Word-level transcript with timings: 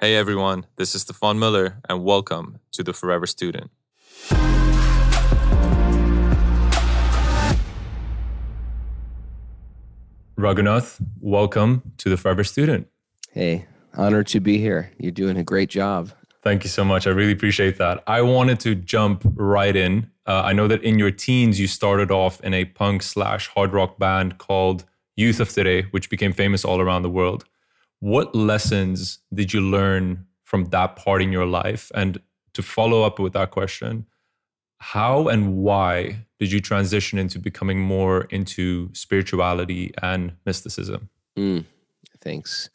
Hey 0.00 0.14
everyone, 0.14 0.64
this 0.76 0.94
is 0.94 1.02
Stefan 1.02 1.40
Miller, 1.40 1.80
and 1.88 2.04
welcome 2.04 2.60
to 2.70 2.84
the 2.84 2.92
Forever 2.92 3.26
Student. 3.26 3.72
Raghunath, 10.38 11.04
welcome 11.18 11.94
to 11.96 12.08
the 12.08 12.16
Forever 12.16 12.44
Student. 12.44 12.86
Hey, 13.32 13.66
honored 13.94 14.28
to 14.28 14.38
be 14.38 14.58
here. 14.58 14.92
You're 14.98 15.10
doing 15.10 15.36
a 15.36 15.42
great 15.42 15.68
job. 15.68 16.12
Thank 16.44 16.62
you 16.62 16.70
so 16.70 16.84
much. 16.84 17.08
I 17.08 17.10
really 17.10 17.32
appreciate 17.32 17.78
that. 17.78 18.04
I 18.06 18.22
wanted 18.22 18.60
to 18.60 18.76
jump 18.76 19.22
right 19.34 19.74
in. 19.74 20.12
Uh, 20.28 20.42
I 20.44 20.52
know 20.52 20.68
that 20.68 20.80
in 20.84 21.00
your 21.00 21.10
teens, 21.10 21.58
you 21.58 21.66
started 21.66 22.12
off 22.12 22.40
in 22.42 22.54
a 22.54 22.66
punk 22.66 23.02
slash 23.02 23.48
hard 23.48 23.72
rock 23.72 23.98
band 23.98 24.38
called 24.38 24.84
Youth 25.16 25.40
of 25.40 25.48
Today, 25.48 25.86
which 25.90 26.08
became 26.08 26.32
famous 26.32 26.64
all 26.64 26.80
around 26.80 27.02
the 27.02 27.10
world. 27.10 27.46
What 28.00 28.34
lessons 28.34 29.18
did 29.32 29.52
you 29.52 29.60
learn 29.60 30.26
from 30.44 30.66
that 30.66 30.96
part 30.96 31.22
in 31.22 31.32
your 31.32 31.46
life? 31.46 31.90
And 31.94 32.20
to 32.54 32.62
follow 32.62 33.02
up 33.02 33.18
with 33.18 33.32
that 33.32 33.50
question, 33.50 34.06
how 34.78 35.28
and 35.28 35.56
why 35.56 36.26
did 36.38 36.52
you 36.52 36.60
transition 36.60 37.18
into 37.18 37.38
becoming 37.38 37.80
more 37.80 38.24
into 38.30 38.90
spirituality 38.94 39.92
and 40.00 40.34
mysticism? 40.46 41.08
Mm, 41.36 41.64
thanks. 42.20 42.70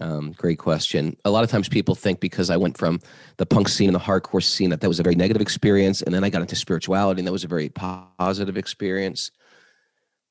Um, 0.00 0.32
great 0.32 0.58
question. 0.58 1.16
A 1.24 1.30
lot 1.30 1.44
of 1.44 1.50
times 1.50 1.68
people 1.68 1.94
think 1.94 2.20
because 2.20 2.48
I 2.48 2.56
went 2.56 2.78
from 2.78 3.00
the 3.36 3.46
punk 3.46 3.68
scene 3.68 3.88
and 3.88 3.94
the 3.94 4.00
hardcore 4.00 4.42
scene 4.42 4.70
that 4.70 4.80
that 4.80 4.88
was 4.88 5.00
a 5.00 5.02
very 5.02 5.14
negative 5.14 5.42
experience, 5.42 6.00
and 6.02 6.14
then 6.14 6.24
I 6.24 6.30
got 6.30 6.42
into 6.42 6.56
spirituality 6.56 7.20
and 7.20 7.26
that 7.26 7.32
was 7.32 7.44
a 7.44 7.48
very 7.48 7.68
positive 7.68 8.56
experience. 8.56 9.30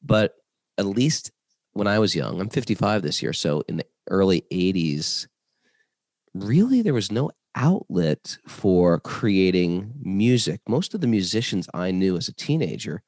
But 0.02 0.36
at 0.78 0.86
least 0.86 1.32
when 1.74 1.88
I 1.88 2.00
was 2.00 2.16
young, 2.16 2.40
I'm 2.40 2.50
55 2.50 3.02
this 3.02 3.22
year, 3.22 3.34
so 3.34 3.64
in 3.68 3.78
the 3.78 3.86
early 4.10 4.44
80s, 4.52 5.28
really 6.34 6.82
there 6.82 6.94
was 6.94 7.12
no 7.12 7.32
outlet 7.56 8.38
for 8.48 9.00
creating 9.00 9.92
music. 10.00 10.62
Most 10.68 10.94
of 10.94 11.02
the 11.02 11.08
musicians 11.08 11.68
I 11.74 11.92
knew 11.92 12.18
as 12.18 12.28
a 12.28 12.34
teenager 12.34 13.02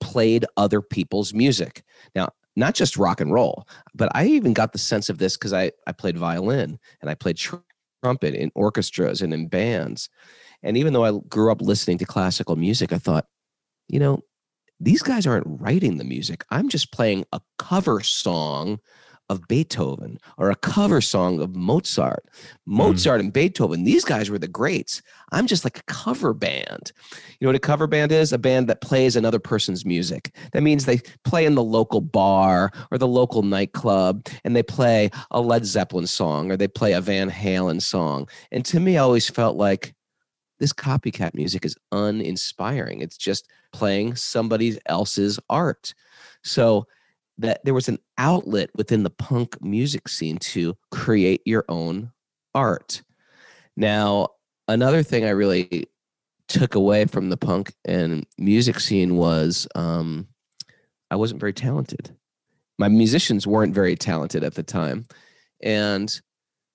played 0.00 0.44
other 0.56 0.80
people's 0.80 1.34
music. 1.34 1.82
Now, 2.14 2.30
not 2.56 2.74
just 2.74 2.96
rock 2.96 3.20
and 3.20 3.32
roll, 3.32 3.66
but 3.94 4.10
I 4.14 4.26
even 4.26 4.52
got 4.52 4.72
the 4.72 4.78
sense 4.78 5.08
of 5.08 5.18
this 5.18 5.36
because 5.36 5.52
I, 5.52 5.72
I 5.86 5.92
played 5.92 6.18
violin 6.18 6.78
and 7.00 7.10
I 7.10 7.14
played 7.14 7.36
trumpet 7.36 8.34
in 8.34 8.50
orchestras 8.54 9.22
and 9.22 9.32
in 9.32 9.48
bands. 9.48 10.08
And 10.62 10.76
even 10.76 10.92
though 10.92 11.04
I 11.04 11.20
grew 11.28 11.52
up 11.52 11.60
listening 11.60 11.98
to 11.98 12.04
classical 12.04 12.56
music, 12.56 12.92
I 12.92 12.98
thought, 12.98 13.26
you 13.88 14.00
know, 14.00 14.22
these 14.80 15.02
guys 15.02 15.26
aren't 15.26 15.60
writing 15.60 15.98
the 15.98 16.04
music. 16.04 16.44
I'm 16.50 16.68
just 16.68 16.92
playing 16.92 17.24
a 17.32 17.40
cover 17.58 18.00
song 18.00 18.78
of 19.28 19.46
Beethoven 19.48 20.18
or 20.36 20.50
a 20.50 20.56
cover 20.56 21.00
song 21.00 21.40
of 21.40 21.54
Mozart. 21.54 22.24
Mozart 22.66 23.20
mm. 23.20 23.24
and 23.24 23.32
Beethoven, 23.32 23.84
these 23.84 24.04
guys 24.04 24.30
were 24.30 24.38
the 24.38 24.48
greats. 24.48 25.02
I'm 25.32 25.46
just 25.46 25.64
like 25.64 25.78
a 25.78 25.82
cover 25.82 26.32
band. 26.32 26.92
You 27.38 27.44
know 27.44 27.48
what 27.48 27.56
a 27.56 27.60
cover 27.60 27.86
band 27.86 28.12
is? 28.12 28.32
A 28.32 28.38
band 28.38 28.68
that 28.68 28.80
plays 28.80 29.16
another 29.16 29.38
person's 29.38 29.84
music. 29.84 30.34
That 30.52 30.62
means 30.62 30.84
they 30.84 31.00
play 31.24 31.44
in 31.44 31.54
the 31.54 31.62
local 31.62 32.00
bar 32.00 32.70
or 32.90 32.98
the 32.98 33.06
local 33.06 33.42
nightclub 33.42 34.26
and 34.44 34.56
they 34.56 34.62
play 34.62 35.10
a 35.30 35.40
Led 35.40 35.66
Zeppelin 35.66 36.06
song 36.06 36.50
or 36.50 36.56
they 36.56 36.68
play 36.68 36.92
a 36.92 37.00
Van 37.00 37.30
Halen 37.30 37.82
song. 37.82 38.28
And 38.50 38.64
to 38.66 38.80
me, 38.80 38.96
I 38.96 39.02
always 39.02 39.28
felt 39.28 39.56
like 39.56 39.94
this 40.58 40.72
copycat 40.72 41.34
music 41.34 41.64
is 41.64 41.76
uninspiring. 41.92 43.00
It's 43.00 43.16
just 43.16 43.48
playing 43.72 44.16
somebody 44.16 44.78
else's 44.86 45.38
art. 45.48 45.94
So 46.42 46.86
that 47.38 47.64
there 47.64 47.74
was 47.74 47.88
an 47.88 47.98
outlet 48.18 48.70
within 48.74 49.04
the 49.04 49.10
punk 49.10 49.62
music 49.62 50.08
scene 50.08 50.38
to 50.38 50.74
create 50.90 51.40
your 51.44 51.64
own 51.68 52.10
art. 52.54 53.02
Now, 53.76 54.28
another 54.66 55.02
thing 55.02 55.24
I 55.24 55.30
really 55.30 55.86
took 56.48 56.74
away 56.74 57.04
from 57.04 57.30
the 57.30 57.36
punk 57.36 57.72
and 57.84 58.26
music 58.38 58.80
scene 58.80 59.16
was 59.16 59.68
um, 59.74 60.26
I 61.10 61.16
wasn't 61.16 61.40
very 61.40 61.52
talented. 61.52 62.16
My 62.78 62.88
musicians 62.88 63.46
weren't 63.46 63.74
very 63.74 63.96
talented 63.96 64.44
at 64.44 64.54
the 64.54 64.62
time. 64.62 65.06
And 65.62 66.20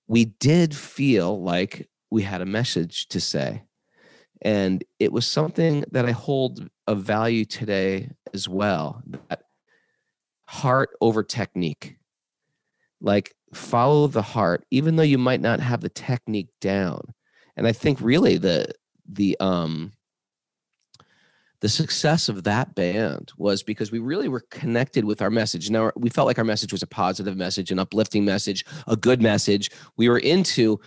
we 0.08 0.26
did 0.26 0.76
feel 0.76 1.42
like 1.42 1.90
we 2.12 2.24
had 2.24 2.42
a 2.42 2.46
message 2.46 3.08
to 3.08 3.20
say. 3.20 3.64
And 4.42 4.84
it 5.00 5.14
was 5.14 5.26
something 5.26 5.86
that 5.92 6.06
I 6.06 6.12
hold 6.12 6.68
of 6.88 7.02
value 7.02 7.46
today 7.46 8.10
as 8.34 8.50
well. 8.50 9.02
That 9.30 9.43
heart 10.54 10.92
over 11.02 11.24
technique. 11.24 11.98
Like 13.02 13.36
follow 13.54 14.08
the 14.08 14.22
heart, 14.22 14.66
even 14.70 14.96
though 14.96 15.04
you 15.04 15.18
might 15.18 15.42
not 15.42 15.60
have 15.60 15.82
the 15.82 15.90
technique 15.90 16.50
down. 16.62 17.02
And 17.58 17.66
I 17.66 17.72
think 17.72 18.00
really 18.00 18.38
the 18.38 18.68
the 19.10 19.36
um 19.40 19.94
the 21.62 21.70
success 21.70 22.30
of 22.30 22.44
that 22.44 22.76
band 22.76 23.32
was 23.38 23.64
because 23.64 23.92
we 23.92 24.00
really 24.00 24.28
were 24.28 24.46
connected 24.52 25.06
with 25.06 25.22
our 25.22 25.32
message. 25.32 25.72
Now 25.72 25.92
we 25.96 26.10
felt 26.10 26.28
like 26.28 26.38
our 26.38 26.44
message 26.44 26.72
was 26.72 26.84
a 26.84 26.88
positive 26.88 27.36
message, 27.36 27.72
an 27.72 27.80
uplifting 27.80 28.24
message, 28.24 28.64
a 28.88 28.96
good 28.96 29.22
message. 29.22 29.72
We 29.98 30.08
were 30.08 30.20
into 30.20 30.80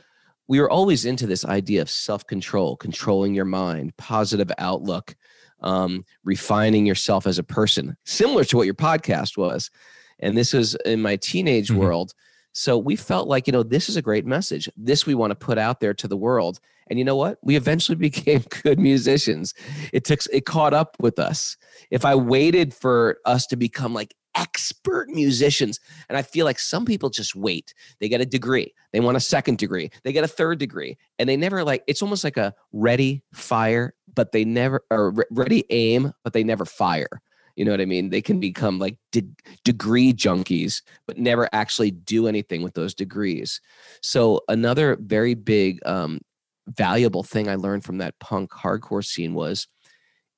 we 0.49 0.61
were 0.61 0.71
always 0.71 1.05
into 1.05 1.27
this 1.27 1.45
idea 1.45 1.83
of 1.83 1.91
self-control, 1.91 2.77
controlling 2.77 3.35
your 3.35 3.45
mind, 3.45 3.97
positive 3.97 4.53
outlook, 4.59 5.17
um, 5.61 6.05
refining 6.25 6.87
yourself 6.87 7.27
as 7.27 7.39
a 7.39 7.43
person, 7.43 7.97
similar 8.05 8.45
to 8.45 8.57
what 8.57 8.67
your 8.67 8.75
podcast 8.75 9.37
was. 9.37 9.71
And 10.19 10.37
this 10.37 10.53
was 10.53 10.75
in 10.85 11.03
my 11.03 11.17
teenage 11.17 11.69
mm-hmm. 11.69 11.81
world. 11.81 12.15
So 12.53 12.79
we 12.79 12.97
felt 12.97 13.29
like, 13.29 13.47
you 13.47 13.53
know, 13.53 13.63
this 13.63 13.89
is 13.89 13.97
a 13.97 14.03
great 14.03 14.25
message. 14.25 14.69
This 14.77 15.05
we 15.05 15.15
want 15.15 15.31
to 15.31 15.35
put 15.35 15.59
out 15.59 15.81
there 15.81 15.93
to 15.93 16.09
the 16.09 16.17
world. 16.17 16.59
And 16.89 16.99
you 16.99 17.05
know 17.05 17.17
what? 17.17 17.39
We 17.43 17.57
eventually 17.57 17.97
became 18.11 18.45
good 18.63 18.79
musicians. 18.79 19.53
It 19.93 20.05
took 20.05 20.21
it 20.33 20.47
caught 20.47 20.73
up 20.73 20.97
with 20.99 21.19
us. 21.19 21.57
If 21.91 22.05
I 22.05 22.15
waited 22.15 22.73
for 22.73 23.19
us 23.25 23.47
to 23.49 23.57
become 23.57 23.93
like 23.93 24.15
expert 24.37 25.09
musicians. 25.09 25.81
And 26.09 26.17
I 26.17 26.23
feel 26.23 26.45
like 26.45 26.59
some 26.59 26.85
people 26.85 27.11
just 27.11 27.35
wait. 27.35 27.75
They 28.01 28.09
get 28.09 28.21
a 28.21 28.27
degree, 28.27 28.73
they 28.93 29.01
want 29.01 29.17
a 29.17 29.21
second 29.21 29.59
degree, 29.59 29.91
they 30.05 30.13
get 30.13 30.25
a 30.25 30.29
third 30.29 30.59
degree, 30.59 30.97
and 31.19 31.29
they 31.29 31.37
never 31.37 31.65
like 31.65 31.83
it's 31.87 32.03
almost 32.03 32.25
like 32.25 32.37
a 32.37 32.55
ready, 32.73 33.23
fire, 33.33 33.95
but 34.15 34.33
they 34.33 34.45
never 34.45 34.85
or 34.91 35.15
ready, 35.31 35.65
aim, 35.71 36.13
but 36.23 36.33
they 36.33 36.45
never 36.45 36.65
fire. 36.65 37.23
You 37.57 37.65
know 37.65 37.71
what 37.71 37.81
I 37.81 37.87
mean? 37.87 38.11
They 38.11 38.21
can 38.21 38.39
become 38.39 38.79
like 38.79 38.99
de- 39.13 39.27
degree 39.65 40.13
junkies, 40.13 40.83
but 41.07 41.17
never 41.17 41.49
actually 41.55 41.91
do 41.91 42.29
anything 42.29 42.63
with 42.63 42.75
those 42.75 42.95
degrees. 42.95 43.63
So, 44.03 44.43
another 44.49 44.99
very 45.01 45.33
big, 45.33 45.81
um, 45.87 46.21
valuable 46.69 47.23
thing 47.23 47.49
I 47.49 47.55
learned 47.55 47.85
from 47.85 47.99
that 47.99 48.19
punk 48.19 48.51
hardcore 48.51 49.05
scene 49.05 49.33
was 49.33 49.69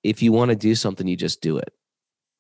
if 0.05 0.23
you 0.23 0.31
want 0.31 0.51
to 0.51 0.57
do 0.57 0.77
something, 0.77 1.09
you 1.09 1.17
just 1.17 1.41
do 1.41 1.59
it 1.59 1.73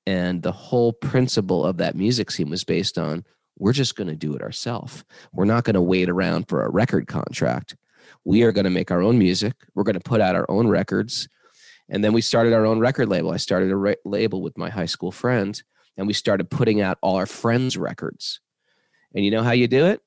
and 0.08 0.42
the 0.42 0.52
whole 0.52 0.94
principle 0.94 1.66
of 1.66 1.76
that 1.76 1.94
music 1.94 2.30
scene 2.30 2.48
was 2.48 2.64
based 2.64 2.96
on 2.96 3.22
we're 3.58 3.74
just 3.74 3.94
going 3.94 4.08
to 4.08 4.16
do 4.16 4.34
it 4.34 4.40
ourselves. 4.40 5.04
We're 5.34 5.44
not 5.44 5.64
going 5.64 5.74
to 5.74 5.82
wait 5.82 6.08
around 6.08 6.48
for 6.48 6.64
a 6.64 6.70
record 6.70 7.08
contract. 7.08 7.76
We 8.24 8.42
are 8.42 8.52
going 8.52 8.64
to 8.64 8.70
make 8.70 8.90
our 8.90 9.02
own 9.02 9.18
music. 9.18 9.52
We're 9.74 9.82
going 9.82 10.00
to 10.00 10.00
put 10.00 10.22
out 10.22 10.34
our 10.34 10.50
own 10.50 10.66
records. 10.66 11.28
And 11.90 12.02
then 12.02 12.14
we 12.14 12.22
started 12.22 12.54
our 12.54 12.64
own 12.64 12.78
record 12.78 13.10
label. 13.10 13.32
I 13.32 13.36
started 13.36 13.70
a 13.70 13.76
re- 13.76 13.96
label 14.06 14.40
with 14.40 14.56
my 14.56 14.70
high 14.70 14.86
school 14.86 15.12
friend, 15.12 15.62
and 15.98 16.06
we 16.06 16.14
started 16.14 16.48
putting 16.48 16.80
out 16.80 16.96
all 17.02 17.16
our 17.16 17.26
friends' 17.26 17.76
records. 17.76 18.40
And 19.14 19.26
you 19.26 19.30
know 19.30 19.42
how 19.42 19.52
you 19.52 19.68
do 19.68 19.84
it? 19.84 20.00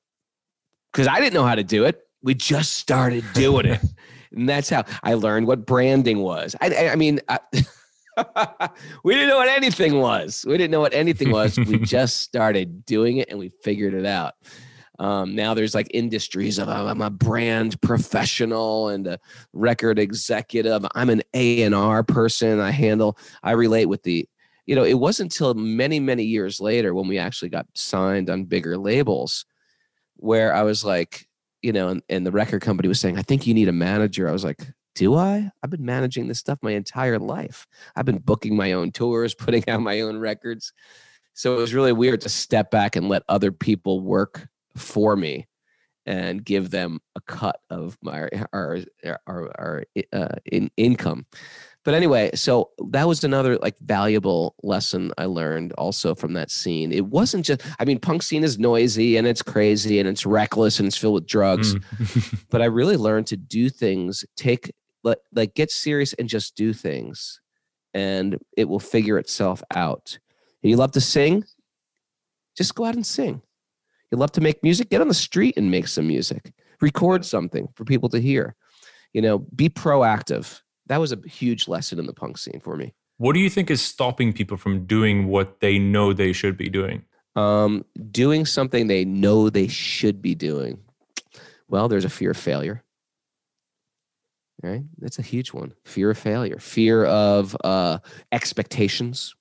Because 0.90 1.06
I 1.06 1.20
didn't 1.20 1.34
know 1.34 1.46
how 1.46 1.54
to 1.54 1.64
do 1.64 1.84
it. 1.84 2.00
We 2.24 2.34
just 2.34 2.72
started 2.72 3.22
doing 3.34 3.66
it. 3.66 3.80
and 4.32 4.48
that's 4.48 4.68
how 4.68 4.82
I 5.04 5.14
learned 5.14 5.46
what 5.46 5.64
branding 5.64 6.18
was. 6.18 6.56
I, 6.60 6.70
I, 6.70 6.88
I 6.90 6.96
mean, 6.96 7.20
I, 7.28 7.38
we 9.04 9.14
didn't 9.14 9.28
know 9.28 9.36
what 9.36 9.48
anything 9.48 9.98
was. 9.98 10.44
We 10.46 10.56
didn't 10.58 10.70
know 10.70 10.80
what 10.80 10.94
anything 10.94 11.30
was. 11.30 11.58
we 11.58 11.78
just 11.82 12.20
started 12.20 12.84
doing 12.84 13.18
it 13.18 13.28
and 13.30 13.38
we 13.38 13.50
figured 13.62 13.94
it 13.94 14.06
out. 14.06 14.34
Um, 14.98 15.34
now 15.34 15.54
there's 15.54 15.74
like 15.74 15.88
industries 15.92 16.58
of 16.58 16.68
I'm 16.68 17.00
a 17.00 17.10
brand 17.10 17.80
professional 17.80 18.88
and 18.88 19.06
a 19.06 19.18
record 19.52 19.98
executive. 19.98 20.86
I'm 20.94 21.10
an 21.10 21.22
A 21.34 21.62
and 21.62 21.74
R 21.74 22.02
person. 22.04 22.60
I 22.60 22.70
handle. 22.70 23.18
I 23.42 23.52
relate 23.52 23.86
with 23.86 24.02
the. 24.02 24.28
You 24.64 24.76
know, 24.76 24.84
it 24.84 24.94
wasn't 24.94 25.32
until 25.32 25.54
many 25.54 25.98
many 25.98 26.22
years 26.22 26.60
later 26.60 26.94
when 26.94 27.08
we 27.08 27.18
actually 27.18 27.48
got 27.48 27.66
signed 27.74 28.30
on 28.30 28.44
bigger 28.44 28.78
labels, 28.78 29.44
where 30.16 30.54
I 30.54 30.62
was 30.62 30.84
like, 30.84 31.26
you 31.62 31.72
know, 31.72 31.88
and, 31.88 32.02
and 32.08 32.24
the 32.24 32.30
record 32.30 32.62
company 32.62 32.88
was 32.88 33.00
saying, 33.00 33.18
I 33.18 33.22
think 33.22 33.44
you 33.44 33.54
need 33.54 33.68
a 33.68 33.72
manager. 33.72 34.28
I 34.28 34.32
was 34.32 34.44
like, 34.44 34.64
do 34.94 35.14
I? 35.14 35.50
I've 35.62 35.70
been 35.70 35.84
managing 35.84 36.28
this 36.28 36.38
stuff 36.38 36.58
my 36.62 36.72
entire 36.72 37.18
life. 37.18 37.66
I've 37.96 38.04
been 38.04 38.18
booking 38.18 38.56
my 38.56 38.72
own 38.72 38.92
tours, 38.92 39.34
putting 39.38 39.68
out 39.68 39.80
my 39.80 40.00
own 40.00 40.18
records. 40.18 40.72
So 41.34 41.54
it 41.54 41.58
was 41.58 41.74
really 41.74 41.92
weird 41.92 42.20
to 42.22 42.28
step 42.28 42.70
back 42.70 42.96
and 42.96 43.08
let 43.08 43.22
other 43.28 43.52
people 43.52 44.00
work 44.00 44.48
for 44.76 45.16
me 45.16 45.46
and 46.06 46.44
give 46.44 46.70
them 46.70 47.00
a 47.14 47.20
cut 47.20 47.60
of 47.70 47.96
my 48.02 48.28
our 48.52 48.78
our, 49.26 49.52
our 49.58 49.84
uh, 50.12 50.34
in, 50.46 50.70
income. 50.76 51.26
but 51.84 51.94
anyway, 51.94 52.30
so 52.34 52.70
that 52.90 53.06
was 53.06 53.22
another 53.22 53.56
like 53.58 53.78
valuable 53.78 54.54
lesson 54.62 55.12
I 55.16 55.26
learned 55.26 55.72
also 55.74 56.14
from 56.14 56.32
that 56.34 56.50
scene. 56.50 56.92
It 56.92 57.06
wasn't 57.06 57.44
just, 57.44 57.62
I 57.78 57.84
mean, 57.84 57.98
punk 57.98 58.22
scene 58.22 58.44
is 58.44 58.58
noisy 58.58 59.16
and 59.16 59.26
it's 59.26 59.42
crazy 59.42 59.98
and 59.98 60.08
it's 60.08 60.26
reckless 60.26 60.78
and 60.78 60.86
it's 60.86 60.96
filled 60.96 61.14
with 61.14 61.26
drugs. 61.26 61.74
Mm. 61.74 62.46
but 62.50 62.62
I 62.62 62.66
really 62.66 62.96
learned 62.96 63.28
to 63.28 63.36
do 63.36 63.68
things, 63.68 64.24
take, 64.36 64.72
like, 65.02 65.18
like 65.34 65.54
get 65.54 65.70
serious 65.70 66.12
and 66.14 66.28
just 66.28 66.56
do 66.56 66.72
things 66.72 67.40
and 67.94 68.38
it 68.56 68.68
will 68.68 68.80
figure 68.80 69.18
itself 69.18 69.62
out. 69.74 70.18
You 70.62 70.76
love 70.76 70.92
to 70.92 71.00
sing? 71.00 71.44
Just 72.56 72.74
go 72.74 72.84
out 72.84 72.94
and 72.94 73.06
sing. 73.06 73.42
You 74.10 74.18
love 74.18 74.32
to 74.32 74.40
make 74.40 74.62
music? 74.62 74.90
Get 74.90 75.00
on 75.00 75.08
the 75.08 75.14
street 75.14 75.56
and 75.56 75.70
make 75.70 75.88
some 75.88 76.06
music. 76.06 76.52
Record 76.80 77.24
something 77.24 77.68
for 77.74 77.84
people 77.84 78.08
to 78.10 78.20
hear. 78.20 78.54
You 79.12 79.22
know, 79.22 79.38
be 79.38 79.68
proactive 79.68 80.62
that 80.86 81.00
was 81.00 81.12
a 81.12 81.18
huge 81.26 81.68
lesson 81.68 81.98
in 81.98 82.06
the 82.06 82.12
punk 82.12 82.38
scene 82.38 82.60
for 82.60 82.76
me. 82.76 82.94
What 83.18 83.34
do 83.34 83.40
you 83.40 83.50
think 83.50 83.70
is 83.70 83.80
stopping 83.80 84.32
people 84.32 84.56
from 84.56 84.86
doing 84.86 85.28
what 85.28 85.60
they 85.60 85.78
know 85.78 86.12
they 86.12 86.32
should 86.32 86.56
be 86.56 86.68
doing? 86.68 87.04
Um, 87.36 87.84
doing 88.10 88.44
something 88.44 88.88
they 88.88 89.04
know 89.04 89.48
they 89.48 89.68
should 89.68 90.20
be 90.20 90.34
doing. 90.34 90.80
Well, 91.68 91.88
there's 91.88 92.04
a 92.04 92.10
fear 92.10 92.32
of 92.32 92.36
failure. 92.36 92.82
Right? 94.62 94.82
That's 94.98 95.18
a 95.18 95.22
huge 95.22 95.52
one. 95.52 95.74
Fear 95.84 96.10
of 96.10 96.18
failure, 96.18 96.58
fear 96.58 97.04
of 97.04 97.56
uh, 97.64 97.98
expectations 98.30 99.34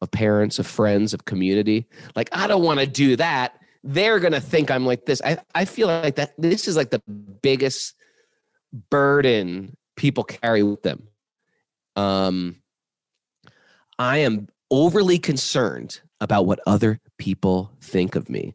of 0.00 0.10
parents, 0.10 0.58
of 0.58 0.66
friends, 0.66 1.12
of 1.14 1.24
community. 1.24 1.86
Like, 2.14 2.28
I 2.32 2.46
don't 2.46 2.62
want 2.62 2.80
to 2.80 2.86
do 2.86 3.16
that. 3.16 3.58
They're 3.84 4.20
going 4.20 4.32
to 4.32 4.40
think 4.40 4.70
I'm 4.70 4.86
like 4.86 5.06
this. 5.06 5.20
I, 5.24 5.38
I 5.54 5.64
feel 5.64 5.88
like 5.88 6.16
that 6.16 6.34
this 6.38 6.68
is 6.68 6.76
like 6.76 6.90
the 6.90 7.02
biggest 7.42 7.94
burden 8.90 9.76
people 9.96 10.24
carry 10.24 10.62
with 10.62 10.82
them. 10.82 11.08
Um, 11.96 12.56
I 13.98 14.18
am 14.18 14.48
overly 14.70 15.18
concerned 15.18 16.00
about 16.20 16.46
what 16.46 16.60
other 16.66 17.00
people 17.18 17.72
think 17.80 18.14
of 18.14 18.28
me. 18.28 18.54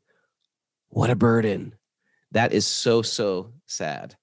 What 0.89 1.09
a 1.09 1.15
burden. 1.15 1.75
That 2.31 2.53
is 2.53 2.67
so, 2.67 3.01
so 3.01 3.53
sad. 3.65 4.15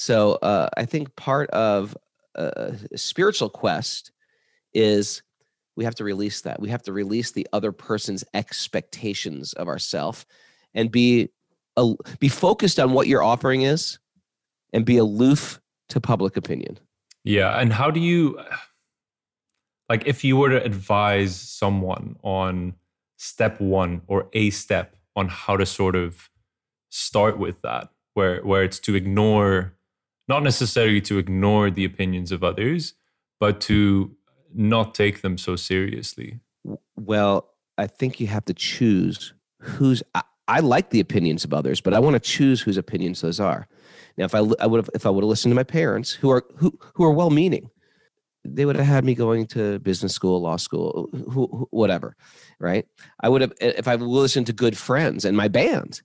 So 0.00 0.32
uh, 0.36 0.70
I 0.78 0.86
think 0.86 1.14
part 1.14 1.50
of 1.50 1.94
a 2.34 2.74
spiritual 2.96 3.50
quest 3.50 4.12
is 4.72 5.20
we 5.76 5.84
have 5.84 5.94
to 5.96 6.04
release 6.04 6.40
that. 6.40 6.58
We 6.58 6.70
have 6.70 6.82
to 6.84 6.92
release 6.94 7.32
the 7.32 7.46
other 7.52 7.70
person's 7.70 8.24
expectations 8.32 9.52
of 9.52 9.68
ourself 9.68 10.24
and 10.72 10.90
be 10.90 11.28
uh, 11.76 11.92
be 12.18 12.30
focused 12.30 12.80
on 12.80 12.94
what 12.94 13.08
your 13.08 13.22
offering 13.22 13.60
is 13.60 13.98
and 14.72 14.86
be 14.86 14.96
aloof 14.96 15.60
to 15.90 16.00
public 16.00 16.34
opinion. 16.34 16.78
Yeah. 17.22 17.60
And 17.60 17.70
how 17.70 17.90
do 17.90 18.00
you, 18.00 18.40
like, 19.90 20.06
if 20.06 20.24
you 20.24 20.38
were 20.38 20.48
to 20.48 20.64
advise 20.64 21.36
someone 21.38 22.16
on 22.22 22.72
step 23.18 23.60
one 23.60 24.00
or 24.06 24.30
a 24.32 24.48
step 24.48 24.96
on 25.14 25.28
how 25.28 25.58
to 25.58 25.66
sort 25.66 25.94
of 25.94 26.30
start 26.88 27.38
with 27.38 27.60
that, 27.60 27.90
where, 28.14 28.40
where 28.40 28.64
it's 28.64 28.78
to 28.80 28.94
ignore, 28.94 29.74
not 30.30 30.44
necessarily 30.44 31.00
to 31.02 31.18
ignore 31.18 31.70
the 31.70 31.84
opinions 31.84 32.30
of 32.30 32.44
others, 32.44 32.94
but 33.40 33.60
to 33.62 34.16
not 34.54 34.94
take 34.94 35.22
them 35.22 35.36
so 35.36 35.56
seriously? 35.56 36.38
Well, 36.96 37.50
I 37.76 37.88
think 37.88 38.20
you 38.20 38.28
have 38.28 38.44
to 38.46 38.54
choose 38.54 39.34
who's. 39.58 40.02
I, 40.14 40.22
I 40.46 40.60
like 40.60 40.90
the 40.90 41.00
opinions 41.00 41.44
of 41.44 41.52
others, 41.52 41.80
but 41.80 41.94
I 41.94 41.98
want 41.98 42.14
to 42.14 42.20
choose 42.20 42.60
whose 42.60 42.76
opinions 42.76 43.20
those 43.20 43.40
are. 43.40 43.68
Now, 44.16 44.24
if 44.24 44.34
I, 44.34 44.38
I 44.60 44.66
would 44.66 44.78
have, 44.78 44.90
if 44.94 45.04
I 45.04 45.10
would 45.10 45.22
have 45.22 45.28
listened 45.28 45.50
to 45.50 45.56
my 45.56 45.64
parents, 45.64 46.12
who 46.12 46.30
are 46.30 46.44
who 46.56 46.78
who 46.94 47.04
are 47.04 47.12
well 47.12 47.30
meaning, 47.30 47.68
they 48.44 48.64
would 48.64 48.76
have 48.76 48.86
had 48.86 49.04
me 49.04 49.14
going 49.14 49.46
to 49.48 49.80
business 49.80 50.14
school, 50.14 50.40
law 50.40 50.56
school, 50.56 51.08
who, 51.12 51.46
who, 51.46 51.68
whatever, 51.70 52.16
right? 52.60 52.86
I 53.20 53.28
would 53.28 53.40
have 53.40 53.52
if 53.60 53.88
I 53.88 53.96
listened 53.96 54.46
to 54.46 54.52
good 54.52 54.76
friends 54.76 55.24
and 55.24 55.36
my 55.36 55.48
band, 55.48 56.02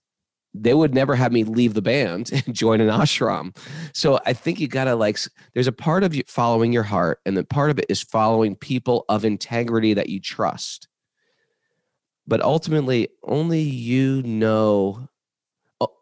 they 0.61 0.73
would 0.73 0.93
never 0.93 1.15
have 1.15 1.31
me 1.31 1.43
leave 1.43 1.73
the 1.73 1.81
band 1.81 2.31
and 2.45 2.55
join 2.55 2.81
an 2.81 2.89
ashram. 2.89 3.55
So 3.93 4.19
I 4.25 4.33
think 4.33 4.59
you 4.59 4.67
gotta 4.67 4.95
like. 4.95 5.19
There's 5.53 5.67
a 5.67 5.71
part 5.71 6.03
of 6.03 6.15
you 6.15 6.23
following 6.27 6.71
your 6.71 6.83
heart, 6.83 7.19
and 7.25 7.35
the 7.35 7.43
part 7.43 7.71
of 7.71 7.79
it 7.79 7.85
is 7.89 8.01
following 8.01 8.55
people 8.55 9.05
of 9.09 9.25
integrity 9.25 9.93
that 9.93 10.09
you 10.09 10.19
trust. 10.19 10.87
But 12.27 12.41
ultimately, 12.41 13.09
only 13.23 13.61
you 13.61 14.23
know 14.23 15.07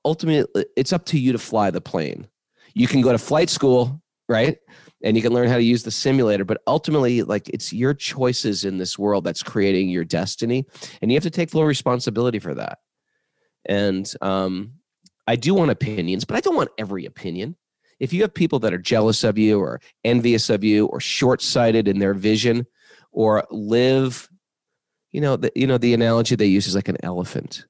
ultimately 0.05 0.65
it's 0.77 0.93
up 0.93 1.05
to 1.05 1.19
you 1.19 1.31
to 1.31 1.39
fly 1.39 1.71
the 1.71 1.81
plane. 1.81 2.27
You 2.73 2.87
can 2.87 3.01
go 3.01 3.11
to 3.11 3.17
flight 3.17 3.49
school, 3.49 4.01
right? 4.29 4.57
And 5.03 5.17
you 5.17 5.23
can 5.23 5.33
learn 5.33 5.49
how 5.49 5.57
to 5.57 5.63
use 5.63 5.83
the 5.83 5.91
simulator, 5.91 6.45
but 6.45 6.61
ultimately, 6.65 7.23
like 7.23 7.49
it's 7.49 7.73
your 7.73 7.93
choices 7.93 8.63
in 8.63 8.77
this 8.77 8.97
world 8.97 9.25
that's 9.25 9.43
creating 9.43 9.89
your 9.89 10.05
destiny, 10.05 10.65
and 11.01 11.11
you 11.11 11.15
have 11.15 11.23
to 11.23 11.29
take 11.29 11.49
full 11.49 11.65
responsibility 11.65 12.39
for 12.39 12.53
that. 12.53 12.79
And 13.65 14.11
um, 14.21 14.73
I 15.27 15.35
do 15.35 15.53
want 15.53 15.71
opinions, 15.71 16.25
but 16.25 16.35
I 16.35 16.41
don't 16.41 16.55
want 16.55 16.71
every 16.77 17.05
opinion. 17.05 17.55
If 17.99 18.11
you 18.11 18.21
have 18.21 18.33
people 18.33 18.59
that 18.59 18.73
are 18.73 18.79
jealous 18.79 19.23
of 19.23 19.37
you, 19.37 19.59
or 19.59 19.79
envious 20.03 20.49
of 20.49 20.63
you, 20.63 20.87
or 20.87 20.99
short-sighted 20.99 21.87
in 21.87 21.99
their 21.99 22.13
vision, 22.13 22.65
or 23.11 23.45
live, 23.49 24.29
you 25.11 25.21
know, 25.21 25.37
the, 25.37 25.51
you 25.55 25.67
know 25.67 25.77
the 25.77 25.93
analogy 25.93 26.35
they 26.35 26.47
use 26.47 26.67
is 26.67 26.75
like 26.75 26.89
an 26.89 26.97
elephant 27.03 27.65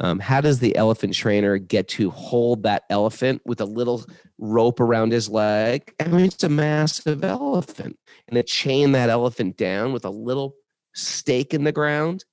um, 0.00 0.18
how 0.18 0.40
does 0.40 0.58
the 0.58 0.74
elephant 0.76 1.14
trainer 1.14 1.58
get 1.58 1.88
to 1.88 2.10
hold 2.10 2.62
that 2.62 2.84
elephant 2.88 3.42
with 3.44 3.60
a 3.60 3.66
little 3.66 4.04
rope 4.38 4.80
around 4.80 5.12
his 5.12 5.28
leg? 5.28 5.94
I 6.00 6.08
mean, 6.08 6.26
it's 6.26 6.44
a 6.44 6.48
massive 6.48 7.22
elephant, 7.22 7.98
and 8.28 8.36
to 8.36 8.42
chain 8.42 8.92
that 8.92 9.10
elephant 9.10 9.56
down 9.56 9.92
with 9.92 10.04
a 10.04 10.10
little 10.10 10.54
stake 10.94 11.52
in 11.52 11.64
the 11.64 11.72
ground. 11.72 12.24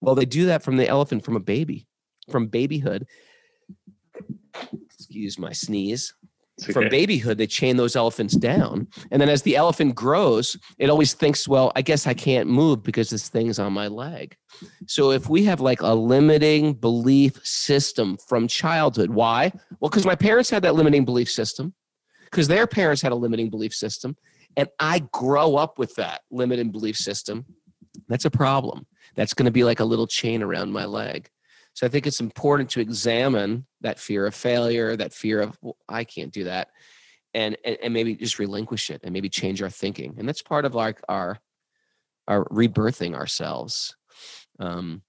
Well, 0.00 0.14
they 0.14 0.26
do 0.26 0.46
that 0.46 0.62
from 0.62 0.76
the 0.76 0.86
elephant 0.86 1.24
from 1.24 1.36
a 1.36 1.40
baby, 1.40 1.86
from 2.30 2.46
babyhood. 2.46 3.06
Excuse 4.86 5.38
my 5.38 5.52
sneeze. 5.52 6.14
Okay. 6.62 6.72
From 6.72 6.88
babyhood, 6.90 7.38
they 7.38 7.46
chain 7.46 7.76
those 7.76 7.96
elephants 7.96 8.36
down. 8.36 8.86
And 9.10 9.20
then 9.20 9.28
as 9.28 9.42
the 9.42 9.56
elephant 9.56 9.94
grows, 9.94 10.56
it 10.78 10.90
always 10.90 11.14
thinks, 11.14 11.48
well, 11.48 11.72
I 11.74 11.82
guess 11.82 12.06
I 12.06 12.14
can't 12.14 12.48
move 12.48 12.82
because 12.82 13.10
this 13.10 13.28
thing's 13.28 13.58
on 13.58 13.72
my 13.72 13.88
leg. 13.88 14.36
So 14.86 15.10
if 15.10 15.28
we 15.28 15.44
have 15.44 15.60
like 15.60 15.80
a 15.80 15.94
limiting 15.94 16.74
belief 16.74 17.44
system 17.44 18.18
from 18.28 18.46
childhood, 18.46 19.10
why? 19.10 19.50
Well, 19.80 19.88
because 19.88 20.04
my 20.04 20.14
parents 20.14 20.50
had 20.50 20.62
that 20.62 20.74
limiting 20.74 21.04
belief 21.04 21.30
system, 21.30 21.74
because 22.26 22.48
their 22.48 22.66
parents 22.66 23.02
had 23.02 23.12
a 23.12 23.16
limiting 23.16 23.48
belief 23.50 23.74
system. 23.74 24.16
And 24.56 24.68
I 24.78 25.00
grow 25.10 25.56
up 25.56 25.78
with 25.78 25.94
that 25.96 26.20
limiting 26.30 26.70
belief 26.70 26.96
system. 26.96 27.46
That's 28.08 28.26
a 28.26 28.30
problem. 28.30 28.86
That's 29.16 29.34
going 29.34 29.46
to 29.46 29.52
be 29.52 29.64
like 29.64 29.80
a 29.80 29.84
little 29.84 30.06
chain 30.06 30.42
around 30.42 30.70
my 30.70 30.84
leg. 30.84 31.30
So 31.74 31.86
I 31.86 31.88
think 31.88 32.06
it's 32.06 32.20
important 32.20 32.70
to 32.70 32.80
examine 32.80 33.66
that 33.80 33.98
fear 33.98 34.26
of 34.26 34.34
failure, 34.34 34.96
that 34.96 35.12
fear 35.12 35.40
of 35.40 35.58
well, 35.62 35.76
I 35.88 36.04
can't 36.04 36.32
do 36.32 36.44
that, 36.44 36.68
and, 37.34 37.56
and 37.64 37.78
and 37.82 37.94
maybe 37.94 38.14
just 38.14 38.38
relinquish 38.38 38.90
it 38.90 39.00
and 39.04 39.12
maybe 39.12 39.28
change 39.28 39.62
our 39.62 39.70
thinking. 39.70 40.14
And 40.18 40.28
that's 40.28 40.42
part 40.42 40.64
of 40.64 40.74
like 40.74 41.00
our 41.08 41.38
our 42.28 42.44
rebirthing 42.46 43.14
ourselves. 43.14 43.96
Um, 44.58 45.02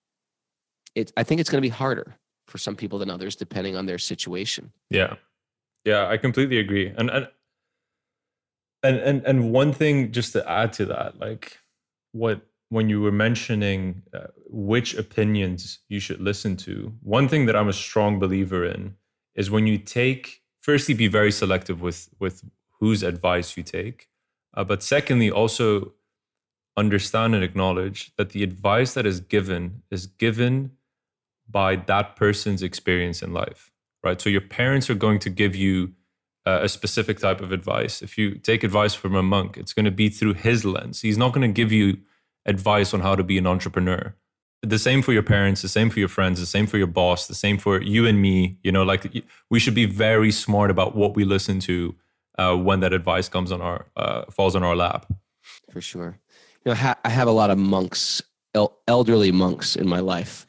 it 0.96 1.12
I 1.18 1.24
think 1.24 1.42
it's 1.42 1.50
going 1.50 1.62
to 1.62 1.68
be 1.68 1.74
harder 1.74 2.16
for 2.48 2.58
some 2.58 2.76
people 2.76 3.00
than 3.00 3.10
others 3.10 3.36
depending 3.36 3.76
on 3.76 3.86
their 3.86 3.98
situation. 3.98 4.72
Yeah, 4.90 5.16
yeah, 5.86 6.08
I 6.08 6.18
completely 6.18 6.60
agree. 6.60 6.94
And 6.96 7.10
and 7.10 7.28
and 8.84 8.98
and, 8.98 9.26
and 9.26 9.52
one 9.52 9.74
thing 9.74 10.12
just 10.12 10.34
to 10.34 10.50
add 10.50 10.74
to 10.74 10.86
that, 10.88 11.20
like 11.20 11.58
what 12.14 12.42
when 12.74 12.90
you 12.90 13.00
were 13.00 13.12
mentioning 13.12 14.02
uh, 14.16 14.28
which 14.48 14.96
opinions 14.96 15.80
you 15.90 16.00
should 16.00 16.20
listen 16.20 16.58
to, 16.58 16.92
one 17.04 17.28
thing 17.28 17.46
that 17.46 17.56
I'm 17.56 17.70
a 17.70 17.80
strong 17.88 18.18
believer 18.18 18.66
in 18.66 18.96
is 19.36 19.52
when 19.52 19.68
you 19.68 19.78
take, 19.78 20.42
firstly, 20.60 20.96
be 20.96 21.08
very 21.08 21.32
selective 21.32 21.82
with 21.82 22.10
with 22.20 22.44
whose 22.80 23.04
advice 23.04 23.56
you 23.56 23.64
take, 23.64 24.10
uh, 24.58 24.64
but 24.64 24.82
secondly, 24.82 25.30
also 25.30 25.94
understand 26.76 27.36
and 27.36 27.44
acknowledge 27.44 28.00
that 28.18 28.32
the 28.32 28.42
advice 28.42 28.96
that 28.96 29.06
is 29.06 29.20
given 29.20 29.84
is 29.92 30.08
given 30.08 30.72
by 31.48 31.76
that 31.76 32.16
person's 32.16 32.64
experience 32.64 33.22
in 33.22 33.34
life, 33.34 33.72
right? 34.04 34.20
So 34.20 34.30
your 34.32 34.42
parents 34.60 34.90
are 34.90 34.96
going 35.06 35.20
to 35.20 35.30
give 35.30 35.56
you 35.56 35.94
uh, 36.48 36.62
a 36.64 36.70
specific 36.70 37.20
type 37.20 37.40
of 37.40 37.52
advice. 37.52 38.02
If 38.02 38.18
you 38.18 38.36
take 38.36 38.64
advice 38.64 38.96
from 38.96 39.14
a 39.16 39.22
monk, 39.22 39.58
it's 39.58 39.74
going 39.74 39.86
to 39.86 39.98
be 40.04 40.10
through 40.10 40.34
his 40.34 40.66
lens. 40.66 41.02
He's 41.02 41.20
not 41.20 41.34
going 41.34 41.48
to 41.48 41.62
give 41.62 41.72
you 41.72 41.98
advice 42.46 42.94
on 42.94 43.02
how 43.02 43.16
to 43.16 43.24
be 43.24 43.38
an 43.38 43.48
entrepreneur. 43.48 44.16
The 44.62 44.80
same 44.80 45.02
for 45.02 45.12
your 45.12 45.24
parents, 45.24 45.62
the 45.62 45.68
same 45.68 45.90
for 45.90 46.00
your 46.00 46.08
friends, 46.08 46.40
the 46.40 46.46
same 46.46 46.68
for 46.68 46.78
your 46.78 46.88
boss, 46.88 47.28
the 47.28 47.36
same 47.36 47.58
for 47.58 47.82
you 47.82 48.08
and 48.08 48.22
me. 48.22 48.58
You 48.64 48.72
know, 48.72 48.84
like 48.84 49.24
we 49.50 49.60
should 49.60 49.76
be 49.76 49.86
very 49.86 50.32
smart 50.32 50.72
about 50.72 50.96
what 50.96 51.16
we 51.16 51.26
listen 51.26 51.60
to 51.62 51.96
uh, 52.38 52.56
when 52.56 52.80
that 52.80 52.94
advice 52.94 53.28
comes 53.28 53.52
on 53.52 53.62
our 53.62 53.88
uh, 53.98 54.24
falls 54.32 54.56
on 54.56 54.64
our 54.64 54.76
lap. 54.76 55.12
For 55.72 55.82
sure, 55.82 56.18
you 56.64 56.72
know, 56.72 56.76
ha- 56.76 57.00
I 57.04 57.10
have 57.10 57.28
a 57.28 57.32
lot 57.32 57.50
of 57.50 57.58
monks, 57.58 58.22
el- 58.56 58.78
elderly 58.88 59.34
monks 59.34 59.76
in 59.76 59.88
my 59.88 60.00
life 60.00 60.48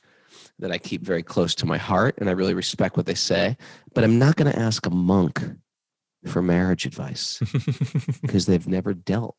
that 0.61 0.71
I 0.71 0.79
keep 0.79 1.03
very 1.03 1.25
close 1.25 1.55
to 1.57 1.67
my 1.67 1.79
heart, 1.79 2.17
and 2.19 2.29
I 2.29 2.33
really 2.33 2.55
respect 2.55 2.97
what 2.97 3.07
they 3.07 3.15
say. 3.15 3.57
But 3.95 4.05
I'm 4.05 4.21
not 4.21 4.37
going 4.37 4.51
to 4.51 4.59
ask 4.59 4.87
a 4.87 4.91
monk 4.91 5.43
for 6.27 6.41
marriage 6.41 6.87
advice 6.87 7.41
because 8.23 8.47
they've 8.47 8.67
never 8.67 8.95
dealt 8.95 9.37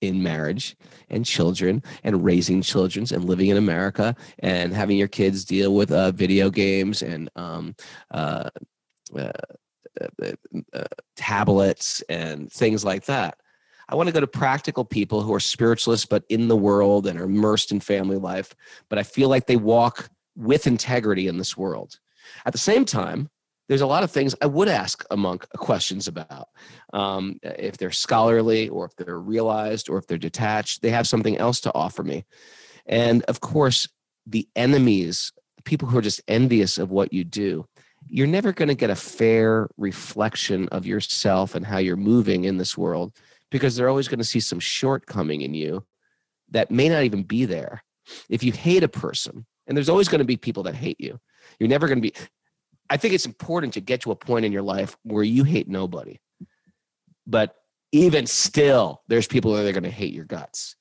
in 0.00 0.22
marriage 0.22 0.76
and 1.08 1.26
children 1.26 1.82
and 2.04 2.24
raising 2.24 2.62
children 2.62 3.06
and 3.12 3.24
living 3.24 3.48
in 3.48 3.56
America 3.56 4.16
and 4.38 4.72
having 4.72 4.96
your 4.96 5.08
kids 5.08 5.44
deal 5.44 5.74
with 5.74 5.92
uh, 5.92 6.10
video 6.12 6.50
games 6.50 7.02
and 7.02 7.30
um, 7.36 7.74
uh, 8.10 8.48
uh, 9.16 9.32
uh, 10.22 10.32
uh 10.72 10.84
tablets 11.16 12.02
and 12.08 12.50
things 12.52 12.84
like 12.84 13.04
that. 13.04 13.36
I 13.88 13.96
want 13.96 14.08
to 14.08 14.12
go 14.12 14.20
to 14.20 14.26
practical 14.26 14.84
people 14.84 15.22
who 15.22 15.34
are 15.34 15.40
spiritualists 15.40 16.06
but 16.06 16.24
in 16.28 16.48
the 16.48 16.56
world 16.56 17.06
and 17.06 17.18
are 17.20 17.24
immersed 17.24 17.72
in 17.72 17.80
family 17.80 18.16
life, 18.16 18.54
but 18.88 18.98
I 18.98 19.02
feel 19.02 19.28
like 19.28 19.46
they 19.46 19.56
walk 19.56 20.08
with 20.36 20.66
integrity 20.66 21.26
in 21.26 21.38
this 21.38 21.56
world. 21.56 21.98
At 22.46 22.52
the 22.52 22.58
same 22.58 22.84
time, 22.84 23.28
there's 23.70 23.82
a 23.82 23.86
lot 23.86 24.02
of 24.02 24.10
things 24.10 24.34
I 24.42 24.46
would 24.46 24.66
ask 24.66 25.04
a 25.12 25.16
monk 25.16 25.48
questions 25.50 26.08
about. 26.08 26.48
Um, 26.92 27.38
if 27.44 27.76
they're 27.76 27.92
scholarly 27.92 28.68
or 28.68 28.84
if 28.84 28.96
they're 28.96 29.20
realized 29.20 29.88
or 29.88 29.96
if 29.96 30.08
they're 30.08 30.18
detached, 30.18 30.82
they 30.82 30.90
have 30.90 31.06
something 31.06 31.38
else 31.38 31.60
to 31.60 31.72
offer 31.72 32.02
me. 32.02 32.24
And 32.86 33.22
of 33.28 33.38
course, 33.38 33.86
the 34.26 34.48
enemies, 34.56 35.32
people 35.62 35.86
who 35.86 35.98
are 35.98 36.02
just 36.02 36.20
envious 36.26 36.78
of 36.78 36.90
what 36.90 37.12
you 37.12 37.22
do, 37.22 37.64
you're 38.08 38.26
never 38.26 38.52
going 38.52 38.70
to 38.70 38.74
get 38.74 38.90
a 38.90 38.96
fair 38.96 39.68
reflection 39.76 40.68
of 40.70 40.84
yourself 40.84 41.54
and 41.54 41.64
how 41.64 41.78
you're 41.78 41.94
moving 41.94 42.46
in 42.46 42.58
this 42.58 42.76
world 42.76 43.12
because 43.52 43.76
they're 43.76 43.88
always 43.88 44.08
going 44.08 44.18
to 44.18 44.24
see 44.24 44.40
some 44.40 44.58
shortcoming 44.58 45.42
in 45.42 45.54
you 45.54 45.86
that 46.50 46.72
may 46.72 46.88
not 46.88 47.04
even 47.04 47.22
be 47.22 47.44
there. 47.44 47.84
If 48.28 48.42
you 48.42 48.50
hate 48.50 48.82
a 48.82 48.88
person, 48.88 49.46
and 49.68 49.76
there's 49.76 49.88
always 49.88 50.08
going 50.08 50.18
to 50.18 50.24
be 50.24 50.36
people 50.36 50.64
that 50.64 50.74
hate 50.74 51.00
you, 51.00 51.20
you're 51.60 51.68
never 51.68 51.86
going 51.86 51.98
to 51.98 52.10
be 52.10 52.14
I 52.90 52.96
think 52.96 53.14
it's 53.14 53.26
important 53.26 53.74
to 53.74 53.80
get 53.80 54.02
to 54.02 54.10
a 54.10 54.16
point 54.16 54.44
in 54.44 54.52
your 54.52 54.62
life 54.62 54.96
where 55.04 55.22
you 55.22 55.44
hate 55.44 55.68
nobody. 55.68 56.18
But 57.26 57.54
even 57.92 58.26
still, 58.26 59.02
there's 59.06 59.28
people 59.28 59.52
that 59.54 59.66
are 59.66 59.72
going 59.72 59.84
to 59.84 59.90
hate 59.90 60.12
your 60.12 60.24
guts 60.24 60.74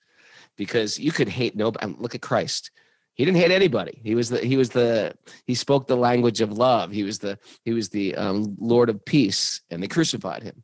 because 0.58 1.00
you 1.00 1.12
could 1.12 1.30
hate 1.30 1.56
nobody. 1.56 1.96
Look 2.00 2.16
at 2.16 2.22
Christ. 2.22 2.72
He 3.14 3.26
didn't 3.26 3.38
hate 3.38 3.52
anybody. 3.52 4.00
He 4.04 4.16
was 4.16 4.30
the 4.30 4.40
he 4.40 4.58
was 4.58 4.70
the 4.70 5.14
he 5.46 5.54
spoke 5.54 5.88
the 5.88 5.98
language 5.98 6.42
of 6.42 6.54
love. 6.54 6.92
He 6.92 7.04
was 7.04 7.20
the 7.20 7.38
he 7.66 7.74
was 7.74 7.90
the 7.90 8.16
um, 8.16 8.56
Lord 8.60 8.90
of 8.90 9.04
peace, 9.04 9.62
and 9.70 9.84
they 9.84 9.88
crucified 9.88 10.42
him. 10.42 10.64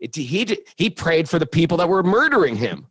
It, 0.00 0.16
he 0.16 0.58
he 0.76 0.90
prayed 0.90 1.28
for 1.28 1.38
the 1.38 1.46
people 1.46 1.76
that 1.76 1.88
were 1.88 2.02
murdering 2.02 2.56
him. 2.56 2.86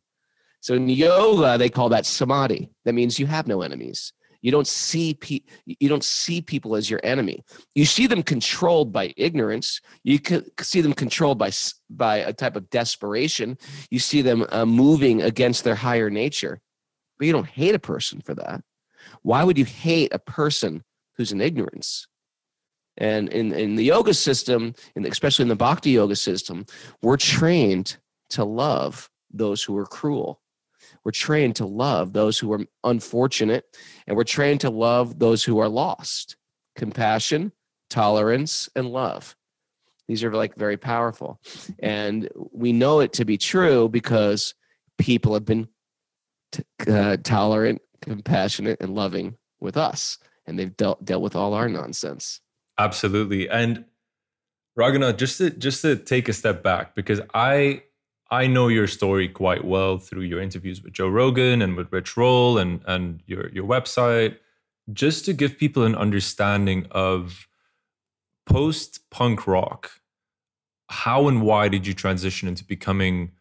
So 0.62 0.76
in 0.76 0.88
yoga, 0.90 1.58
they 1.58 1.70
call 1.70 1.90
that 1.90 2.06
samadhi. 2.06 2.70
That 2.86 2.94
means 2.94 3.20
you 3.20 3.26
have 3.26 3.48
no 3.48 3.62
enemies. 3.62 4.14
You 4.42 4.52
don't 4.52 4.68
see 4.68 5.14
pe- 5.14 5.42
you 5.66 5.90
don't 5.90 6.04
see 6.04 6.42
people 6.42 6.76
as 6.76 6.90
your 6.90 7.02
enemy. 7.04 7.44
You 7.76 7.86
see 7.86 8.08
them 8.08 8.24
controlled 8.24 8.94
by 8.94 9.14
ignorance. 9.18 9.82
You 10.04 10.20
see 10.62 10.82
them 10.82 10.94
controlled 10.94 11.38
by 11.38 11.52
by 11.90 12.18
a 12.18 12.34
type 12.34 12.56
of 12.56 12.70
desperation. 12.70 13.58
You 13.90 14.00
see 14.00 14.22
them 14.22 14.46
uh, 14.52 14.66
moving 14.66 15.22
against 15.22 15.64
their 15.64 15.76
higher 15.76 16.10
nature, 16.10 16.62
but 17.18 17.28
you 17.28 17.34
don't 17.34 17.48
hate 17.48 17.76
a 17.76 17.80
person 17.80 18.22
for 18.22 18.34
that. 18.36 18.62
Why 19.22 19.44
would 19.44 19.58
you 19.58 19.66
hate 19.66 20.14
a 20.14 20.20
person 20.20 20.84
who's 21.16 21.32
in 21.32 21.42
ignorance? 21.42 22.08
And 22.98 23.30
in, 23.30 23.54
in 23.54 23.76
the 23.76 23.86
yoga 23.86 24.14
system, 24.14 24.76
and 24.96 25.06
especially 25.06 25.44
in 25.44 25.50
the 25.50 25.56
bhakti 25.56 25.92
yoga 25.92 26.18
system, 26.18 26.66
we're 27.02 27.18
trained 27.18 27.98
to 28.32 28.44
love 28.44 29.10
those 29.32 29.64
who 29.64 29.78
are 29.78 29.86
cruel. 29.86 30.42
We're 31.04 31.12
trained 31.12 31.56
to 31.58 31.66
love 31.66 32.14
those 32.14 32.38
who 32.38 32.52
are 32.54 32.62
unfortunate, 32.84 33.78
and 34.08 34.16
we're 34.18 34.24
trained 34.24 34.62
to 34.62 34.70
love 34.70 35.20
those 35.20 35.44
who 35.44 35.60
are 35.60 35.70
lost. 35.70 36.36
Compassion, 36.76 37.52
tolerance, 37.90 38.70
and 38.76 38.88
love. 38.88 39.36
These 40.08 40.24
are 40.24 40.34
like 40.34 40.56
very 40.56 40.78
powerful. 40.78 41.40
And 41.80 42.30
we 42.52 42.74
know 42.74 43.00
it 43.00 43.14
to 43.14 43.26
be 43.26 43.38
true 43.38 43.90
because 43.90 44.56
people 44.98 45.34
have 45.34 45.46
been 45.46 45.68
t- 46.52 46.64
uh, 46.88 47.18
tolerant, 47.24 47.82
compassionate, 48.02 48.82
and 48.82 48.96
loving 48.96 49.38
with 49.60 49.78
us. 49.78 50.18
And 50.48 50.58
they've 50.58 50.76
dealt, 50.76 51.06
dealt 51.06 51.22
with 51.22 51.36
all 51.36 51.54
our 51.54 51.70
nonsense. 51.70 52.42
Absolutely. 52.80 53.50
And 53.50 53.86
Raghunath, 54.78 55.18
just 55.18 55.38
to 55.40 55.50
just 55.50 55.82
to 55.82 55.96
take 55.96 56.30
a 56.30 56.34
step 56.34 56.64
back, 56.64 56.96
because 56.96 57.20
I 57.34 57.84
I 58.32 58.48
know 58.48 58.68
your 58.68 58.88
story 58.88 59.28
quite 59.28 59.66
well 59.66 59.98
through 59.98 60.22
your 60.22 60.40
interviews 60.40 60.84
with 60.84 60.94
Joe 60.94 61.08
Rogan 61.10 61.62
and 61.62 61.76
with 61.76 61.92
Rich 61.92 62.16
Roll 62.16 62.58
and 62.58 62.82
and 62.86 63.22
your 63.26 63.50
your 63.50 63.66
website, 63.66 64.38
just 64.92 65.26
to 65.26 65.34
give 65.34 65.58
people 65.58 65.84
an 65.84 65.96
understanding 65.96 66.86
of 66.92 67.48
post 68.46 69.10
punk 69.10 69.48
rock. 69.48 69.92
How 70.90 71.28
and 71.28 71.42
why 71.42 71.68
did 71.68 71.86
you 71.86 71.94
transition 71.94 72.48
into 72.48 72.64
becoming 72.64 73.32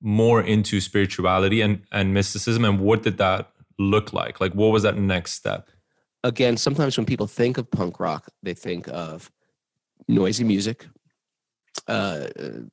more 0.00 0.42
into 0.42 0.80
spirituality 0.80 1.60
and 1.60 1.82
and 1.92 2.14
mysticism, 2.14 2.64
and 2.64 2.80
what 2.80 3.02
did 3.02 3.18
that 3.18 3.50
look 3.78 4.12
like? 4.12 4.40
Like, 4.40 4.54
what 4.54 4.68
was 4.68 4.82
that 4.82 4.96
next 4.96 5.32
step? 5.32 5.70
Again, 6.24 6.56
sometimes 6.56 6.96
when 6.96 7.06
people 7.06 7.26
think 7.26 7.58
of 7.58 7.70
punk 7.70 8.00
rock, 8.00 8.28
they 8.42 8.54
think 8.54 8.88
of 8.88 9.30
noisy 10.08 10.44
music, 10.44 10.86
uh, 11.86 12.28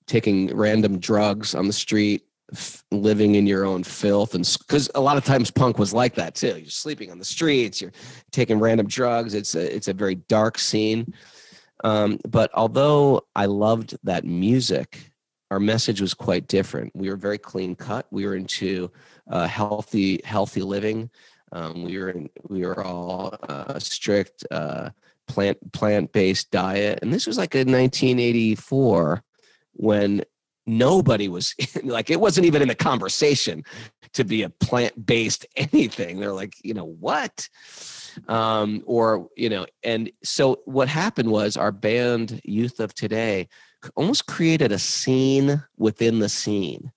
taking 0.08 0.56
random 0.56 1.00
drugs 1.00 1.56
on 1.56 1.68
the 1.68 1.74
street, 1.74 2.24
f- 2.52 2.84
living 2.92 3.36
in 3.36 3.46
your 3.46 3.66
own 3.66 3.84
filth, 3.84 4.36
and 4.36 4.58
because 4.60 4.90
a 4.96 5.02
lot 5.02 5.18
of 5.18 5.26
times 5.26 5.52
punk 5.52 5.78
was 5.78 5.94
like 5.94 6.16
that 6.16 6.36
too. 6.36 6.58
You're 6.60 6.70
sleeping 6.70 7.12
on 7.12 7.20
the 7.20 7.26
streets, 7.26 7.82
you're 7.82 7.94
taking 8.32 8.60
random 8.60 8.88
drugs. 8.88 9.34
It's 9.34 9.56
a 9.56 9.76
it's 9.76 9.88
a 9.88 9.94
very 9.94 10.16
dark 10.16 10.58
scene. 10.58 11.14
Um, 11.84 12.20
but 12.28 12.50
although 12.54 13.22
I 13.36 13.46
loved 13.46 13.98
that 14.04 14.24
music, 14.24 15.12
our 15.52 15.60
message 15.60 16.02
was 16.02 16.14
quite 16.14 16.48
different. 16.48 16.96
We 16.96 17.10
were 17.10 17.18
very 17.18 17.38
clean 17.38 17.76
cut. 17.76 18.08
We 18.12 18.26
were 18.26 18.36
into 18.36 18.92
uh, 19.30 19.48
healthy 19.48 20.22
healthy 20.24 20.62
living. 20.62 21.10
Um, 21.52 21.84
we 21.84 21.98
were 21.98 22.10
in, 22.10 22.30
we 22.50 22.66
were 22.66 22.84
all 22.84 23.36
uh, 23.48 23.80
strict 23.80 24.46
uh, 24.52 24.90
plant 25.28 25.58
plant 25.74 26.12
based 26.12 26.52
diet, 26.52 27.00
and 27.02 27.14
this 27.14 27.28
was 27.28 27.38
like 27.38 27.56
in 27.56 27.72
1984 27.72 29.24
when 29.74 30.24
nobody 30.66 31.28
was 31.28 31.54
like 31.84 32.10
it 32.10 32.20
wasn't 32.20 32.46
even 32.46 32.62
in 32.62 32.68
the 32.68 32.76
conversation 32.76 33.64
to 34.14 34.24
be 34.24 34.44
a 34.44 34.50
plant 34.50 35.06
based 35.06 35.46
anything. 35.56 36.20
They're 36.20 36.34
like, 36.34 36.56
you 36.64 36.74
know 36.74 36.86
what? 36.86 37.48
Um, 38.28 38.82
or 38.86 39.28
you 39.36 39.50
know, 39.50 39.66
and 39.84 40.10
so 40.24 40.62
what 40.66 40.88
happened 40.88 41.30
was 41.30 41.58
our 41.58 41.72
band 41.72 42.42
Youth 42.44 42.80
of 42.80 42.94
Today 42.94 43.48
almost 43.96 44.26
created 44.26 44.72
a 44.72 44.80
scene 44.80 45.64
within 45.78 46.20
the 46.20 46.30
scene. 46.30 46.92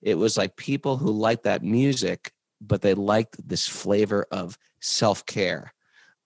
It 0.00 0.16
was 0.16 0.36
like 0.36 0.56
people 0.56 0.96
who 0.96 1.10
liked 1.10 1.44
that 1.44 1.62
music, 1.62 2.32
but 2.60 2.82
they 2.82 2.94
liked 2.94 3.36
this 3.46 3.66
flavor 3.66 4.26
of 4.30 4.56
self 4.80 5.26
care 5.26 5.72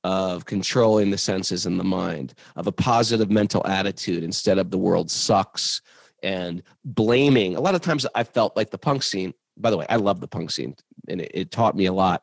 of 0.05 0.45
controlling 0.45 1.11
the 1.11 1.19
senses 1.19 1.67
and 1.67 1.78
the 1.78 1.85
mind, 1.85 2.35
of 2.57 2.67
a 2.67 2.73
positive 2.73 3.31
mental 3.31 3.67
attitude 3.67 4.23
instead 4.23 4.59
of 4.59 4.71
the 4.71 4.78
world 4.78 5.11
sucks 5.11 5.81
and 6.23 6.62
blaming. 6.85 7.57
A 7.57 7.61
lot 7.61 7.75
of 7.75 7.81
times 7.81 8.07
I 8.14 8.25
felt 8.25 8.57
like 8.57 8.71
the 8.71 8.78
punk 8.78 9.02
scene, 9.02 9.35
by 9.57 9.71
the 9.71 9.76
way, 9.76 9.87
I 9.88 9.97
love 9.97 10.21
the 10.21 10.28
punk 10.28 10.50
scene 10.50 10.75
and 11.09 11.21
it, 11.21 11.31
it 11.35 11.50
taught 11.50 11.76
me 11.76 11.87
a 11.87 11.93
lot, 11.93 12.23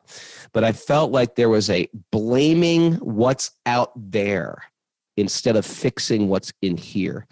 but 0.52 0.64
I 0.64 0.72
felt 0.72 1.10
like 1.10 1.34
there 1.34 1.48
was 1.48 1.70
a 1.70 1.88
blaming 2.10 2.94
what's 2.94 3.50
out 3.66 3.92
there 3.94 4.62
instead 5.16 5.56
of 5.56 5.64
fixing 5.64 6.28
what's 6.28 6.52
in 6.62 6.76
here. 6.76 7.26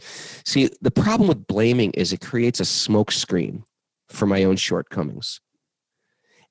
See, 0.44 0.70
the 0.80 0.90
problem 0.90 1.28
with 1.28 1.46
blaming 1.46 1.90
is 1.92 2.12
it 2.12 2.20
creates 2.20 2.60
a 2.60 2.64
smokescreen 2.64 3.62
for 4.08 4.26
my 4.26 4.44
own 4.44 4.56
shortcomings. 4.56 5.40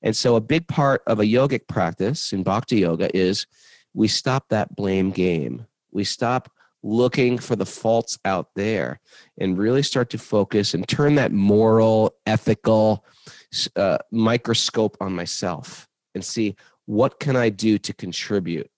And 0.02 0.14
so, 0.14 0.36
a 0.36 0.40
big 0.40 0.68
part 0.68 1.02
of 1.06 1.18
a 1.18 1.24
yogic 1.24 1.66
practice 1.66 2.32
in 2.32 2.42
bhakti 2.42 2.80
yoga 2.80 3.14
is 3.16 3.46
we 3.94 4.08
stop 4.08 4.48
that 4.48 4.74
blame 4.76 5.10
game. 5.10 5.66
We 5.92 6.04
stop 6.04 6.50
looking 6.82 7.38
for 7.38 7.56
the 7.56 7.64
faults 7.64 8.18
out 8.26 8.48
there 8.54 9.00
and 9.38 9.56
really 9.56 9.82
start 9.82 10.10
to 10.10 10.18
focus 10.18 10.74
and 10.74 10.86
turn 10.86 11.14
that 11.14 11.32
moral, 11.32 12.14
ethical 12.26 13.04
uh, 13.76 13.98
microscope 14.12 14.96
on 15.00 15.14
myself 15.14 15.88
and 16.14 16.22
see 16.22 16.54
what 16.84 17.18
can 17.18 17.36
I 17.36 17.48
do 17.48 17.78
to 17.78 17.94
contribute? 17.94 18.70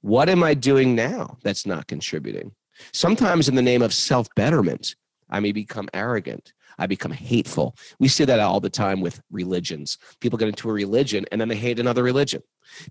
What 0.00 0.28
am 0.30 0.42
I 0.42 0.54
doing 0.54 0.94
now 0.94 1.36
that's 1.42 1.66
not 1.66 1.88
contributing? 1.88 2.52
Sometimes, 2.92 3.48
in 3.48 3.54
the 3.54 3.62
name 3.62 3.82
of 3.82 3.92
self 3.92 4.28
betterment, 4.34 4.94
I 5.28 5.40
may 5.40 5.52
become 5.52 5.88
arrogant. 5.92 6.52
I 6.78 6.86
become 6.86 7.12
hateful. 7.12 7.74
We 7.98 8.08
see 8.08 8.24
that 8.24 8.40
all 8.40 8.60
the 8.60 8.70
time 8.70 9.00
with 9.00 9.20
religions. 9.30 9.98
People 10.20 10.38
get 10.38 10.48
into 10.48 10.68
a 10.68 10.72
religion 10.72 11.24
and 11.32 11.40
then 11.40 11.48
they 11.48 11.56
hate 11.56 11.78
another 11.78 12.02
religion. 12.02 12.42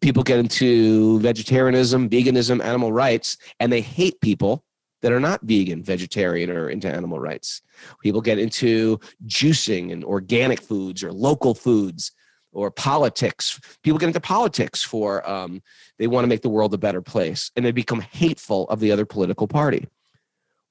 People 0.02 0.24
get 0.24 0.40
into 0.40 1.20
vegetarianism, 1.20 2.10
veganism, 2.10 2.64
animal 2.64 2.92
rights, 2.92 3.38
and 3.60 3.72
they 3.72 3.82
hate 3.82 4.20
people 4.22 4.64
that 5.02 5.12
are 5.12 5.20
not 5.20 5.42
vegan, 5.44 5.84
vegetarian, 5.84 6.50
or 6.50 6.70
into 6.70 6.92
animal 6.92 7.20
rights. 7.20 7.62
People 8.02 8.22
get 8.22 8.40
into 8.40 9.00
juicing 9.28 9.92
and 9.92 10.04
organic 10.04 10.62
foods 10.62 11.04
or 11.04 11.12
local 11.14 11.54
foods 11.54 12.12
or 12.54 12.72
politics. 12.72 13.60
People 13.84 14.00
get 14.00 14.08
into 14.08 14.22
politics 14.22 14.82
for 14.82 15.30
um, 15.30 15.62
they 16.00 16.08
want 16.08 16.24
to 16.24 16.30
make 16.30 16.42
the 16.42 16.50
world 16.50 16.74
a 16.74 16.78
better 16.78 17.02
place 17.02 17.52
and 17.56 17.64
they 17.64 17.72
become 17.72 18.00
hateful 18.00 18.64
of 18.70 18.80
the 18.80 18.92
other 18.92 19.06
political 19.06 19.48
party. 19.48 19.88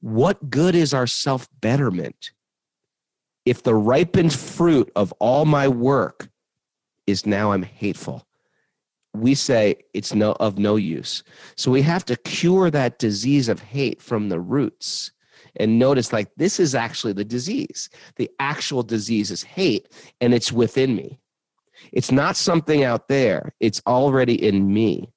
what 0.00 0.50
good 0.50 0.74
is 0.74 0.92
our 0.92 1.06
self 1.06 1.48
betterment 1.60 2.32
if 3.44 3.62
the 3.62 3.74
ripened 3.74 4.32
fruit 4.32 4.90
of 4.96 5.12
all 5.18 5.44
my 5.44 5.68
work 5.68 6.28
is 7.06 7.26
now 7.26 7.52
I'm 7.52 7.62
hateful? 7.62 8.26
We 9.14 9.34
say 9.34 9.76
it's 9.92 10.14
no 10.14 10.32
of 10.40 10.58
no 10.58 10.76
use. 10.76 11.22
So 11.56 11.70
we 11.70 11.82
have 11.82 12.04
to 12.06 12.16
cure 12.16 12.70
that 12.70 12.98
disease 12.98 13.48
of 13.48 13.60
hate 13.60 14.02
from 14.02 14.28
the 14.28 14.40
roots 14.40 15.12
and 15.56 15.78
notice 15.78 16.12
like 16.12 16.28
this 16.36 16.58
is 16.58 16.74
actually 16.74 17.12
the 17.12 17.24
disease. 17.24 17.88
The 18.16 18.30
actual 18.40 18.82
disease 18.82 19.30
is 19.30 19.42
hate 19.42 19.88
and 20.20 20.34
it's 20.34 20.52
within 20.52 20.96
me. 20.96 21.20
It's 21.92 22.10
not 22.10 22.36
something 22.36 22.84
out 22.84 23.08
there. 23.08 23.54
It's 23.60 23.82
already 23.86 24.42
in 24.42 24.72
me. 24.72 25.12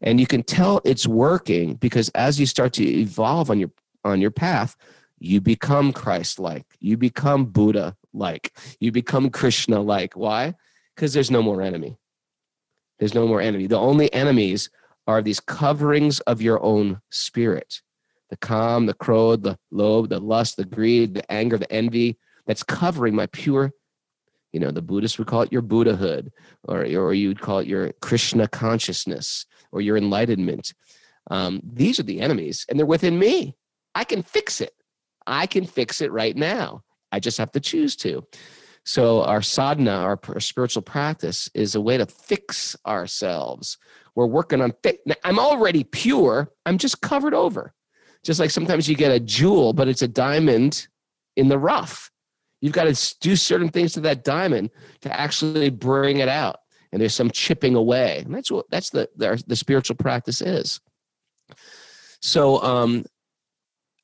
And 0.00 0.20
you 0.20 0.26
can 0.26 0.42
tell 0.42 0.80
it's 0.84 1.06
working 1.06 1.74
because 1.74 2.08
as 2.10 2.38
you 2.38 2.46
start 2.46 2.72
to 2.74 2.84
evolve 2.84 3.50
on 3.50 3.58
your 3.58 3.70
on 4.04 4.20
your 4.20 4.32
path, 4.32 4.76
you 5.20 5.40
become 5.40 5.92
Christ-like. 5.92 6.71
You 6.82 6.96
become 6.96 7.46
Buddha-like. 7.46 8.56
You 8.80 8.92
become 8.92 9.30
Krishna-like. 9.30 10.14
Why? 10.14 10.54
Because 10.94 11.14
there's 11.14 11.30
no 11.30 11.42
more 11.42 11.62
enemy. 11.62 11.96
There's 12.98 13.14
no 13.14 13.26
more 13.26 13.40
enemy. 13.40 13.66
The 13.66 13.78
only 13.78 14.12
enemies 14.12 14.70
are 15.06 15.22
these 15.22 15.40
coverings 15.40 16.20
of 16.20 16.42
your 16.42 16.62
own 16.62 17.00
spirit 17.10 17.82
the 18.30 18.36
kama, 18.38 18.86
the 18.86 18.94
krodha, 18.94 19.42
the 19.42 19.58
lobha, 19.70 20.08
the 20.08 20.18
lust, 20.18 20.56
the 20.56 20.64
greed, 20.64 21.12
the 21.12 21.30
anger, 21.30 21.58
the 21.58 21.70
envy 21.70 22.18
that's 22.46 22.62
covering 22.62 23.14
my 23.14 23.26
pure, 23.26 23.72
you 24.52 24.60
know, 24.60 24.70
the 24.70 24.80
Buddhists 24.80 25.18
would 25.18 25.26
call 25.26 25.42
it 25.42 25.52
your 25.52 25.60
Buddhahood, 25.60 26.32
or, 26.64 26.84
or 26.84 27.12
you'd 27.12 27.40
call 27.40 27.58
it 27.58 27.66
your 27.66 27.92
Krishna 28.00 28.48
consciousness 28.48 29.44
or 29.70 29.82
your 29.82 29.98
enlightenment. 29.98 30.72
Um, 31.30 31.60
these 31.62 32.00
are 32.00 32.04
the 32.04 32.20
enemies, 32.20 32.64
and 32.68 32.78
they're 32.78 32.86
within 32.86 33.18
me. 33.18 33.54
I 33.94 34.04
can 34.04 34.22
fix 34.22 34.60
it. 34.62 34.72
I 35.26 35.46
can 35.46 35.66
fix 35.66 36.00
it 36.00 36.12
right 36.12 36.36
now. 36.36 36.82
I 37.10 37.20
just 37.20 37.38
have 37.38 37.52
to 37.52 37.60
choose 37.60 37.96
to. 37.96 38.26
So, 38.84 39.22
our 39.22 39.42
sadhana, 39.42 39.92
our, 39.92 40.40
spiritual 40.40 40.82
practice, 40.82 41.48
is 41.54 41.76
a 41.76 41.80
way 41.80 41.96
to 41.98 42.06
fix 42.06 42.74
ourselves. 42.84 43.78
We're 44.16 44.26
working 44.26 44.60
on. 44.60 44.72
Fi- 44.82 44.98
I'm 45.24 45.38
already 45.38 45.84
pure. 45.84 46.50
I'm 46.66 46.78
just 46.78 47.00
covered 47.00 47.34
over. 47.34 47.72
Just 48.24 48.40
like 48.40 48.50
sometimes 48.50 48.88
you 48.88 48.96
get 48.96 49.12
a 49.12 49.20
jewel, 49.20 49.72
but 49.72 49.88
it's 49.88 50.02
a 50.02 50.08
diamond 50.08 50.88
in 51.36 51.48
the 51.48 51.58
rough. 51.58 52.10
You've 52.60 52.72
got 52.72 52.84
to 52.84 53.18
do 53.20 53.34
certain 53.34 53.68
things 53.68 53.92
to 53.94 54.00
that 54.02 54.24
diamond 54.24 54.70
to 55.00 55.20
actually 55.20 55.70
bring 55.70 56.18
it 56.18 56.28
out. 56.28 56.58
And 56.92 57.00
there's 57.00 57.14
some 57.14 57.30
chipping 57.30 57.74
away. 57.74 58.22
And 58.24 58.34
that's 58.34 58.50
what 58.50 58.66
that's 58.70 58.90
the 58.90 59.08
the, 59.16 59.42
the 59.46 59.56
spiritual 59.56 59.96
practice 59.96 60.40
is. 60.40 60.80
So 62.20 62.62
um 62.62 63.04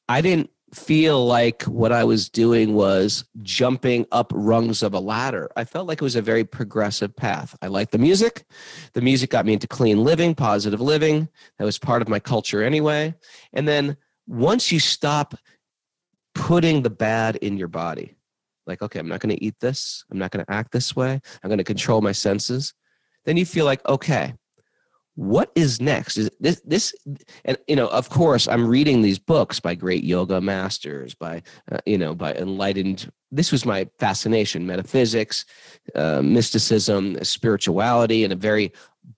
I 0.08 0.22
didn't 0.22 0.50
feel 0.74 1.26
like 1.26 1.62
what 1.62 1.92
I 1.92 2.04
was 2.04 2.28
doing 2.28 2.74
was 2.74 3.24
jumping 3.42 4.06
up 4.12 4.32
rungs 4.34 4.82
of 4.82 4.94
a 4.94 5.00
ladder. 5.00 5.50
I 5.56 5.64
felt 5.64 5.88
like 5.88 6.00
it 6.00 6.04
was 6.04 6.16
a 6.16 6.22
very 6.22 6.44
progressive 6.44 7.14
path. 7.16 7.56
I 7.62 7.68
liked 7.68 7.92
the 7.92 7.98
music. 7.98 8.44
The 8.92 9.00
music 9.00 9.30
got 9.30 9.46
me 9.46 9.54
into 9.54 9.66
clean 9.66 10.04
living, 10.04 10.34
positive 10.34 10.80
living. 10.80 11.28
That 11.58 11.64
was 11.64 11.78
part 11.78 12.02
of 12.02 12.08
my 12.08 12.20
culture 12.20 12.62
anyway. 12.62 13.14
And 13.52 13.66
then 13.66 13.96
once 14.26 14.70
you 14.70 14.80
stop 14.80 15.34
putting 16.34 16.82
the 16.82 16.90
bad 16.90 17.36
in 17.36 17.56
your 17.56 17.68
body, 17.68 18.16
like, 18.66 18.82
okay, 18.82 18.98
I'm 18.98 19.08
not 19.08 19.20
going 19.20 19.34
to 19.34 19.42
eat 19.42 19.58
this, 19.60 20.04
I'm 20.10 20.18
not 20.18 20.30
going 20.30 20.44
to 20.44 20.52
act 20.52 20.72
this 20.72 20.94
way, 20.94 21.20
I'm 21.42 21.48
going 21.48 21.58
to 21.58 21.64
control 21.64 22.02
my 22.02 22.12
senses, 22.12 22.74
then 23.24 23.36
you 23.36 23.46
feel 23.46 23.64
like, 23.64 23.84
okay, 23.88 24.34
what 25.18 25.50
is 25.56 25.80
next 25.80 26.16
is 26.16 26.30
this 26.38 26.60
this 26.64 26.94
and 27.44 27.58
you 27.66 27.74
know 27.74 27.88
of 27.88 28.08
course 28.08 28.46
i'm 28.46 28.68
reading 28.68 29.02
these 29.02 29.18
books 29.18 29.58
by 29.58 29.74
great 29.74 30.04
yoga 30.04 30.40
masters 30.40 31.12
by 31.12 31.42
uh, 31.72 31.78
you 31.86 31.98
know 31.98 32.14
by 32.14 32.32
enlightened 32.34 33.10
this 33.32 33.50
was 33.50 33.66
my 33.66 33.88
fascination 33.98 34.64
metaphysics 34.64 35.44
uh, 35.96 36.22
mysticism 36.22 37.16
spirituality 37.24 38.22
in 38.22 38.30
a 38.30 38.36
very 38.36 38.72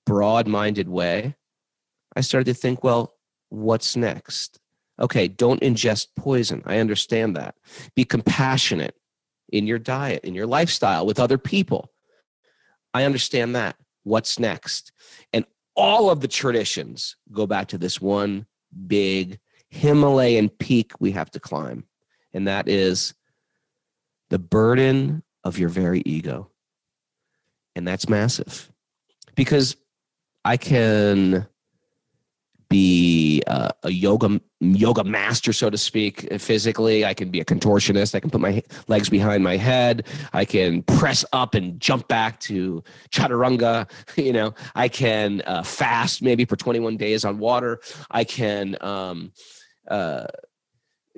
broad 0.06 0.48
minded 0.48 0.88
way 0.88 1.34
i 2.16 2.22
started 2.22 2.46
to 2.46 2.54
think 2.54 2.82
well 2.82 3.12
what's 3.50 3.94
next 3.94 4.58
Okay, 5.00 5.28
don't 5.28 5.62
ingest 5.62 6.08
poison. 6.14 6.62
I 6.66 6.78
understand 6.78 7.34
that. 7.36 7.54
Be 7.96 8.04
compassionate 8.04 8.94
in 9.48 9.66
your 9.66 9.78
diet, 9.78 10.24
in 10.24 10.34
your 10.34 10.46
lifestyle, 10.46 11.06
with 11.06 11.18
other 11.18 11.38
people. 11.38 11.90
I 12.92 13.04
understand 13.04 13.56
that. 13.56 13.76
What's 14.02 14.38
next? 14.38 14.92
And 15.32 15.46
all 15.76 16.10
of 16.10 16.20
the 16.20 16.28
traditions 16.28 17.16
go 17.32 17.46
back 17.46 17.68
to 17.68 17.78
this 17.78 18.00
one 18.00 18.46
big 18.86 19.38
Himalayan 19.68 20.48
peak 20.48 20.92
we 21.00 21.12
have 21.12 21.30
to 21.32 21.40
climb, 21.40 21.84
and 22.32 22.48
that 22.48 22.68
is 22.68 23.14
the 24.30 24.38
burden 24.38 25.22
of 25.44 25.58
your 25.58 25.68
very 25.68 26.02
ego. 26.04 26.50
And 27.76 27.86
that's 27.86 28.08
massive 28.08 28.70
because 29.36 29.76
I 30.44 30.56
can 30.56 31.46
be 32.68 32.99
uh, 33.46 33.70
a 33.82 33.90
yoga 33.90 34.40
yoga 34.60 35.04
master, 35.04 35.52
so 35.52 35.70
to 35.70 35.78
speak, 35.78 36.28
physically. 36.40 37.04
I 37.04 37.14
can 37.14 37.30
be 37.30 37.40
a 37.40 37.44
contortionist. 37.44 38.14
I 38.14 38.20
can 38.20 38.30
put 38.30 38.40
my 38.40 38.62
legs 38.88 39.08
behind 39.08 39.42
my 39.42 39.56
head. 39.56 40.06
I 40.32 40.44
can 40.44 40.82
press 40.82 41.24
up 41.32 41.54
and 41.54 41.80
jump 41.80 42.08
back 42.08 42.40
to 42.40 42.82
chaturanga. 43.10 43.88
You 44.20 44.34
know, 44.34 44.54
I 44.74 44.88
can 44.88 45.42
uh, 45.46 45.62
fast 45.62 46.20
maybe 46.20 46.44
for 46.44 46.54
21 46.54 46.96
days 46.96 47.24
on 47.24 47.38
water. 47.38 47.80
I 48.10 48.24
can. 48.24 48.76
Um, 48.80 49.32
uh, 49.88 50.26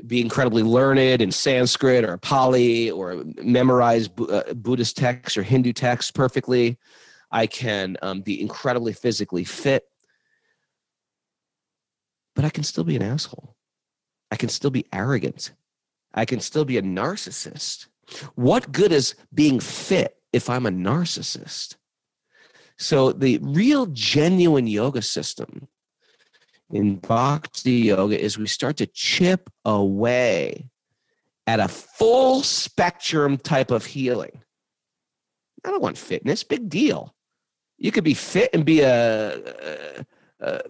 be 0.06 0.20
incredibly 0.20 0.62
learned 0.62 1.20
in 1.20 1.30
Sanskrit 1.30 2.04
or 2.04 2.16
Pali 2.16 2.90
or 2.90 3.22
memorize 3.42 4.08
uh, 4.30 4.54
Buddhist 4.54 4.96
texts 4.96 5.36
or 5.36 5.42
Hindu 5.42 5.72
texts 5.72 6.10
perfectly. 6.10 6.78
I 7.30 7.46
can 7.46 7.96
um, 8.02 8.20
be 8.20 8.40
incredibly 8.40 8.92
physically 8.92 9.44
fit 9.44 9.84
but 12.34 12.44
I 12.44 12.50
can 12.50 12.64
still 12.64 12.84
be 12.84 12.96
an 12.96 13.02
asshole. 13.02 13.56
I 14.30 14.36
can 14.36 14.48
still 14.48 14.70
be 14.70 14.86
arrogant. 14.92 15.52
I 16.14 16.24
can 16.24 16.40
still 16.40 16.64
be 16.64 16.78
a 16.78 16.82
narcissist. 16.82 17.86
What 18.34 18.72
good 18.72 18.92
is 18.92 19.14
being 19.32 19.60
fit 19.60 20.16
if 20.32 20.50
I'm 20.50 20.66
a 20.66 20.70
narcissist? 20.70 21.76
So, 22.78 23.12
the 23.12 23.38
real 23.42 23.86
genuine 23.86 24.66
yoga 24.66 25.02
system 25.02 25.68
in 26.70 26.96
bhakti 26.96 27.72
yoga 27.72 28.18
is 28.18 28.38
we 28.38 28.46
start 28.46 28.78
to 28.78 28.86
chip 28.86 29.50
away 29.64 30.70
at 31.46 31.60
a 31.60 31.68
full 31.68 32.42
spectrum 32.42 33.36
type 33.36 33.70
of 33.70 33.84
healing. 33.84 34.42
I 35.64 35.70
don't 35.70 35.82
want 35.82 35.98
fitness, 35.98 36.42
big 36.42 36.68
deal. 36.68 37.14
You 37.78 37.92
could 37.92 38.04
be 38.04 38.14
fit 38.14 38.50
and 38.52 38.64
be 38.64 38.80
a, 38.80 39.36
a, 39.36 40.06
a 40.40 40.60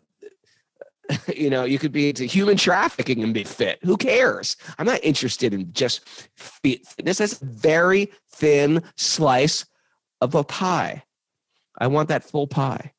you 1.36 1.50
know, 1.50 1.64
you 1.64 1.78
could 1.78 1.92
be 1.92 2.10
into 2.10 2.24
human 2.24 2.56
trafficking 2.56 3.22
and 3.22 3.34
be 3.34 3.44
fit. 3.44 3.78
Who 3.82 3.96
cares? 3.96 4.56
I'm 4.78 4.86
not 4.86 5.02
interested 5.02 5.54
in 5.54 5.72
just 5.72 6.08
fitness. 6.36 7.18
That's 7.18 7.40
a 7.40 7.44
very 7.44 8.10
thin 8.30 8.82
slice 8.96 9.64
of 10.20 10.34
a 10.34 10.44
pie. 10.44 11.02
I 11.78 11.86
want 11.86 12.08
that 12.08 12.24
full 12.24 12.46
pie. 12.46 12.92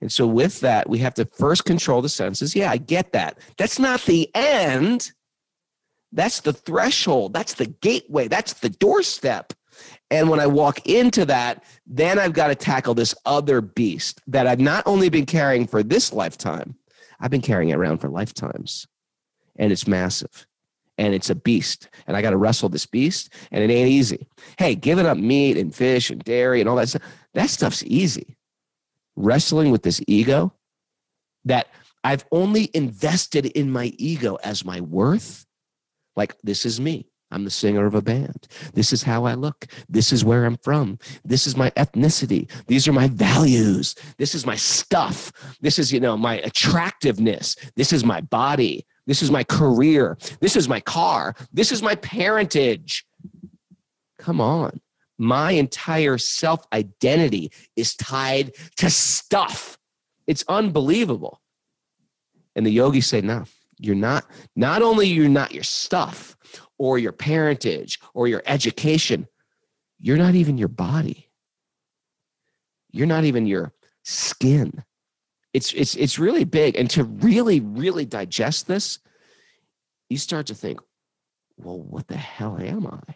And 0.00 0.12
so, 0.12 0.26
with 0.26 0.60
that, 0.60 0.88
we 0.90 0.98
have 0.98 1.14
to 1.14 1.24
first 1.24 1.64
control 1.64 2.02
the 2.02 2.08
senses. 2.08 2.54
Yeah, 2.54 2.70
I 2.70 2.76
get 2.76 3.12
that. 3.12 3.38
That's 3.56 3.78
not 3.78 4.02
the 4.02 4.30
end. 4.34 5.10
That's 6.12 6.40
the 6.40 6.52
threshold. 6.52 7.32
That's 7.32 7.54
the 7.54 7.66
gateway. 7.66 8.28
That's 8.28 8.54
the 8.54 8.68
doorstep. 8.68 9.52
And 10.10 10.30
when 10.30 10.40
I 10.40 10.46
walk 10.46 10.86
into 10.86 11.24
that, 11.26 11.64
then 11.86 12.18
I've 12.18 12.32
got 12.32 12.48
to 12.48 12.54
tackle 12.54 12.94
this 12.94 13.14
other 13.24 13.60
beast 13.60 14.20
that 14.26 14.46
I've 14.46 14.60
not 14.60 14.82
only 14.86 15.08
been 15.08 15.26
carrying 15.26 15.66
for 15.66 15.82
this 15.82 16.12
lifetime, 16.12 16.76
I've 17.20 17.30
been 17.30 17.42
carrying 17.42 17.70
it 17.70 17.76
around 17.76 17.98
for 17.98 18.08
lifetimes, 18.08 18.86
and 19.56 19.72
it's 19.72 19.86
massive. 19.86 20.46
And 20.98 21.12
it's 21.12 21.28
a 21.28 21.34
beast. 21.34 21.90
And 22.06 22.16
I 22.16 22.22
got 22.22 22.30
to 22.30 22.38
wrestle 22.38 22.70
this 22.70 22.86
beast, 22.86 23.34
and 23.50 23.62
it 23.62 23.70
ain't 23.70 23.90
easy. 23.90 24.26
Hey, 24.58 24.74
giving 24.74 25.04
up 25.04 25.18
meat 25.18 25.58
and 25.58 25.74
fish 25.74 26.08
and 26.08 26.24
dairy 26.24 26.60
and 26.60 26.68
all 26.68 26.76
that 26.76 26.88
stuff, 26.88 27.02
that 27.34 27.50
stuff's 27.50 27.84
easy. 27.84 28.36
Wrestling 29.14 29.70
with 29.70 29.82
this 29.82 30.00
ego 30.06 30.54
that 31.44 31.68
I've 32.02 32.24
only 32.32 32.70
invested 32.72 33.46
in 33.46 33.70
my 33.70 33.92
ego 33.98 34.36
as 34.36 34.64
my 34.64 34.80
worth. 34.80 35.44
Like, 36.16 36.34
this 36.42 36.64
is 36.64 36.80
me. 36.80 37.10
I'm 37.30 37.44
the 37.44 37.50
singer 37.50 37.86
of 37.86 37.94
a 37.94 38.02
band. 38.02 38.46
This 38.74 38.92
is 38.92 39.02
how 39.02 39.24
I 39.24 39.34
look. 39.34 39.66
This 39.88 40.12
is 40.12 40.24
where 40.24 40.44
I'm 40.44 40.56
from. 40.58 40.98
This 41.24 41.46
is 41.46 41.56
my 41.56 41.70
ethnicity. 41.70 42.48
These 42.66 42.86
are 42.86 42.92
my 42.92 43.08
values. 43.08 43.96
This 44.16 44.34
is 44.34 44.46
my 44.46 44.54
stuff. 44.54 45.32
This 45.60 45.78
is, 45.78 45.92
you 45.92 45.98
know, 45.98 46.16
my 46.16 46.38
attractiveness. 46.38 47.56
This 47.74 47.92
is 47.92 48.04
my 48.04 48.20
body. 48.20 48.86
This 49.06 49.22
is 49.22 49.30
my 49.30 49.42
career. 49.42 50.16
This 50.40 50.56
is 50.56 50.68
my 50.68 50.80
car. 50.80 51.34
This 51.52 51.72
is 51.72 51.82
my 51.82 51.96
parentage. 51.96 53.04
Come 54.18 54.40
on. 54.40 54.80
My 55.18 55.52
entire 55.52 56.18
self 56.18 56.64
identity 56.72 57.50
is 57.74 57.96
tied 57.96 58.52
to 58.76 58.88
stuff. 58.88 59.78
It's 60.26 60.44
unbelievable. 60.48 61.40
And 62.54 62.64
the 62.64 62.70
yogis 62.70 63.06
say, 63.06 63.20
no, 63.20 63.44
You're 63.78 63.94
not, 63.94 64.26
not 64.54 64.82
only 64.82 65.08
you're 65.08 65.28
not 65.28 65.52
your 65.52 65.62
stuff 65.62 66.36
or 66.78 66.98
your 66.98 67.12
parentage 67.12 68.00
or 68.14 68.28
your 68.28 68.42
education, 68.46 69.26
you're 69.98 70.16
not 70.16 70.34
even 70.34 70.58
your 70.58 70.68
body. 70.68 71.30
You're 72.90 73.06
not 73.06 73.24
even 73.24 73.46
your 73.46 73.72
skin. 74.04 74.84
It's, 75.52 75.72
it's, 75.72 75.94
it's 75.96 76.18
really 76.18 76.44
big. 76.44 76.76
And 76.76 76.88
to 76.90 77.04
really, 77.04 77.60
really 77.60 78.04
digest 78.04 78.66
this, 78.66 78.98
you 80.08 80.18
start 80.18 80.46
to 80.46 80.54
think, 80.54 80.80
well, 81.56 81.80
what 81.80 82.08
the 82.08 82.16
hell 82.16 82.58
am 82.60 82.86
I? 82.86 83.14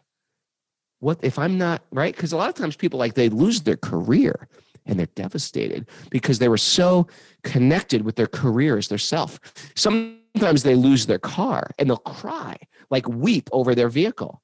What 1.01 1.19
if 1.23 1.39
I'm 1.39 1.57
not 1.57 1.83
right? 1.91 2.15
Because 2.15 2.33
a 2.33 2.37
lot 2.37 2.49
of 2.51 2.55
times 2.55 2.77
people 2.77 2.99
like 2.99 3.15
they 3.15 3.31
lose 3.31 3.63
their 3.63 3.77
career 3.77 4.49
and 4.87 4.99
they're 4.99 5.07
devastated 5.07 5.89
because 6.11 6.39
they 6.39 6.49
were 6.49 6.59
so 6.59 7.07
connected 7.43 8.03
with 8.03 8.17
their 8.17 8.27
career 8.27 8.77
as 8.77 8.89
their 8.89 8.99
self. 8.99 9.41
Sometimes 9.77 10.63
they 10.63 10.75
lose 10.75 11.07
their 11.07 11.19
car 11.19 11.71
and 11.79 11.89
they'll 11.89 11.97
cry, 11.99 12.57
like 12.91 13.09
weep 13.09 13.49
over 13.53 13.75
their 13.75 13.89
vehicle, 13.89 14.43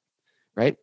right? 0.55 0.77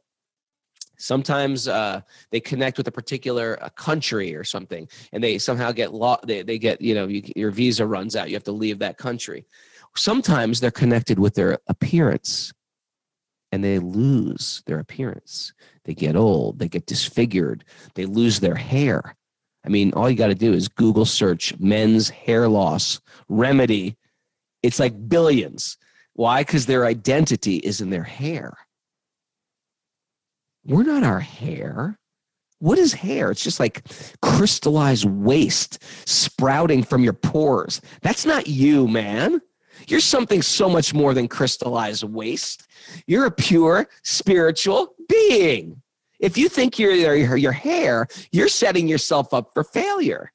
Sometimes 0.96 1.66
uh, 1.66 2.00
they 2.30 2.40
connect 2.40 2.78
with 2.78 2.86
a 2.88 2.92
particular 2.92 3.58
uh, 3.60 3.68
country 3.70 4.34
or 4.34 4.44
something, 4.44 4.88
and 5.12 5.22
they 5.22 5.38
somehow 5.38 5.72
get 5.72 5.92
lost. 5.92 6.26
They, 6.26 6.42
they 6.42 6.58
get 6.58 6.80
you 6.80 6.94
know 6.94 7.08
you, 7.08 7.22
your 7.34 7.50
visa 7.50 7.86
runs 7.86 8.14
out. 8.14 8.28
You 8.28 8.36
have 8.36 8.44
to 8.44 8.52
leave 8.52 8.78
that 8.78 8.96
country. 8.96 9.46
Sometimes 9.96 10.60
they're 10.60 10.70
connected 10.70 11.18
with 11.18 11.34
their 11.34 11.58
appearance, 11.68 12.52
and 13.50 13.62
they 13.62 13.78
lose 13.78 14.62
their 14.66 14.78
appearance. 14.78 15.52
They 15.84 15.94
get 15.94 16.16
old. 16.16 16.58
They 16.58 16.68
get 16.68 16.86
disfigured. 16.86 17.64
They 17.94 18.06
lose 18.06 18.40
their 18.40 18.54
hair. 18.54 19.16
I 19.64 19.68
mean, 19.68 19.92
all 19.94 20.10
you 20.10 20.16
got 20.16 20.28
to 20.28 20.34
do 20.34 20.52
is 20.52 20.68
Google 20.68 21.06
search 21.06 21.58
men's 21.58 22.08
hair 22.08 22.48
loss 22.48 23.00
remedy. 23.28 23.96
It's 24.62 24.78
like 24.78 25.08
billions. 25.08 25.78
Why? 26.14 26.42
Because 26.42 26.66
their 26.66 26.86
identity 26.86 27.56
is 27.56 27.80
in 27.80 27.90
their 27.90 28.04
hair. 28.04 28.56
We're 30.64 30.84
not 30.84 31.02
our 31.02 31.20
hair. 31.20 31.98
What 32.60 32.78
is 32.78 32.94
hair? 32.94 33.30
It's 33.30 33.42
just 33.42 33.60
like 33.60 33.82
crystallized 34.22 35.04
waste 35.04 35.82
sprouting 36.08 36.82
from 36.82 37.04
your 37.04 37.12
pores. 37.12 37.80
That's 38.00 38.24
not 38.24 38.46
you, 38.46 38.88
man. 38.88 39.40
You're 39.88 40.00
something 40.00 40.40
so 40.40 40.68
much 40.68 40.94
more 40.94 41.12
than 41.14 41.28
crystallized 41.28 42.04
waste. 42.04 42.66
You're 43.06 43.26
a 43.26 43.30
pure 43.30 43.88
spiritual 44.02 44.94
being. 45.08 45.82
If 46.20 46.38
you 46.38 46.48
think 46.48 46.78
you're 46.78 46.94
your, 46.94 47.36
your 47.36 47.52
hair, 47.52 48.06
you're 48.32 48.48
setting 48.48 48.88
yourself 48.88 49.34
up 49.34 49.50
for 49.52 49.64
failure. 49.64 50.32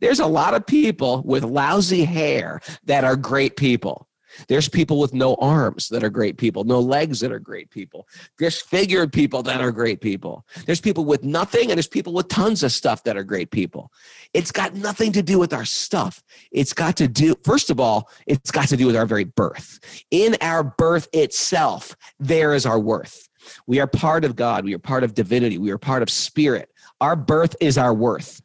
There's 0.00 0.20
a 0.20 0.26
lot 0.26 0.54
of 0.54 0.66
people 0.66 1.22
with 1.24 1.44
lousy 1.44 2.04
hair 2.04 2.60
that 2.86 3.04
are 3.04 3.14
great 3.14 3.56
people. 3.56 4.08
There's 4.48 4.68
people 4.68 4.98
with 4.98 5.14
no 5.14 5.34
arms 5.36 5.88
that 5.88 6.04
are 6.04 6.10
great 6.10 6.36
people, 6.36 6.64
no 6.64 6.80
legs 6.80 7.20
that 7.20 7.32
are 7.32 7.38
great 7.38 7.70
people, 7.70 8.08
disfigured 8.38 9.12
people 9.12 9.42
that 9.44 9.60
are 9.60 9.70
great 9.70 10.00
people. 10.00 10.46
There's 10.66 10.80
people 10.80 11.04
with 11.04 11.24
nothing, 11.24 11.70
and 11.70 11.78
there's 11.78 11.88
people 11.88 12.12
with 12.12 12.28
tons 12.28 12.62
of 12.62 12.72
stuff 12.72 13.04
that 13.04 13.16
are 13.16 13.24
great 13.24 13.50
people. 13.50 13.92
It's 14.34 14.52
got 14.52 14.74
nothing 14.74 15.12
to 15.12 15.22
do 15.22 15.38
with 15.38 15.52
our 15.52 15.64
stuff. 15.64 16.22
It's 16.52 16.72
got 16.72 16.96
to 16.98 17.08
do, 17.08 17.34
first 17.44 17.70
of 17.70 17.80
all, 17.80 18.08
it's 18.26 18.50
got 18.50 18.68
to 18.68 18.76
do 18.76 18.86
with 18.86 18.96
our 18.96 19.06
very 19.06 19.24
birth. 19.24 19.80
In 20.10 20.36
our 20.40 20.62
birth 20.62 21.08
itself, 21.12 21.96
there 22.18 22.54
is 22.54 22.66
our 22.66 22.78
worth. 22.78 23.28
We 23.66 23.80
are 23.80 23.86
part 23.86 24.24
of 24.24 24.36
God. 24.36 24.64
We 24.64 24.74
are 24.74 24.78
part 24.78 25.02
of 25.02 25.14
divinity. 25.14 25.58
We 25.58 25.70
are 25.70 25.78
part 25.78 26.02
of 26.02 26.10
spirit. 26.10 26.70
Our 27.00 27.16
birth 27.16 27.56
is 27.60 27.78
our 27.78 27.94
worth. 27.94 28.42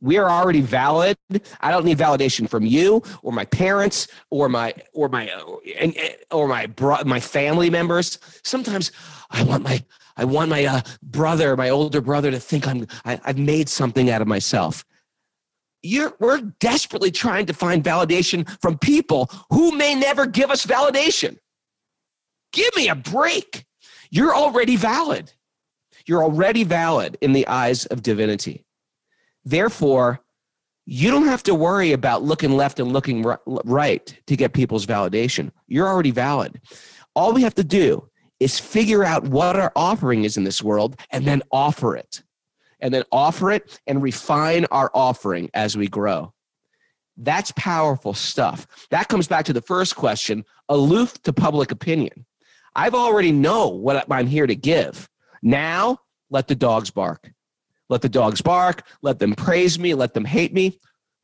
We 0.00 0.16
are 0.16 0.30
already 0.30 0.62
valid. 0.62 1.18
I 1.60 1.70
don't 1.70 1.84
need 1.84 1.98
validation 1.98 2.48
from 2.48 2.64
you 2.64 3.02
or 3.22 3.32
my 3.32 3.44
parents 3.44 4.08
or 4.30 4.48
my 4.48 4.74
or 4.92 5.08
my 5.08 5.30
or 6.30 6.48
my 6.48 6.66
bro, 6.66 6.96
my 7.04 7.20
family 7.20 7.68
members. 7.68 8.18
Sometimes 8.42 8.92
I 9.30 9.42
want 9.42 9.62
my 9.62 9.84
I 10.16 10.24
want 10.24 10.50
my 10.50 10.64
uh, 10.64 10.80
brother, 11.02 11.56
my 11.56 11.68
older 11.68 12.00
brother, 12.00 12.30
to 12.30 12.40
think 12.40 12.66
I'm 12.66 12.86
I, 13.04 13.20
I've 13.24 13.38
made 13.38 13.68
something 13.68 14.10
out 14.10 14.22
of 14.22 14.28
myself. 14.28 14.84
You're, 15.82 16.14
we're 16.18 16.40
desperately 16.60 17.10
trying 17.10 17.46
to 17.46 17.54
find 17.54 17.82
validation 17.82 18.48
from 18.60 18.76
people 18.78 19.30
who 19.50 19.72
may 19.72 19.94
never 19.94 20.26
give 20.26 20.50
us 20.50 20.66
validation. 20.66 21.38
Give 22.52 22.74
me 22.76 22.88
a 22.88 22.94
break. 22.94 23.64
You're 24.10 24.34
already 24.34 24.76
valid. 24.76 25.32
You're 26.06 26.22
already 26.22 26.64
valid 26.64 27.16
in 27.20 27.32
the 27.32 27.46
eyes 27.46 27.86
of 27.86 28.02
divinity. 28.02 28.64
Therefore, 29.44 30.20
you 30.86 31.10
don't 31.10 31.26
have 31.26 31.42
to 31.44 31.54
worry 31.54 31.92
about 31.92 32.22
looking 32.22 32.56
left 32.56 32.80
and 32.80 32.92
looking 32.92 33.24
right 33.46 34.20
to 34.26 34.36
get 34.36 34.52
people's 34.52 34.86
validation. 34.86 35.50
You're 35.68 35.88
already 35.88 36.10
valid. 36.10 36.60
All 37.14 37.32
we 37.32 37.42
have 37.42 37.54
to 37.56 37.64
do 37.64 38.08
is 38.40 38.58
figure 38.58 39.04
out 39.04 39.24
what 39.24 39.56
our 39.56 39.72
offering 39.76 40.24
is 40.24 40.36
in 40.36 40.44
this 40.44 40.62
world 40.62 40.98
and 41.10 41.26
then 41.26 41.42
offer 41.52 41.96
it. 41.96 42.22
And 42.80 42.94
then 42.94 43.04
offer 43.12 43.50
it 43.50 43.78
and 43.86 44.02
refine 44.02 44.64
our 44.70 44.90
offering 44.94 45.50
as 45.52 45.76
we 45.76 45.86
grow. 45.86 46.32
That's 47.18 47.52
powerful 47.52 48.14
stuff. 48.14 48.66
That 48.90 49.08
comes 49.08 49.28
back 49.28 49.44
to 49.44 49.52
the 49.52 49.60
first 49.60 49.94
question 49.94 50.44
aloof 50.70 51.20
to 51.22 51.32
public 51.34 51.70
opinion. 51.70 52.24
I've 52.74 52.94
already 52.94 53.32
know 53.32 53.68
what 53.68 54.06
I'm 54.10 54.26
here 54.26 54.46
to 54.46 54.56
give. 54.56 55.08
Now, 55.42 55.98
let 56.30 56.48
the 56.48 56.54
dogs 56.54 56.90
bark. 56.90 57.30
Let 57.90 58.00
the 58.00 58.08
dogs 58.08 58.40
bark. 58.40 58.86
Let 59.02 59.18
them 59.18 59.34
praise 59.34 59.78
me. 59.78 59.92
Let 59.94 60.14
them 60.14 60.24
hate 60.24 60.54
me. 60.54 60.78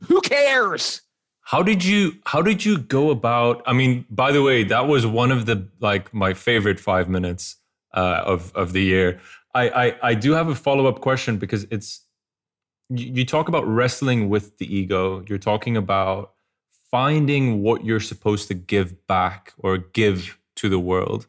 Who 0.08 0.20
cares? 0.20 1.00
How 1.40 1.62
did 1.62 1.84
you 1.84 2.12
how 2.26 2.42
did 2.42 2.64
you 2.64 2.76
go 2.76 3.10
about 3.10 3.62
I 3.66 3.72
mean 3.72 4.04
by 4.10 4.32
the 4.32 4.42
way 4.42 4.64
that 4.64 4.88
was 4.88 5.06
one 5.06 5.30
of 5.30 5.46
the 5.46 5.68
like 5.80 6.12
my 6.12 6.34
favorite 6.34 6.80
5 6.80 7.08
minutes 7.08 7.56
uh, 7.94 8.22
of 8.26 8.52
of 8.54 8.72
the 8.72 8.82
year. 8.82 9.20
I 9.54 9.68
I, 9.68 9.96
I 10.10 10.14
do 10.14 10.32
have 10.32 10.48
a 10.48 10.54
follow-up 10.54 11.00
question 11.00 11.38
because 11.38 11.66
it's 11.70 12.02
you 12.90 13.24
talk 13.24 13.48
about 13.48 13.66
wrestling 13.66 14.28
with 14.28 14.58
the 14.58 14.66
ego. 14.76 15.24
You're 15.28 15.38
talking 15.38 15.76
about 15.76 16.32
finding 16.90 17.62
what 17.62 17.84
you're 17.84 18.00
supposed 18.00 18.48
to 18.48 18.54
give 18.54 19.06
back 19.06 19.52
or 19.58 19.78
give 19.78 20.38
to 20.56 20.68
the 20.68 20.78
world. 20.78 21.26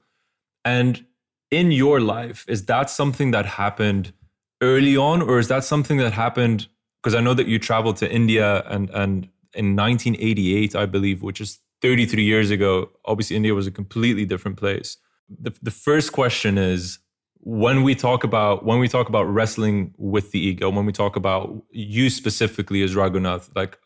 And 0.65 1.06
in 1.50 1.71
your 1.71 2.00
life, 2.00 2.45
is 2.47 2.65
that 2.65 2.89
something 2.89 3.32
that 3.32 3.45
happened 3.45 4.13
early 4.62 4.98
on, 4.98 5.22
or 5.22 5.39
is 5.39 5.48
that 5.48 5.63
something 5.63 5.98
that 5.98 6.13
happened? 6.13 6.67
Because 7.02 7.15
I 7.15 7.22
know 7.22 7.34
that 7.34 7.48
you 7.48 7.60
traveled 7.60 7.98
to 7.98 8.12
India 8.12 8.63
and 8.67 8.89
and 8.89 9.30
in 9.54 9.76
1988, 9.76 10.76
I 10.76 10.86
believe, 10.86 11.22
which 11.24 11.41
is 11.41 11.60
33 11.82 12.24
years 12.24 12.52
ago. 12.52 12.89
Obviously, 13.06 13.36
India 13.36 13.54
was 13.54 13.67
a 13.67 13.72
completely 13.72 14.26
different 14.26 14.58
place. 14.58 14.98
The, 15.30 15.54
the 15.62 15.72
first 15.72 16.12
question 16.12 16.58
is 16.58 17.00
when 17.39 17.84
we 17.84 17.96
talk 17.96 18.24
about 18.24 18.65
when 18.65 18.80
we 18.80 18.88
talk 18.88 19.10
about 19.10 19.24
wrestling 19.24 19.93
with 19.98 20.32
the 20.32 20.39
ego, 20.39 20.70
when 20.70 20.86
we 20.86 20.93
talk 20.93 21.15
about 21.15 21.63
you 21.72 22.10
specifically 22.10 22.82
as 22.84 22.96
Raghunath, 22.96 23.50
like 23.56 23.78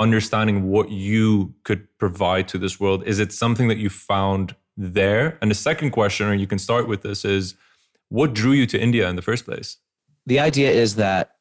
understanding 0.00 0.68
what 0.68 0.90
you 0.90 1.54
could 1.64 1.86
provide 1.98 2.48
to 2.48 2.58
this 2.58 2.78
world, 2.78 3.06
is 3.06 3.18
it 3.18 3.32
something 3.32 3.68
that 3.68 3.78
you 3.78 3.90
found 3.90 4.54
there? 4.76 5.38
And 5.40 5.50
the 5.50 5.56
second 5.56 5.90
question, 5.90 6.28
or 6.28 6.34
you 6.34 6.46
can 6.46 6.58
start 6.58 6.86
with 6.86 7.02
this, 7.02 7.24
is 7.24 7.54
what 8.08 8.34
drew 8.34 8.52
you 8.52 8.66
to 8.66 8.80
India 8.80 9.08
in 9.08 9.16
the 9.16 9.22
first 9.22 9.44
place? 9.44 9.78
The 10.28 10.40
idea 10.40 10.70
is 10.70 10.96
that 10.96 11.36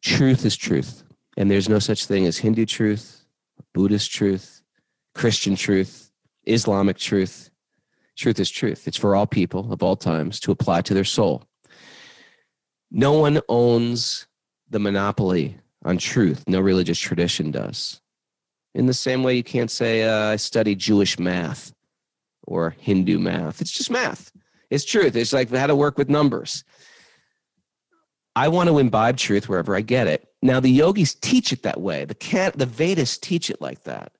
truth 0.00 0.46
is 0.46 0.56
truth, 0.56 1.02
and 1.36 1.50
there's 1.50 1.68
no 1.68 1.78
such 1.78 2.06
thing 2.06 2.24
as 2.24 2.38
Hindu 2.38 2.64
truth, 2.64 3.26
Buddhist 3.74 4.10
truth, 4.10 4.62
Christian 5.14 5.56
truth, 5.56 6.10
Islamic 6.46 6.96
truth. 6.96 7.50
Truth 8.16 8.40
is 8.40 8.50
truth. 8.50 8.88
It's 8.88 8.96
for 8.96 9.14
all 9.14 9.26
people 9.26 9.70
of 9.70 9.82
all 9.82 9.94
times 9.94 10.40
to 10.40 10.52
apply 10.52 10.80
to 10.80 10.94
their 10.94 11.04
soul. 11.04 11.42
No 12.90 13.12
one 13.12 13.42
owns 13.50 14.26
the 14.70 14.78
monopoly 14.78 15.58
on 15.84 15.98
truth. 15.98 16.42
No 16.48 16.60
religious 16.60 16.98
tradition 16.98 17.50
does. 17.50 18.00
In 18.74 18.86
the 18.86 18.94
same 18.94 19.22
way, 19.22 19.34
you 19.34 19.44
can't 19.44 19.70
say, 19.70 20.04
uh, 20.04 20.32
I 20.32 20.36
study 20.36 20.74
Jewish 20.74 21.18
math 21.18 21.74
or 22.44 22.74
Hindu 22.78 23.18
math. 23.18 23.60
It's 23.60 23.70
just 23.70 23.90
math. 23.90 24.32
It's 24.70 24.86
truth. 24.86 25.14
It's 25.14 25.34
like 25.34 25.50
how 25.50 25.66
to 25.66 25.76
work 25.76 25.98
with 25.98 26.08
numbers. 26.08 26.64
I 28.40 28.48
want 28.48 28.70
to 28.70 28.78
imbibe 28.78 29.18
truth 29.18 29.50
wherever 29.50 29.76
I 29.76 29.82
get 29.82 30.06
it. 30.06 30.26
Now 30.40 30.60
the 30.60 30.70
yogis 30.70 31.14
teach 31.14 31.52
it 31.52 31.62
that 31.64 31.78
way. 31.78 32.06
The 32.06 32.14
can 32.14 32.52
the 32.54 32.64
Vedas 32.64 33.18
teach 33.18 33.50
it 33.50 33.60
like 33.60 33.82
that. 33.82 34.12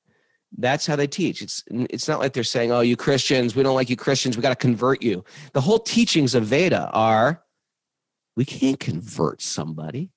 That's 0.55 0.85
how 0.85 0.95
they 0.95 1.07
teach. 1.07 1.41
It's 1.41 1.63
it's 1.71 2.07
not 2.07 2.19
like 2.19 2.33
they're 2.33 2.43
saying, 2.43 2.71
"Oh, 2.71 2.81
you 2.81 2.95
Christians, 2.95 3.55
we 3.55 3.63
don't 3.63 3.73
like 3.73 3.89
you 3.89 3.95
Christians. 3.95 4.37
We 4.37 4.43
got 4.43 4.49
to 4.49 4.67
convert 4.67 5.01
you." 5.01 5.23
The 5.53 5.61
whole 5.61 5.79
teachings 5.79 6.35
of 6.35 6.43
Veda 6.45 6.91
are 6.93 7.41
we 8.35 8.45
can't 8.45 8.79
convert 8.79 9.41
somebody. 9.41 10.11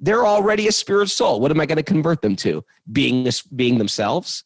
They're 0.00 0.26
already 0.26 0.66
a 0.66 0.72
spirit 0.72 1.10
soul. 1.10 1.38
What 1.38 1.50
am 1.50 1.60
I 1.60 1.66
going 1.66 1.76
to 1.76 1.82
convert 1.82 2.22
them 2.22 2.36
to? 2.36 2.64
Being 2.90 3.24
this 3.24 3.42
being 3.42 3.76
themselves? 3.76 4.44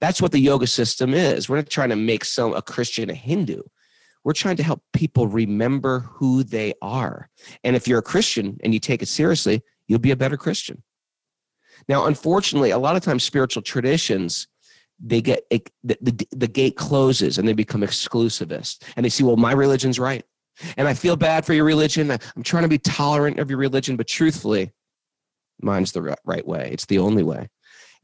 That's 0.00 0.20
what 0.20 0.32
the 0.32 0.40
yoga 0.40 0.66
system 0.66 1.14
is. 1.14 1.48
We're 1.48 1.56
not 1.56 1.70
trying 1.70 1.90
to 1.90 1.96
make 1.96 2.24
some 2.24 2.52
a 2.54 2.62
Christian 2.62 3.10
a 3.10 3.14
Hindu. 3.14 3.62
We're 4.24 4.32
trying 4.34 4.56
to 4.56 4.62
help 4.62 4.82
people 4.92 5.26
remember 5.26 6.00
who 6.00 6.42
they 6.42 6.74
are. 6.82 7.30
And 7.64 7.74
if 7.74 7.88
you're 7.88 8.00
a 8.00 8.02
Christian 8.02 8.58
and 8.62 8.74
you 8.74 8.80
take 8.80 9.02
it 9.02 9.08
seriously, 9.08 9.62
you'll 9.88 9.98
be 9.98 10.10
a 10.10 10.16
better 10.16 10.36
Christian. 10.36 10.82
Now, 11.88 12.06
unfortunately, 12.06 12.70
a 12.70 12.78
lot 12.78 12.96
of 12.96 13.02
times 13.02 13.24
spiritual 13.24 13.62
traditions 13.62 14.46
they 15.02 15.22
get 15.22 15.48
the, 15.50 15.62
the, 15.82 16.26
the 16.30 16.46
gate 16.46 16.76
closes 16.76 17.38
and 17.38 17.48
they 17.48 17.54
become 17.54 17.80
exclusivist 17.80 18.82
and 18.96 19.04
they 19.04 19.08
see 19.08 19.24
well 19.24 19.36
my 19.36 19.52
religion's 19.52 19.98
right. 19.98 20.24
And 20.76 20.86
i 20.86 20.94
feel 20.94 21.16
bad 21.16 21.46
for 21.46 21.54
your 21.54 21.64
religion. 21.64 22.10
I'm 22.10 22.42
trying 22.42 22.64
to 22.64 22.68
be 22.68 22.78
tolerant 22.78 23.38
of 23.38 23.48
your 23.48 23.58
religion 23.58 23.96
but 23.96 24.06
truthfully 24.06 24.72
mine's 25.62 25.92
the 25.92 26.14
right 26.24 26.46
way. 26.46 26.70
It's 26.72 26.86
the 26.86 26.98
only 26.98 27.22
way. 27.22 27.48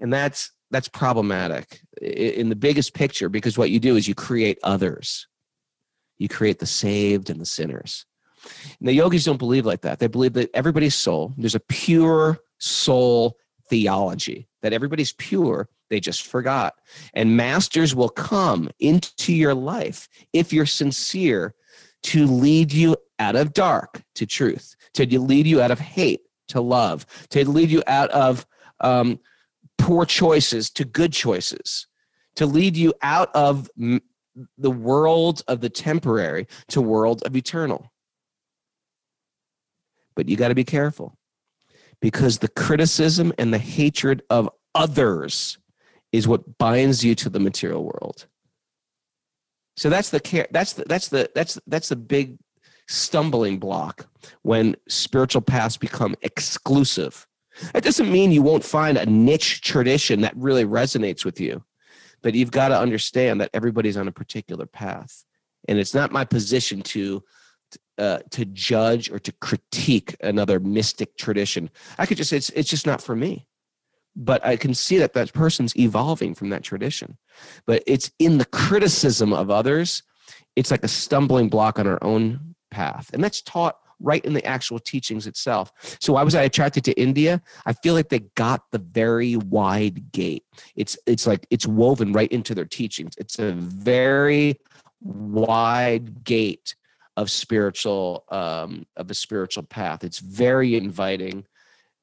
And 0.01 0.13
that's 0.13 0.53
that's 0.71 0.89
problematic 0.89 1.81
in 2.01 2.49
the 2.49 2.57
biggest 2.57 2.95
picture 2.95 3.29
because 3.29 3.57
what 3.57 3.71
you 3.71 3.79
do 3.79 3.97
is 3.97 4.09
you 4.09 4.15
create 4.15 4.59
others 4.63 5.29
you 6.19 6.29
create 6.29 6.59
the 6.59 6.67
saved 6.67 7.31
and 7.31 7.41
the 7.41 7.47
sinners. 7.47 8.07
And 8.79 8.89
the 8.89 8.95
yogis 8.95 9.25
don't 9.25 9.39
believe 9.39 9.67
like 9.67 9.83
that. 9.83 9.99
They 9.99 10.07
believe 10.07 10.35
that 10.35 10.51
everybody's 10.55 10.95
soul 10.95 11.35
there's 11.37 11.55
a 11.55 11.61
pure 11.61 12.39
soul 12.59 13.37
theology 13.69 14.49
that 14.63 14.73
everybody's 14.73 15.13
pure 15.13 15.69
they 15.89 16.01
just 16.01 16.27
forgot. 16.27 16.75
And 17.15 17.37
masters 17.37 17.95
will 17.95 18.09
come 18.09 18.71
into 18.81 19.33
your 19.33 19.55
life 19.55 20.09
if 20.33 20.53
you're 20.53 20.67
sincere 20.67 21.55
to 22.05 22.27
lead 22.27 22.73
you 22.73 22.97
out 23.19 23.37
of 23.37 23.53
dark 23.53 24.03
to 24.15 24.27
truth 24.27 24.77
to 24.95 25.19
lead 25.19 25.47
you 25.47 25.61
out 25.61 25.71
of 25.71 25.81
hate 25.81 26.21
to 26.49 26.61
love 26.61 27.07
to 27.31 27.49
lead 27.49 27.71
you 27.71 27.83
out 27.87 28.11
of 28.11 28.47
um, 28.81 29.19
poor 29.79 30.05
choices 30.05 30.71
to 30.71 30.85
good 30.85 31.13
choices, 31.13 31.87
to 32.37 32.47
lead 32.47 32.77
you 32.77 32.93
out 33.03 33.31
of 33.35 33.71
the 34.59 34.71
world 34.71 35.43
of 35.49 35.61
the 35.61 35.69
temporary 35.69 36.47
to 36.69 36.81
world 36.81 37.23
of 37.25 37.37
eternal. 37.37 37.93
But 40.15 40.29
you 40.29 40.37
got 40.37 40.49
to 40.49 40.55
be 40.55 40.65
careful 40.65 41.17
because 42.01 42.39
the 42.39 42.49
criticism 42.49 43.33
and 43.39 43.53
the 43.53 43.59
hatred 43.59 44.23
of 44.31 44.51
others 44.75 45.59
is 46.13 46.29
what 46.29 46.59
binds 46.59 47.05
you 47.05 47.15
to 47.17 47.29
the 47.29 47.41
material 47.41 47.85
world. 47.85 48.27
So 49.77 49.91
that's 49.91 50.11
the 50.11 50.21
care 50.21 50.47
that's 50.51 50.73
the 50.73 50.85
that's 50.87 51.09
the 51.09 51.31
that's 51.35 51.59
that's 51.67 51.91
the 51.91 51.97
big 51.97 52.39
stumbling 52.89 53.59
block 53.59 54.07
when 54.43 54.77
spiritual 54.89 55.43
paths 55.43 55.77
become 55.77 56.15
exclusive 56.23 57.27
that 57.73 57.83
doesn't 57.83 58.11
mean 58.11 58.33
you 58.33 58.43
won't 58.43 58.65
find 58.65 58.99
a 58.99 59.07
niche 59.07 59.61
tradition 59.63 60.21
that 60.21 60.37
really 60.37 60.65
resonates 60.65 61.25
with 61.25 61.41
you, 61.41 61.63
but 62.27 62.35
you've 62.35 62.51
got 62.51 62.71
to 62.71 62.77
understand 62.77 63.41
that 63.41 63.51
everybody's 63.55 63.97
on 63.97 64.09
a 64.09 64.13
particular 64.13 64.67
path. 64.67 65.25
And 65.69 65.79
it's 65.79 65.95
not 65.95 66.11
my 66.11 66.25
position 66.25 66.83
to 66.83 67.23
uh, 67.99 68.19
to 68.33 68.45
judge 68.47 69.13
or 69.13 69.21
to 69.21 69.31
critique 69.31 70.17
another 70.21 70.59
mystic 70.59 71.17
tradition. 71.19 71.71
I 71.99 72.05
could 72.05 72.17
just 72.17 72.31
say 72.31 72.39
it's 72.39 72.51
it's 72.51 72.69
just 72.69 72.85
not 72.85 73.01
for 73.01 73.15
me. 73.15 73.47
But 74.17 74.45
I 74.45 74.57
can 74.57 74.75
see 74.75 74.99
that 74.99 75.13
that 75.13 75.35
person's 75.35 75.77
evolving 75.77 76.35
from 76.35 76.49
that 76.49 76.65
tradition. 76.65 77.17
But 77.65 77.85
it's 77.87 78.11
in 78.19 78.39
the 78.39 78.45
criticism 78.47 79.33
of 79.33 79.49
others, 79.49 80.03
it's 80.57 80.73
like 80.73 80.83
a 80.83 80.89
stumbling 80.89 81.49
block 81.49 81.79
on 81.79 81.87
our 81.87 82.03
own 82.03 82.57
path. 82.73 83.09
And 83.13 83.23
that's 83.23 83.41
taught 83.41 83.79
right 84.01 84.25
in 84.25 84.35
the 84.35 84.45
actual 84.45 84.79
teachings 84.79 85.27
itself. 85.27 85.73
So 86.01 86.13
why 86.13 86.23
was 86.23 86.35
I 86.35 86.43
attracted 86.43 86.85
to 86.85 86.93
India? 87.01 87.41
I 87.65 87.73
feel 87.73 87.95
like 87.95 88.09
they 88.09 88.21
got 88.35 88.63
the 88.71 88.79
very 88.79 89.37
wide 89.37 90.13
gate. 90.13 90.45
It's 90.75 90.99
it's 91.07 91.27
like 91.27 91.47
it's 91.51 91.67
woven 91.67 92.13
right 92.13 92.31
into 92.31 92.55
their 92.55 92.65
teachings. 92.65 93.15
It's 93.19 93.39
a 93.39 93.53
very 93.53 94.61
wide 95.01 96.25
gate 96.25 96.75
of 97.17 97.31
spiritual 97.31 98.25
um, 98.29 98.87
of 98.97 99.11
a 99.11 99.15
spiritual 99.15 99.63
path. 99.63 100.05
It's 100.05 100.19
very 100.19 100.77
inviting, 100.77 101.47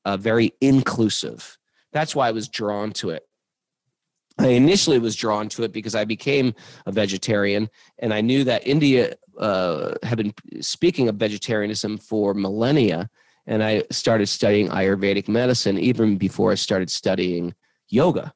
uh, 0.06 0.17
very 0.17 0.53
inclusive. 0.62 1.58
That's 1.91 2.15
why 2.15 2.27
I 2.27 2.32
was 2.32 2.47
drawn 2.47 2.91
to 2.93 3.12
it. 3.12 3.27
I 4.39 4.47
initially 4.47 4.99
was 4.99 5.15
drawn 5.15 5.47
to 5.49 5.63
it 5.63 5.71
because 5.71 5.95
I 5.95 6.05
became 6.05 6.55
a 6.85 6.91
vegetarian 6.91 7.69
and 7.99 8.13
I 8.13 8.21
knew 8.21 8.43
that 8.45 8.65
India 8.65 9.15
uh, 9.37 9.93
have 10.03 10.17
been 10.17 10.33
speaking 10.61 11.09
of 11.09 11.15
vegetarianism 11.15 11.97
for 11.97 12.33
millennia, 12.33 13.09
and 13.47 13.63
I 13.63 13.83
started 13.91 14.27
studying 14.27 14.69
Ayurvedic 14.69 15.27
medicine 15.27 15.77
even 15.77 16.17
before 16.17 16.51
I 16.51 16.55
started 16.55 16.89
studying 16.89 17.53
yoga. 17.89 18.33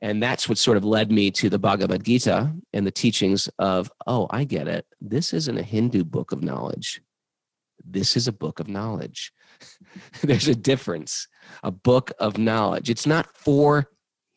And 0.00 0.20
that's 0.20 0.48
what 0.48 0.58
sort 0.58 0.76
of 0.76 0.84
led 0.84 1.12
me 1.12 1.30
to 1.32 1.48
the 1.48 1.58
Bhagavad 1.58 2.04
Gita 2.04 2.52
and 2.72 2.86
the 2.86 2.90
teachings 2.90 3.48
of, 3.58 3.90
oh, 4.06 4.26
I 4.30 4.44
get 4.44 4.66
it. 4.66 4.84
This 5.00 5.32
isn't 5.32 5.58
a 5.58 5.62
Hindu 5.62 6.04
book 6.04 6.32
of 6.32 6.42
knowledge. 6.42 7.00
This 7.84 8.16
is 8.16 8.26
a 8.26 8.32
book 8.32 8.58
of 8.58 8.66
knowledge. 8.66 9.32
There's 10.22 10.48
a 10.48 10.56
difference. 10.56 11.28
A 11.62 11.70
book 11.70 12.10
of 12.18 12.36
knowledge. 12.36 12.90
It's 12.90 13.06
not 13.06 13.36
for 13.36 13.88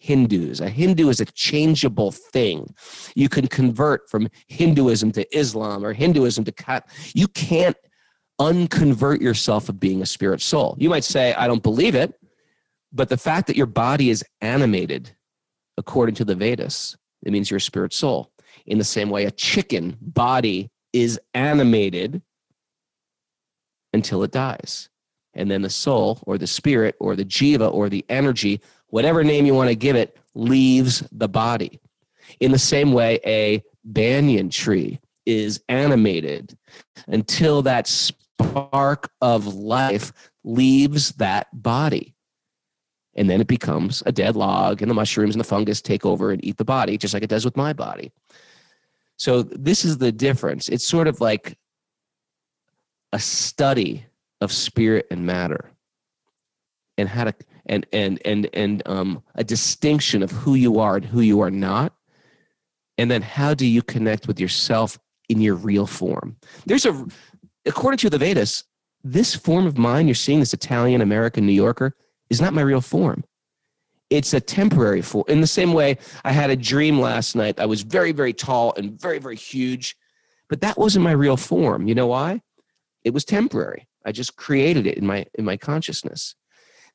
Hindus. 0.05 0.59
A 0.59 0.69
Hindu 0.69 1.09
is 1.09 1.19
a 1.19 1.25
changeable 1.25 2.11
thing. 2.11 2.73
You 3.15 3.27
can 3.27 3.47
convert 3.47 4.07
from 4.07 4.29
Hinduism 4.47 5.11
to 5.13 5.37
Islam 5.37 5.83
or 5.83 5.93
Hinduism 5.93 6.43
to 6.45 6.51
Kat. 6.51 6.87
You 7.15 7.27
can't 7.27 7.75
unconvert 8.37 9.19
yourself 9.19 9.67
of 9.67 9.79
being 9.79 10.03
a 10.03 10.05
spirit 10.05 10.41
soul. 10.41 10.75
You 10.77 10.89
might 10.89 11.05
say, 11.05 11.33
I 11.33 11.47
don't 11.47 11.63
believe 11.63 11.95
it, 11.95 12.13
but 12.93 13.09
the 13.09 13.17
fact 13.17 13.47
that 13.47 13.55
your 13.55 13.65
body 13.65 14.11
is 14.11 14.23
animated 14.41 15.15
according 15.77 16.15
to 16.15 16.25
the 16.25 16.35
Vedas, 16.35 16.95
it 17.25 17.31
means 17.31 17.49
you're 17.49 17.57
a 17.57 17.61
spirit 17.61 17.91
soul. 17.91 18.31
In 18.67 18.77
the 18.77 18.83
same 18.83 19.09
way, 19.09 19.25
a 19.25 19.31
chicken 19.31 19.97
body 19.99 20.69
is 20.93 21.19
animated 21.33 22.21
until 23.91 24.21
it 24.23 24.31
dies. 24.31 24.89
And 25.35 25.51
then 25.51 25.61
the 25.61 25.69
soul 25.69 26.19
or 26.25 26.37
the 26.37 26.47
spirit 26.47 26.95
or 26.99 27.15
the 27.15 27.25
jiva 27.25 27.71
or 27.71 27.89
the 27.89 28.05
energy 28.09 28.61
whatever 28.95 29.25
name 29.25 29.45
you 29.45 29.53
want 29.53 29.69
to 29.69 29.75
give 29.75 29.97
it, 29.97 30.17
leaves 30.35 31.03
the 31.11 31.27
body. 31.27 31.81
In 32.39 32.53
the 32.53 32.59
same 32.59 32.93
way, 32.93 33.19
a 33.25 33.61
banyan 33.83 34.49
tree 34.49 34.99
is 35.25 35.61
animated 35.67 36.57
until 37.07 37.61
that 37.63 37.87
spark 37.87 39.11
of 39.21 39.53
life 39.53 40.13
leaves 40.45 41.11
that 41.13 41.47
body. 41.51 42.15
And 43.15 43.29
then 43.29 43.41
it 43.41 43.47
becomes 43.47 44.01
a 44.05 44.13
dead 44.13 44.37
log, 44.37 44.81
and 44.81 44.89
the 44.89 44.95
mushrooms 44.95 45.35
and 45.35 45.39
the 45.39 45.47
fungus 45.47 45.81
take 45.81 46.05
over 46.05 46.31
and 46.31 46.43
eat 46.45 46.55
the 46.57 46.63
body, 46.63 46.97
just 46.97 47.13
like 47.13 47.23
it 47.23 47.29
does 47.29 47.43
with 47.43 47.57
my 47.57 47.73
body. 47.73 48.13
So, 49.17 49.43
this 49.43 49.83
is 49.83 49.97
the 49.97 50.11
difference. 50.11 50.67
It's 50.69 50.85
sort 50.85 51.07
of 51.07 51.19
like 51.19 51.57
a 53.11 53.19
study 53.19 54.05
of 54.41 54.51
spirit 54.51 55.07
and 55.11 55.25
matter 55.25 55.71
and 56.97 57.09
how 57.09 57.25
to 57.25 57.33
and 57.65 57.85
and 57.91 58.19
and 58.25 58.49
and 58.53 58.83
um, 58.85 59.23
a 59.35 59.43
distinction 59.43 60.23
of 60.23 60.31
who 60.31 60.55
you 60.55 60.79
are 60.79 60.97
and 60.97 61.05
who 61.05 61.21
you 61.21 61.41
are 61.41 61.51
not. 61.51 61.93
And 62.97 63.11
then 63.11 63.21
how 63.21 63.53
do 63.53 63.65
you 63.65 63.81
connect 63.81 64.27
with 64.27 64.39
yourself 64.39 64.97
in 65.27 65.41
your 65.41 65.55
real 65.55 65.85
form? 65.85 66.37
There's 66.65 66.85
a 66.85 67.05
according 67.65 67.97
to 67.97 68.09
the 68.09 68.17
vedas 68.17 68.63
this 69.03 69.35
form 69.35 69.67
of 69.67 69.77
mine 69.77 70.07
you're 70.07 70.15
seeing 70.15 70.39
this 70.39 70.53
italian 70.53 71.01
american 71.01 71.45
new 71.45 71.51
yorker 71.51 71.95
is 72.29 72.41
not 72.41 72.53
my 72.53 72.61
real 72.61 72.81
form. 72.81 73.23
It's 74.09 74.33
a 74.33 74.39
temporary 74.39 75.01
form 75.01 75.25
in 75.27 75.41
the 75.41 75.47
same 75.47 75.73
way 75.73 75.97
i 76.23 76.31
had 76.31 76.49
a 76.49 76.55
dream 76.55 76.99
last 76.99 77.35
night. 77.35 77.59
I 77.59 77.65
was 77.65 77.81
very 77.81 78.11
very 78.11 78.33
tall 78.33 78.73
and 78.77 78.99
very 78.99 79.19
very 79.19 79.35
huge 79.35 79.95
but 80.47 80.61
that 80.61 80.77
wasn't 80.77 81.03
my 81.03 81.11
real 81.11 81.37
form. 81.37 81.87
You 81.87 81.95
know 81.95 82.07
why 82.07 82.41
it 83.05 83.13
was 83.13 83.23
temporary 83.23 83.87
i 84.05 84.11
just 84.11 84.35
created 84.35 84.85
it 84.85 84.97
in 84.97 85.05
my 85.05 85.25
in 85.35 85.45
my 85.45 85.55
consciousness 85.55 86.35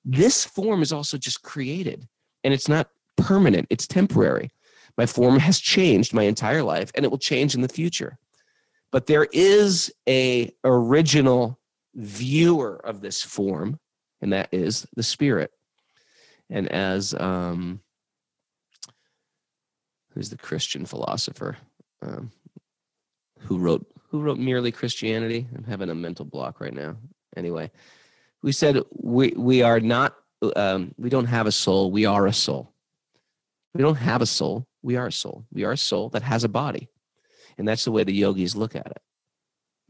this 0.05 0.44
form 0.44 0.83
is 0.83 0.92
also 0.92 1.18
just 1.18 1.42
created 1.42 2.07
and 2.44 2.55
it's 2.55 2.68
not 2.68 2.88
permanent, 3.16 3.66
it's 3.70 3.87
temporary. 3.87 4.51
My 4.96 5.07
form 5.07 5.38
has 5.38 5.61
changed 5.61 6.14
my 6.14 6.25
entire 6.25 6.62
life 6.62 6.90
and 6.94 7.05
it 7.05 7.11
will 7.11 7.18
change 7.18 7.55
in 7.55 7.61
the 7.61 7.68
future. 7.68 8.18
But 8.92 9.07
there 9.07 9.29
is 9.33 9.92
a 10.09 10.53
original 10.64 11.59
viewer 11.94 12.81
of 12.85 13.01
this 13.01 13.23
form 13.23 13.79
and 14.20 14.33
that 14.33 14.49
is 14.53 14.87
the 14.96 15.03
spirit. 15.03 15.51
And 16.49 16.68
as 16.68 17.14
um 17.14 17.81
who's 20.12 20.31
the 20.31 20.38
Christian 20.38 20.85
philosopher 20.87 21.57
um, 22.03 22.33
who 23.38 23.59
wrote 23.59 23.87
who 24.11 24.20
wrote 24.20 24.38
merely 24.38 24.73
Christianity? 24.73 25.46
I'm 25.57 25.64
having 25.64 25.90
a 25.90 25.94
mental 25.94 26.25
block 26.25 26.61
right 26.61 26.75
now. 26.75 26.96
Anyway, 27.37 27.70
we 28.42 28.53
said 28.53 28.83
we 28.90 29.33
we 29.37 29.62
are 29.62 29.81
not 29.81 30.16
um, 30.57 30.94
we 30.99 31.11
don't 31.11 31.27
have 31.27 31.46
a 31.46 31.53
soul 31.53 31.90
we 31.90 32.07
are 32.07 32.27
a 32.27 32.33
soul. 32.33 32.73
We 33.75 33.83
don't 33.83 33.96
have 33.96 34.20
a 34.20 34.27
soul 34.27 34.66
we 34.83 34.96
are 34.96 35.07
a 35.07 35.12
soul. 35.12 35.44
We 35.53 35.64
are 35.64 35.73
a 35.73 35.77
soul 35.77 36.09
that 36.11 36.23
has 36.23 36.44
a 36.44 36.49
body. 36.49 36.88
And 37.59 37.68
that's 37.68 37.85
the 37.85 37.92
way 37.92 38.05
the 38.05 38.12
yogis 38.12 38.57
look 38.57 38.75
at 38.75 38.87
it. 38.87 39.03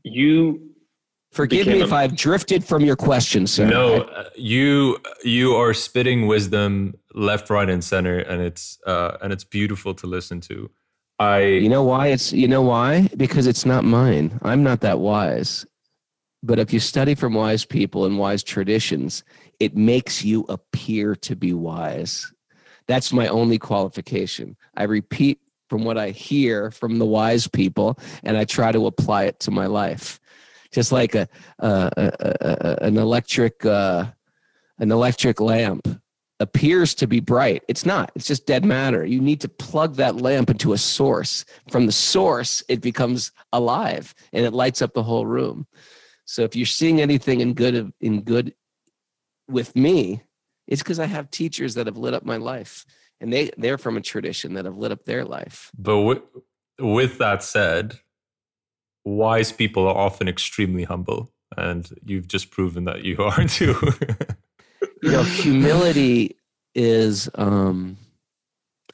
You 0.02 0.70
forgive 1.32 1.68
me 1.68 1.80
if 1.80 1.92
i 1.92 2.02
i've 2.02 2.16
drifted 2.16 2.64
from 2.64 2.84
your 2.84 2.96
question 2.96 3.46
sir. 3.46 3.64
No 3.64 4.00
uh, 4.00 4.28
you 4.34 4.98
you 5.22 5.54
are 5.54 5.72
spitting 5.72 6.26
wisdom 6.26 6.94
left 7.14 7.48
right 7.50 7.70
and 7.70 7.84
center 7.84 8.18
and 8.18 8.42
it's 8.42 8.78
uh 8.84 9.16
and 9.22 9.32
it's 9.32 9.44
beautiful 9.44 9.94
to 9.94 10.08
listen 10.08 10.40
to 10.40 10.68
i 11.20 11.40
you 11.42 11.68
know 11.68 11.84
why 11.84 12.08
it's 12.08 12.32
you 12.32 12.48
know 12.48 12.62
why 12.62 13.08
because 13.16 13.46
it's 13.46 13.64
not 13.64 13.84
mine 13.84 14.36
i'm 14.42 14.64
not 14.64 14.80
that 14.80 14.98
wise 14.98 15.64
but 16.42 16.58
if 16.58 16.72
you 16.72 16.80
study 16.80 17.14
from 17.14 17.34
wise 17.34 17.64
people 17.64 18.06
and 18.06 18.18
wise 18.18 18.42
traditions, 18.42 19.24
it 19.58 19.76
makes 19.76 20.24
you 20.24 20.46
appear 20.48 21.14
to 21.16 21.36
be 21.36 21.52
wise. 21.52 22.32
That's 22.86 23.12
my 23.12 23.28
only 23.28 23.58
qualification. 23.58 24.56
I 24.76 24.84
repeat 24.84 25.40
from 25.68 25.84
what 25.84 25.98
I 25.98 26.10
hear 26.10 26.70
from 26.70 26.98
the 26.98 27.06
wise 27.06 27.46
people, 27.46 27.98
and 28.24 28.36
I 28.36 28.44
try 28.44 28.72
to 28.72 28.86
apply 28.86 29.24
it 29.24 29.38
to 29.40 29.50
my 29.50 29.66
life. 29.66 30.18
Just 30.72 30.92
like 30.92 31.14
a, 31.14 31.28
a, 31.58 31.90
a, 31.96 32.36
a 32.40 32.86
an 32.86 32.96
electric 32.96 33.64
uh, 33.66 34.06
an 34.78 34.90
electric 34.90 35.40
lamp 35.40 35.86
appears 36.40 36.94
to 36.96 37.06
be 37.06 37.20
bright. 37.20 37.62
It's 37.68 37.86
not. 37.86 38.10
It's 38.14 38.26
just 38.26 38.46
dead 38.46 38.64
matter. 38.64 39.04
You 39.04 39.20
need 39.20 39.40
to 39.42 39.48
plug 39.48 39.96
that 39.96 40.16
lamp 40.16 40.50
into 40.50 40.72
a 40.72 40.78
source. 40.78 41.44
From 41.70 41.86
the 41.86 41.92
source, 41.92 42.62
it 42.68 42.80
becomes 42.80 43.30
alive 43.52 44.14
and 44.32 44.44
it 44.44 44.52
lights 44.52 44.82
up 44.82 44.94
the 44.94 45.02
whole 45.02 45.26
room. 45.26 45.66
So 46.24 46.42
if 46.42 46.56
you're 46.56 46.66
seeing 46.66 47.00
anything 47.00 47.40
in 47.40 47.54
good 47.54 47.92
in 48.00 48.22
good 48.22 48.54
with 49.48 49.76
me, 49.76 50.22
it's 50.66 50.82
because 50.82 50.98
I 50.98 51.06
have 51.06 51.30
teachers 51.30 51.74
that 51.74 51.86
have 51.86 51.98
lit 51.98 52.14
up 52.14 52.24
my 52.24 52.36
life. 52.36 52.86
And 53.20 53.30
they, 53.30 53.50
they're 53.58 53.76
from 53.76 53.98
a 53.98 54.00
tradition 54.00 54.54
that 54.54 54.64
have 54.64 54.78
lit 54.78 54.92
up 54.92 55.04
their 55.04 55.24
life. 55.24 55.70
But 55.76 56.00
with, 56.00 56.22
with 56.78 57.18
that 57.18 57.42
said, 57.42 57.98
wise 59.04 59.52
people 59.52 59.86
are 59.86 59.96
often 59.96 60.26
extremely 60.26 60.84
humble. 60.84 61.30
And 61.56 61.90
you've 62.04 62.28
just 62.28 62.50
proven 62.50 62.84
that 62.84 63.04
you 63.04 63.18
are 63.18 63.44
too. 63.44 63.74
you 65.02 65.12
know, 65.12 65.22
humility 65.22 66.36
is 66.74 67.28
um, 67.34 67.96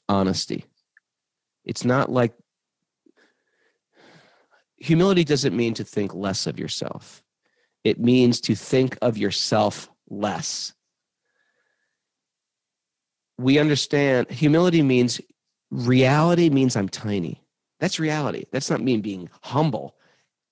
honesty. 0.09 0.65
It's 1.65 1.85
not 1.85 2.11
like 2.11 2.33
humility 4.77 5.25
doesn't 5.25 5.57
mean 5.57 5.75
to 5.75 5.85
think 5.85 6.15
less 6.15 6.47
of 6.47 6.59
yourself. 6.59 7.23
It 7.85 7.99
means 7.99 8.41
to 8.43 8.55
think 8.55 8.97
of 9.03 9.17
yourself 9.17 9.89
less. 10.09 10.73
We 13.39 13.59
understand 13.59 14.31
humility 14.31 14.83
means 14.83 15.21
reality 15.71 16.49
means 16.51 16.77
I'm 16.77 16.89
tiny. 16.89 17.43
That's 17.81 18.01
reality. 18.01 18.45
That's 18.51 18.71
not 18.71 18.81
me 18.81 18.97
being 18.97 19.29
humble. 19.43 19.97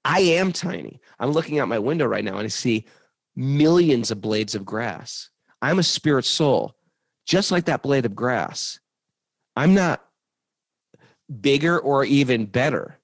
I 0.05 0.21
am 0.21 0.53
tiny. 0.53 1.01
I'm 1.19 1.31
looking 1.31 1.59
out 1.59 1.69
my 1.69 1.79
window 1.79 2.07
right 2.07 2.25
now 2.25 2.37
and 2.37 2.45
I 2.45 2.49
see 2.49 2.85
millions 3.35 4.11
of 4.11 4.21
blades 4.21 4.55
of 4.55 4.65
grass. 4.65 5.31
I'm 5.63 5.79
a 5.79 5.83
spirit 5.83 6.25
soul, 6.25 6.75
just 7.27 7.51
like 7.51 7.67
that 7.67 7.83
blade 7.83 8.07
of 8.07 8.15
grass. 8.15 8.79
I'm 9.57 9.75
not 9.75 10.05
bigger 11.41 11.79
or 11.79 12.05
even 12.05 12.47
better. 12.47 12.99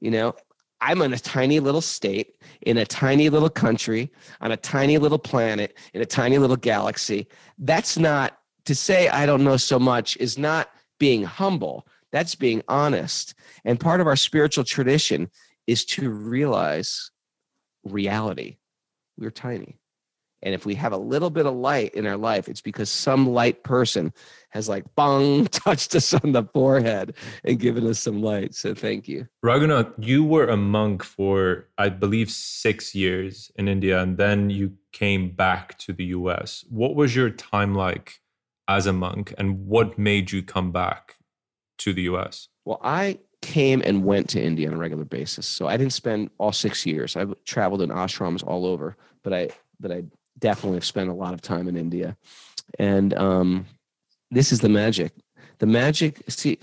You 0.00 0.10
know, 0.10 0.34
I'm 0.80 1.02
in 1.02 1.12
a 1.12 1.18
tiny 1.18 1.60
little 1.60 1.80
state, 1.80 2.36
in 2.62 2.78
a 2.78 2.86
tiny 2.86 3.30
little 3.30 3.50
country, 3.50 4.12
on 4.40 4.52
a 4.52 4.56
tiny 4.56 4.98
little 4.98 5.18
planet, 5.18 5.76
in 5.92 6.00
a 6.00 6.06
tiny 6.06 6.38
little 6.38 6.56
galaxy. 6.56 7.26
That's 7.58 7.98
not 7.98 8.38
to 8.66 8.74
say 8.74 9.08
I 9.08 9.26
don't 9.26 9.44
know 9.44 9.56
so 9.56 9.78
much, 9.78 10.16
is 10.18 10.38
not 10.38 10.70
being 10.98 11.24
humble. 11.24 11.86
That's 12.12 12.34
being 12.34 12.62
honest. 12.68 13.34
And 13.64 13.80
part 13.80 14.00
of 14.00 14.06
our 14.06 14.16
spiritual 14.16 14.64
tradition 14.64 15.30
is 15.66 15.84
to 15.86 16.10
realize 16.10 17.10
reality. 17.84 18.56
We're 19.16 19.30
tiny. 19.30 19.78
And 20.42 20.54
if 20.54 20.64
we 20.64 20.74
have 20.76 20.92
a 20.92 20.98
little 20.98 21.30
bit 21.30 21.46
of 21.46 21.54
light 21.54 21.94
in 21.94 22.06
our 22.06 22.16
life, 22.16 22.48
it's 22.48 22.60
because 22.60 22.90
some 22.90 23.28
light 23.28 23.64
person 23.64 24.12
has 24.50 24.68
like 24.68 24.84
bong 24.94 25.46
touched 25.50 25.94
us 25.94 26.14
on 26.14 26.32
the 26.32 26.44
forehead 26.44 27.14
and 27.44 27.58
given 27.58 27.86
us 27.86 28.00
some 28.00 28.22
light. 28.22 28.54
So 28.54 28.74
thank 28.74 29.08
you. 29.08 29.26
Raghunath, 29.44 29.92
you 29.98 30.24
were 30.24 30.46
a 30.46 30.56
monk 30.56 31.02
for, 31.02 31.68
I 31.76 31.88
believe, 31.88 32.30
six 32.30 32.94
years 32.94 33.50
in 33.56 33.68
India, 33.68 34.00
and 34.00 34.16
then 34.16 34.50
you 34.50 34.74
came 34.92 35.30
back 35.30 35.76
to 35.78 35.92
the 35.92 36.06
US. 36.06 36.64
What 36.68 36.94
was 36.94 37.16
your 37.16 37.30
time 37.30 37.74
like 37.74 38.20
as 38.68 38.86
a 38.86 38.92
monk, 38.92 39.34
and 39.38 39.66
what 39.66 39.98
made 39.98 40.30
you 40.30 40.42
come 40.42 40.72
back 40.72 41.16
to 41.78 41.92
the 41.92 42.02
US? 42.02 42.48
Well, 42.64 42.80
I 42.82 43.18
came 43.40 43.82
and 43.84 44.04
went 44.04 44.28
to 44.30 44.42
India 44.42 44.68
on 44.68 44.74
a 44.74 44.78
regular 44.78 45.04
basis. 45.04 45.46
So 45.46 45.68
I 45.68 45.76
didn't 45.76 45.92
spend 45.92 46.30
all 46.38 46.52
six 46.52 46.84
years. 46.84 47.16
I 47.16 47.26
traveled 47.44 47.82
in 47.82 47.90
ashrams 47.90 48.44
all 48.44 48.66
over, 48.66 48.96
but 49.22 49.32
I 49.32 49.50
but 49.80 49.92
I 49.92 50.04
definitely 50.38 50.76
have 50.76 50.84
spent 50.84 51.10
a 51.10 51.14
lot 51.14 51.34
of 51.34 51.40
time 51.40 51.68
in 51.68 51.76
India. 51.76 52.16
And 52.78 53.14
um, 53.14 53.66
this 54.30 54.52
is 54.52 54.60
the 54.60 54.68
magic. 54.68 55.12
The 55.58 55.66
magic, 55.66 56.22
see, 56.28 56.58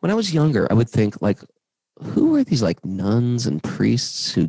when 0.00 0.10
I 0.10 0.14
was 0.14 0.32
younger, 0.32 0.66
I 0.70 0.74
would 0.74 0.88
think, 0.88 1.20
like, 1.20 1.40
who 2.00 2.34
are 2.36 2.44
these 2.44 2.62
like 2.62 2.84
nuns 2.84 3.46
and 3.46 3.62
priests 3.62 4.32
who, 4.32 4.48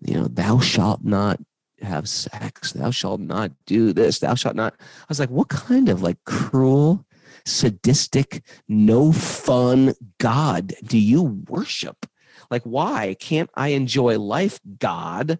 you 0.00 0.14
know, 0.14 0.28
thou 0.28 0.60
shalt 0.60 1.02
not 1.04 1.40
have 1.80 2.08
sex, 2.08 2.72
thou 2.72 2.90
shalt 2.90 3.20
not 3.20 3.50
do 3.66 3.92
this, 3.92 4.18
thou 4.18 4.34
shalt 4.34 4.56
not. 4.56 4.74
I 4.78 5.04
was 5.08 5.18
like, 5.18 5.30
what 5.30 5.48
kind 5.48 5.88
of 5.88 6.02
like 6.02 6.18
cruel, 6.24 7.04
sadistic, 7.44 8.44
no 8.68 9.12
fun 9.12 9.94
God 10.18 10.74
do 10.84 10.98
you 10.98 11.22
worship? 11.48 12.06
Like, 12.50 12.62
why 12.62 13.16
can't 13.18 13.50
I 13.54 13.68
enjoy 13.68 14.18
life, 14.18 14.60
God? 14.78 15.38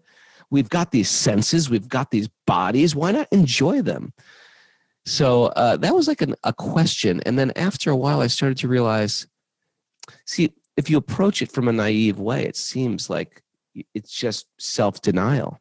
We've 0.53 0.69
got 0.69 0.91
these 0.91 1.09
senses, 1.09 1.67
we've 1.67 1.89
got 1.89 2.11
these 2.11 2.29
bodies. 2.45 2.95
Why 2.95 3.11
not 3.11 3.27
enjoy 3.31 3.81
them? 3.81 4.13
So 5.03 5.45
uh, 5.47 5.77
that 5.77 5.95
was 5.95 6.07
like 6.07 6.21
an, 6.21 6.35
a 6.43 6.53
question. 6.53 7.21
And 7.25 7.39
then 7.39 7.51
after 7.55 7.89
a 7.89 7.95
while, 7.95 8.21
I 8.21 8.27
started 8.27 8.59
to 8.59 8.67
realize 8.67 9.25
see, 10.25 10.53
if 10.77 10.91
you 10.91 10.97
approach 10.97 11.41
it 11.41 11.51
from 11.51 11.67
a 11.67 11.73
naive 11.73 12.19
way, 12.19 12.45
it 12.45 12.55
seems 12.55 13.09
like 13.09 13.41
it's 13.95 14.11
just 14.11 14.45
self 14.59 15.01
denial. 15.01 15.59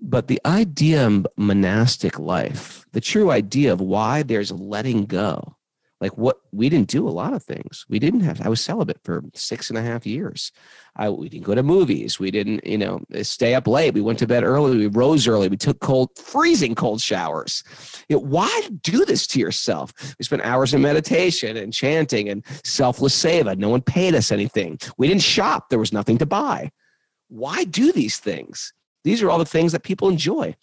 But 0.00 0.28
the 0.28 0.40
idea 0.46 1.06
of 1.06 1.26
monastic 1.36 2.18
life, 2.18 2.86
the 2.92 3.02
true 3.02 3.30
idea 3.30 3.70
of 3.70 3.82
why 3.82 4.22
there's 4.22 4.50
letting 4.50 5.04
go, 5.04 5.56
like 6.04 6.18
what 6.18 6.36
we 6.52 6.68
didn't 6.68 6.88
do 6.88 7.08
a 7.08 7.16
lot 7.22 7.32
of 7.32 7.42
things. 7.42 7.86
We 7.88 7.98
didn't 7.98 8.20
have 8.20 8.42
i 8.42 8.48
was 8.50 8.60
celibate 8.60 9.00
for 9.04 9.24
six 9.32 9.70
and 9.70 9.78
a 9.78 9.82
half 9.82 10.04
years. 10.04 10.52
I, 10.96 11.08
we 11.08 11.30
didn't 11.30 11.46
go 11.46 11.54
to 11.54 11.62
movies. 11.62 12.20
We 12.20 12.30
didn't 12.30 12.66
you 12.66 12.76
know 12.76 13.00
eh, 13.14 13.22
stay 13.22 13.54
up 13.54 13.66
late. 13.66 13.94
We 13.94 14.02
went 14.02 14.18
to 14.18 14.26
bed 14.26 14.44
early. 14.44 14.76
We 14.76 14.88
rose 14.88 15.26
early. 15.26 15.48
We 15.48 15.56
took 15.56 15.80
cold 15.80 16.10
freezing 16.18 16.74
cold 16.74 17.00
showers. 17.00 17.64
You 18.10 18.16
know, 18.16 18.24
why 18.36 18.68
do 18.82 19.06
this 19.06 19.26
to 19.28 19.40
yourself? 19.40 19.94
We 20.18 20.26
spent 20.26 20.42
hours 20.42 20.74
in 20.74 20.82
meditation 20.82 21.56
and 21.56 21.72
chanting 21.72 22.28
and 22.28 22.44
selfless 22.64 23.16
seva 23.24 23.56
no 23.56 23.70
one 23.70 23.80
paid 23.80 24.14
us 24.14 24.30
anything. 24.30 24.78
We 24.98 25.08
didn't 25.08 25.22
shop. 25.22 25.70
There 25.70 25.78
was 25.78 25.92
nothing 25.92 26.18
to 26.18 26.26
buy. 26.26 26.70
Why 27.28 27.64
do 27.64 27.92
these 27.92 28.18
things? 28.18 28.74
These 29.04 29.22
are 29.22 29.30
all 29.30 29.38
the 29.38 29.54
things 29.56 29.72
that 29.72 29.84
people 29.84 30.10
enjoy. 30.10 30.54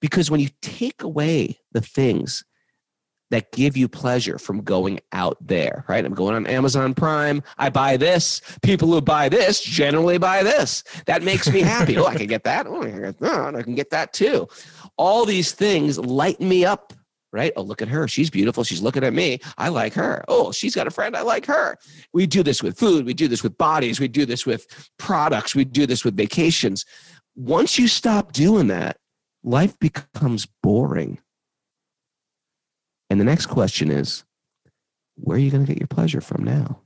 Because 0.00 0.28
when 0.28 0.40
you 0.40 0.48
take 0.60 1.04
away 1.04 1.60
the 1.70 1.80
things 1.80 2.44
that 3.32 3.50
give 3.50 3.78
you 3.78 3.88
pleasure 3.88 4.38
from 4.38 4.60
going 4.60 5.00
out 5.12 5.38
there, 5.40 5.86
right? 5.88 6.04
I'm 6.04 6.12
going 6.12 6.34
on 6.34 6.46
Amazon 6.46 6.92
Prime. 6.92 7.42
I 7.56 7.70
buy 7.70 7.96
this. 7.96 8.42
People 8.60 8.92
who 8.92 9.00
buy 9.00 9.30
this 9.30 9.60
generally 9.62 10.18
buy 10.18 10.42
this. 10.42 10.84
That 11.06 11.22
makes 11.22 11.50
me 11.50 11.60
happy. 11.62 11.96
oh, 11.96 12.04
I 12.04 12.14
can 12.14 12.26
get 12.26 12.44
that. 12.44 12.66
Oh, 12.66 12.82
I 12.82 12.90
can 12.90 13.00
get 13.00 13.18
that. 13.20 13.30
Oh, 13.56 14.02
that 14.02 14.12
too. 14.12 14.46
All 14.98 15.24
these 15.24 15.52
things 15.52 15.98
lighten 15.98 16.46
me 16.46 16.66
up, 16.66 16.92
right? 17.32 17.54
Oh, 17.56 17.62
look 17.62 17.80
at 17.80 17.88
her. 17.88 18.06
She's 18.06 18.28
beautiful. 18.28 18.64
She's 18.64 18.82
looking 18.82 19.02
at 19.02 19.14
me. 19.14 19.40
I 19.56 19.70
like 19.70 19.94
her. 19.94 20.22
Oh, 20.28 20.52
she's 20.52 20.74
got 20.74 20.86
a 20.86 20.90
friend. 20.90 21.16
I 21.16 21.22
like 21.22 21.46
her. 21.46 21.78
We 22.12 22.26
do 22.26 22.42
this 22.42 22.62
with 22.62 22.78
food. 22.78 23.06
We 23.06 23.14
do 23.14 23.28
this 23.28 23.42
with 23.42 23.56
bodies. 23.56 23.98
We 23.98 24.08
do 24.08 24.26
this 24.26 24.44
with 24.44 24.90
products. 24.98 25.54
We 25.54 25.64
do 25.64 25.86
this 25.86 26.04
with 26.04 26.16
vacations. 26.16 26.84
Once 27.34 27.78
you 27.78 27.88
stop 27.88 28.32
doing 28.32 28.66
that, 28.66 28.98
life 29.42 29.78
becomes 29.78 30.46
boring 30.62 31.18
and 33.12 33.20
the 33.20 33.26
next 33.26 33.44
question 33.44 33.90
is, 33.90 34.24
where 35.16 35.36
are 35.36 35.38
you 35.38 35.50
going 35.50 35.66
to 35.66 35.70
get 35.70 35.78
your 35.78 35.86
pleasure 35.86 36.22
from 36.22 36.44
now? 36.44 36.80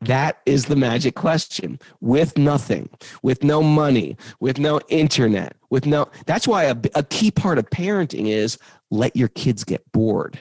That 0.00 0.40
is 0.46 0.64
the 0.64 0.74
magic 0.74 1.14
question. 1.14 1.78
With 2.00 2.36
nothing, 2.36 2.90
with 3.22 3.44
no 3.44 3.62
money, 3.62 4.16
with 4.40 4.58
no 4.58 4.80
internet, 4.88 5.54
with 5.70 5.86
no. 5.86 6.10
That's 6.26 6.48
why 6.48 6.64
a, 6.64 6.76
a 6.96 7.04
key 7.04 7.30
part 7.30 7.56
of 7.56 7.70
parenting 7.70 8.26
is 8.26 8.58
let 8.90 9.14
your 9.14 9.28
kids 9.28 9.62
get 9.62 9.84
bored. 9.92 10.40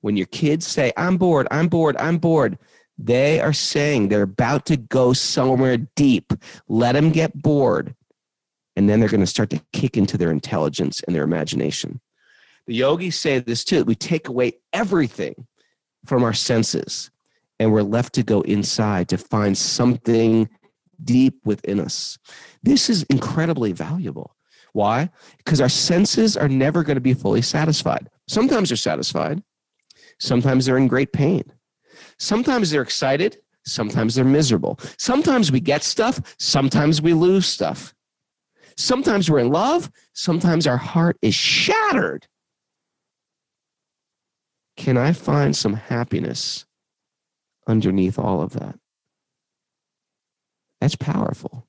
When 0.00 0.16
your 0.16 0.26
kids 0.26 0.66
say, 0.66 0.92
I'm 0.96 1.16
bored, 1.16 1.46
I'm 1.52 1.68
bored, 1.68 1.96
I'm 1.98 2.18
bored, 2.18 2.58
they 2.98 3.40
are 3.40 3.52
saying 3.52 4.08
they're 4.08 4.22
about 4.22 4.66
to 4.66 4.76
go 4.76 5.12
somewhere 5.12 5.76
deep. 5.76 6.32
Let 6.66 6.94
them 6.94 7.12
get 7.12 7.40
bored. 7.40 7.94
And 8.74 8.90
then 8.90 8.98
they're 8.98 9.08
going 9.08 9.20
to 9.20 9.26
start 9.26 9.50
to 9.50 9.62
kick 9.72 9.96
into 9.96 10.18
their 10.18 10.32
intelligence 10.32 11.00
and 11.04 11.14
their 11.14 11.22
imagination. 11.22 12.00
The 12.66 12.74
yogis 12.74 13.18
say 13.18 13.38
this 13.38 13.64
too. 13.64 13.84
We 13.84 13.94
take 13.94 14.28
away 14.28 14.54
everything 14.72 15.46
from 16.04 16.24
our 16.24 16.32
senses 16.32 17.10
and 17.58 17.72
we're 17.72 17.82
left 17.82 18.14
to 18.14 18.22
go 18.22 18.40
inside 18.42 19.08
to 19.08 19.18
find 19.18 19.56
something 19.56 20.48
deep 21.02 21.38
within 21.44 21.80
us. 21.80 22.18
This 22.62 22.90
is 22.90 23.04
incredibly 23.04 23.72
valuable. 23.72 24.36
Why? 24.72 25.10
Because 25.38 25.60
our 25.60 25.68
senses 25.68 26.36
are 26.36 26.48
never 26.48 26.82
going 26.82 26.96
to 26.96 27.00
be 27.00 27.14
fully 27.14 27.42
satisfied. 27.42 28.10
Sometimes 28.28 28.68
they're 28.68 28.76
satisfied, 28.76 29.42
sometimes 30.18 30.66
they're 30.66 30.76
in 30.76 30.88
great 30.88 31.12
pain. 31.12 31.44
Sometimes 32.18 32.70
they're 32.70 32.82
excited, 32.82 33.38
sometimes 33.64 34.14
they're 34.14 34.24
miserable. 34.24 34.78
Sometimes 34.98 35.50
we 35.50 35.60
get 35.60 35.82
stuff, 35.82 36.20
sometimes 36.38 37.00
we 37.00 37.14
lose 37.14 37.46
stuff. 37.46 37.94
Sometimes 38.76 39.30
we're 39.30 39.38
in 39.38 39.50
love, 39.50 39.90
sometimes 40.12 40.66
our 40.66 40.76
heart 40.76 41.16
is 41.22 41.34
shattered. 41.34 42.26
Can 44.76 44.96
I 44.96 45.12
find 45.12 45.56
some 45.56 45.74
happiness 45.74 46.66
underneath 47.66 48.18
all 48.18 48.42
of 48.42 48.52
that? 48.52 48.78
That's 50.80 50.96
powerful. 50.96 51.66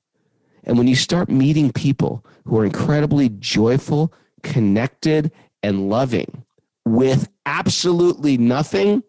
And 0.64 0.76
when 0.76 0.86
you 0.86 0.94
start 0.94 1.30
meeting 1.30 1.72
people 1.72 2.24
who 2.44 2.58
are 2.58 2.64
incredibly 2.64 3.30
joyful, 3.30 4.12
connected, 4.42 5.32
and 5.62 5.88
loving 5.88 6.44
with 6.84 7.28
absolutely 7.46 8.36
nothing, 8.36 9.02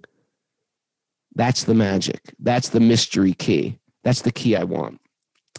that's 1.36 1.66
the 1.66 1.74
magic. 1.74 2.34
That's 2.40 2.70
the 2.70 2.80
mystery 2.80 3.34
key. 3.34 3.78
That's 4.04 4.22
the 4.22 4.32
key 4.32 4.56
I 4.56 4.64
want. 4.64 5.02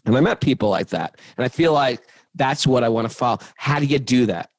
And 0.04 0.16
I 0.16 0.20
met 0.20 0.40
people 0.40 0.70
like 0.70 0.88
that. 0.88 1.18
And 1.36 1.44
I 1.44 1.48
feel 1.48 1.72
like 1.72 2.00
that's 2.34 2.66
what 2.66 2.82
I 2.82 2.88
want 2.88 3.08
to 3.08 3.14
follow. 3.14 3.38
How 3.56 3.78
do 3.78 3.86
you 3.86 3.98
do 3.98 4.26
that? 4.26 4.50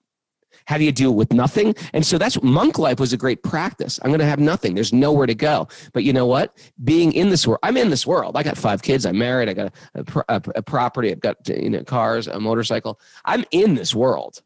How 0.66 0.78
do 0.78 0.84
you 0.84 0.92
it 1.10 1.16
with 1.16 1.34
nothing? 1.34 1.76
And 1.94 2.06
so 2.06 2.18
that's 2.18 2.42
monk 2.42 2.78
life 2.78 3.00
was 3.00 3.14
a 3.14 3.18
great 3.18 3.44
practice. 3.44 4.00
I'm 4.04 4.10
going 4.10 4.20
to 4.20 4.26
have 4.26 4.40
nothing. 4.40 4.76
There's 4.76 4.94
nowhere 4.94 5.28
to 5.28 5.36
go. 5.36 5.68
But 5.94 6.04
you 6.04 6.14
know 6.14 6.26
what? 6.26 6.58
Being 6.84 7.12
in 7.14 7.30
this 7.30 7.48
world, 7.48 7.60
I'm 7.64 7.78
in 7.78 7.90
this 7.90 8.06
world. 8.06 8.38
I 8.38 8.44
got 8.44 8.58
five 8.58 8.82
kids. 8.82 9.06
I'm 9.06 9.18
married. 9.18 9.50
I 9.50 9.54
got 9.54 9.74
a, 9.96 10.24
a, 10.30 10.42
a 10.56 10.62
property. 10.62 11.12
I've 11.12 11.20
got 11.20 11.48
you 11.48 11.70
know 11.70 11.84
cars, 11.84 12.28
a 12.28 12.40
motorcycle. 12.40 13.00
I'm 13.26 13.46
in 13.52 13.76
this 13.76 13.96
world. 13.96 14.42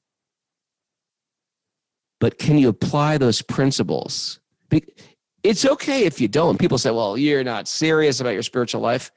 But 2.20 2.39
can 2.39 2.57
you 2.57 2.70
apply 2.70 3.18
those 3.18 3.41
principles? 3.41 4.39
It's 5.43 5.66
okay 5.66 6.05
if 6.05 6.20
you 6.20 6.28
don't. 6.28 6.57
People 6.59 6.80
say, 6.80 6.89
well, 6.89 7.18
you're 7.18 7.43
not 7.43 7.68
serious 7.68 8.20
about 8.20 8.32
your 8.32 8.41
spiritual 8.41 8.82
life. 8.82 9.11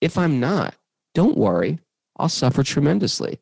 If 0.00 0.16
I'm 0.16 0.38
not, 0.38 0.76
don't 1.14 1.36
worry. 1.36 1.80
I'll 2.16 2.28
suffer 2.28 2.62
tremendously 2.62 3.40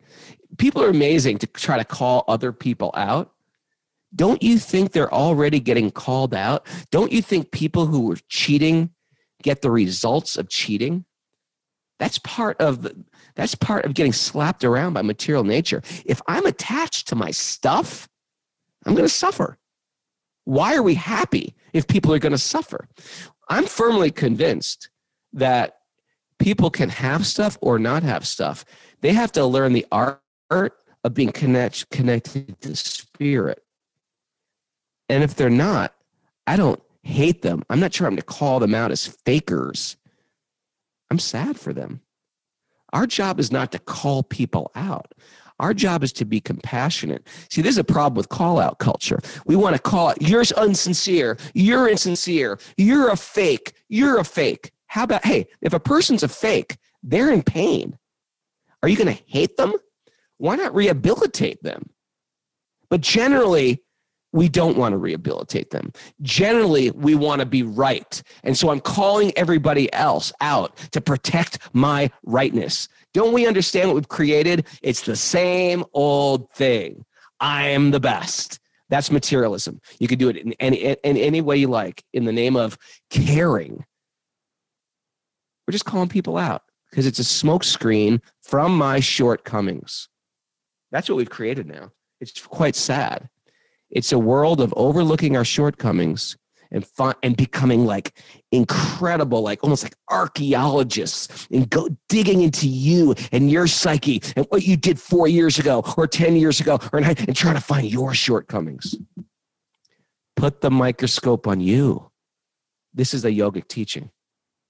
people 0.58 0.82
are 0.82 0.90
amazing 0.90 1.38
to 1.38 1.46
try 1.46 1.78
to 1.78 1.84
call 1.84 2.24
other 2.28 2.52
people 2.52 2.92
out. 2.96 3.32
Don't 4.14 4.42
you 4.42 4.58
think 4.58 4.92
they're 4.92 5.12
already 5.12 5.60
getting 5.60 5.90
called 5.90 6.34
out? 6.34 6.66
Don't 6.90 7.12
you 7.12 7.22
think 7.22 7.52
people 7.52 7.86
who 7.86 8.10
are 8.12 8.18
cheating 8.28 8.90
get 9.42 9.62
the 9.62 9.70
results 9.70 10.36
of 10.36 10.48
cheating? 10.48 11.04
That's 11.98 12.18
part 12.18 12.60
of 12.60 12.90
that's 13.36 13.54
part 13.54 13.84
of 13.84 13.94
getting 13.94 14.12
slapped 14.12 14.64
around 14.64 14.94
by 14.94 15.02
material 15.02 15.44
nature. 15.44 15.82
If 16.04 16.20
I'm 16.26 16.46
attached 16.46 17.08
to 17.08 17.14
my 17.14 17.30
stuff, 17.30 18.08
I'm 18.84 18.94
going 18.94 19.06
to 19.06 19.14
suffer. 19.14 19.58
Why 20.44 20.74
are 20.74 20.82
we 20.82 20.94
happy 20.94 21.54
if 21.72 21.86
people 21.86 22.12
are 22.12 22.18
going 22.18 22.32
to 22.32 22.38
suffer? 22.38 22.88
I'm 23.48 23.66
firmly 23.66 24.10
convinced 24.10 24.88
that 25.32 25.78
people 26.38 26.70
can 26.70 26.88
have 26.88 27.26
stuff 27.26 27.58
or 27.60 27.78
not 27.78 28.02
have 28.02 28.26
stuff. 28.26 28.64
They 29.00 29.12
have 29.12 29.30
to 29.32 29.44
learn 29.44 29.74
the 29.74 29.86
art 29.92 30.20
art 30.50 30.76
of 31.04 31.14
being 31.14 31.32
connect, 31.32 31.90
connected 31.90 32.60
to 32.60 32.76
spirit. 32.76 33.62
And 35.08 35.24
if 35.24 35.34
they're 35.34 35.50
not, 35.50 35.94
I 36.46 36.56
don't 36.56 36.82
hate 37.02 37.42
them. 37.42 37.62
I'm 37.70 37.80
not 37.80 37.92
trying 37.92 38.16
to 38.16 38.22
call 38.22 38.60
them 38.60 38.74
out 38.74 38.90
as 38.90 39.06
fakers. 39.06 39.96
I'm 41.10 41.18
sad 41.18 41.58
for 41.58 41.72
them. 41.72 42.00
Our 42.92 43.06
job 43.06 43.40
is 43.40 43.50
not 43.50 43.72
to 43.72 43.78
call 43.78 44.22
people 44.22 44.70
out. 44.74 45.12
Our 45.58 45.74
job 45.74 46.02
is 46.02 46.12
to 46.14 46.24
be 46.24 46.40
compassionate. 46.40 47.26
See, 47.50 47.60
there's 47.60 47.78
a 47.78 47.84
problem 47.84 48.16
with 48.16 48.30
call 48.30 48.58
out 48.58 48.78
culture. 48.78 49.20
We 49.44 49.56
want 49.56 49.76
to 49.76 49.82
call 49.82 50.10
it, 50.10 50.22
you're 50.22 50.42
unsincere, 50.42 51.38
you're 51.54 51.86
insincere, 51.86 52.58
you're 52.76 53.10
a 53.10 53.16
fake, 53.16 53.74
you're 53.88 54.18
a 54.18 54.24
fake. 54.24 54.72
How 54.86 55.04
about, 55.04 55.24
hey, 55.24 55.46
if 55.60 55.72
a 55.72 55.80
person's 55.80 56.22
a 56.22 56.28
fake, 56.28 56.78
they're 57.02 57.30
in 57.30 57.42
pain. 57.42 57.98
Are 58.82 58.88
you 58.88 58.96
going 58.96 59.14
to 59.14 59.22
hate 59.26 59.56
them? 59.56 59.74
Why 60.40 60.56
not 60.56 60.74
rehabilitate 60.74 61.62
them? 61.62 61.90
But 62.88 63.02
generally, 63.02 63.82
we 64.32 64.48
don't 64.48 64.78
want 64.78 64.94
to 64.94 64.96
rehabilitate 64.96 65.70
them. 65.70 65.92
Generally, 66.22 66.92
we 66.92 67.14
want 67.14 67.40
to 67.40 67.46
be 67.46 67.62
right. 67.62 68.22
And 68.42 68.56
so 68.56 68.70
I'm 68.70 68.80
calling 68.80 69.32
everybody 69.36 69.92
else 69.92 70.32
out 70.40 70.76
to 70.92 71.00
protect 71.00 71.58
my 71.74 72.10
rightness. 72.24 72.88
Don't 73.12 73.34
we 73.34 73.46
understand 73.46 73.88
what 73.88 73.96
we've 73.96 74.08
created? 74.08 74.66
It's 74.82 75.02
the 75.02 75.16
same 75.16 75.84
old 75.92 76.50
thing. 76.52 77.04
I 77.40 77.68
am 77.68 77.90
the 77.90 78.00
best. 78.00 78.60
That's 78.88 79.10
materialism. 79.10 79.78
You 79.98 80.08
can 80.08 80.18
do 80.18 80.30
it 80.30 80.38
in 80.38 80.54
any, 80.54 80.76
in 80.78 81.16
any 81.16 81.42
way 81.42 81.58
you 81.58 81.68
like 81.68 82.02
in 82.14 82.24
the 82.24 82.32
name 82.32 82.56
of 82.56 82.78
caring. 83.10 83.84
We're 85.66 85.72
just 85.72 85.84
calling 85.84 86.08
people 86.08 86.38
out 86.38 86.62
because 86.90 87.06
it's 87.06 87.18
a 87.18 87.22
smokescreen 87.22 88.20
from 88.42 88.76
my 88.76 89.00
shortcomings. 89.00 90.08
That's 90.90 91.08
what 91.08 91.16
we've 91.16 91.30
created 91.30 91.66
now. 91.66 91.92
It's 92.20 92.40
quite 92.40 92.76
sad. 92.76 93.28
It's 93.90 94.12
a 94.12 94.18
world 94.18 94.60
of 94.60 94.72
overlooking 94.76 95.36
our 95.36 95.44
shortcomings 95.44 96.36
and 96.72 96.86
fun, 96.86 97.14
and 97.22 97.36
becoming 97.36 97.84
like 97.84 98.16
incredible, 98.52 99.42
like 99.42 99.62
almost 99.64 99.82
like 99.82 99.96
archaeologists 100.08 101.48
and 101.50 101.68
go 101.68 101.88
digging 102.08 102.42
into 102.42 102.68
you 102.68 103.14
and 103.32 103.50
your 103.50 103.66
psyche 103.66 104.22
and 104.36 104.46
what 104.50 104.62
you 104.62 104.76
did 104.76 105.00
four 105.00 105.26
years 105.26 105.58
ago 105.58 105.82
or 105.96 106.06
10 106.06 106.36
years 106.36 106.60
ago 106.60 106.78
or 106.92 107.00
nine, 107.00 107.16
and 107.26 107.34
trying 107.34 107.56
to 107.56 107.60
find 107.60 107.90
your 107.90 108.14
shortcomings. 108.14 108.94
Put 110.36 110.60
the 110.60 110.70
microscope 110.70 111.48
on 111.48 111.60
you. 111.60 112.10
This 112.94 113.14
is 113.14 113.24
a 113.24 113.30
yogic 113.30 113.66
teaching. 113.66 114.10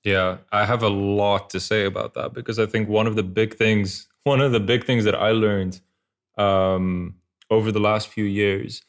Yeah, 0.02 0.38
I 0.50 0.64
have 0.64 0.82
a 0.82 0.88
lot 0.88 1.50
to 1.50 1.60
say 1.60 1.84
about 1.84 2.14
that 2.14 2.32
because 2.32 2.58
I 2.58 2.64
think 2.64 2.88
one 2.88 3.06
of 3.06 3.16
the 3.16 3.22
big 3.22 3.56
things, 3.56 4.08
one 4.24 4.40
of 4.40 4.52
the 4.52 4.60
big 4.60 4.84
things 4.84 5.04
that 5.04 5.14
I 5.14 5.32
learned 5.32 5.80
um, 6.40 7.16
over 7.50 7.70
the 7.70 7.80
last 7.80 8.08
few 8.08 8.24
years 8.24 8.82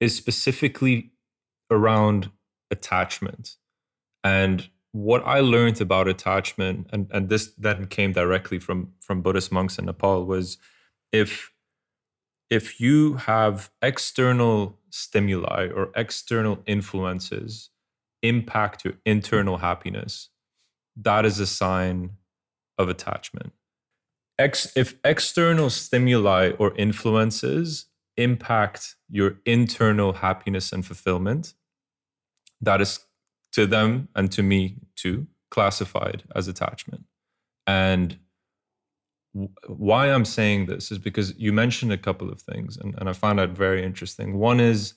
is 0.00 0.14
specifically 0.14 1.12
around 1.70 2.30
attachment. 2.70 3.56
And 4.22 4.68
what 4.92 5.22
I 5.26 5.40
learned 5.40 5.80
about 5.80 6.08
attachment, 6.08 6.88
and, 6.92 7.08
and 7.12 7.28
this 7.28 7.52
then 7.56 7.86
came 7.86 8.12
directly 8.12 8.58
from 8.58 8.92
from 9.00 9.22
Buddhist 9.22 9.50
monks 9.50 9.78
in 9.78 9.86
Nepal, 9.86 10.24
was 10.24 10.58
if 11.12 11.50
if 12.50 12.80
you 12.80 13.14
have 13.14 13.70
external 13.82 14.78
stimuli 14.90 15.68
or 15.68 15.90
external 15.94 16.62
influences 16.66 17.70
impact 18.22 18.84
your 18.84 18.94
internal 19.04 19.58
happiness, 19.58 20.30
that 20.96 21.24
is 21.24 21.38
a 21.38 21.46
sign 21.46 22.10
of 22.78 22.88
attachment 22.88 23.52
ex, 24.38 24.72
if 24.76 24.94
external 25.04 25.70
stimuli 25.70 26.52
or 26.58 26.74
influences 26.76 27.86
impact 28.16 28.96
your 29.08 29.38
internal 29.44 30.14
happiness 30.14 30.72
and 30.72 30.84
fulfillment, 30.84 31.54
that 32.60 32.80
is 32.80 33.00
to 33.52 33.66
them 33.66 34.08
and 34.14 34.30
to 34.32 34.42
me 34.42 34.76
too 34.96 35.26
classified 35.50 36.24
as 36.34 36.48
attachment. 36.48 37.04
And 37.66 38.18
w- 39.34 39.52
why 39.66 40.10
I'm 40.10 40.24
saying 40.24 40.66
this 40.66 40.90
is 40.90 40.98
because 40.98 41.36
you 41.38 41.52
mentioned 41.52 41.92
a 41.92 41.98
couple 41.98 42.30
of 42.30 42.40
things, 42.40 42.76
and, 42.76 42.94
and 42.98 43.08
I 43.08 43.12
found 43.12 43.38
that 43.38 43.50
very 43.50 43.82
interesting. 43.82 44.38
One 44.38 44.60
is, 44.60 44.94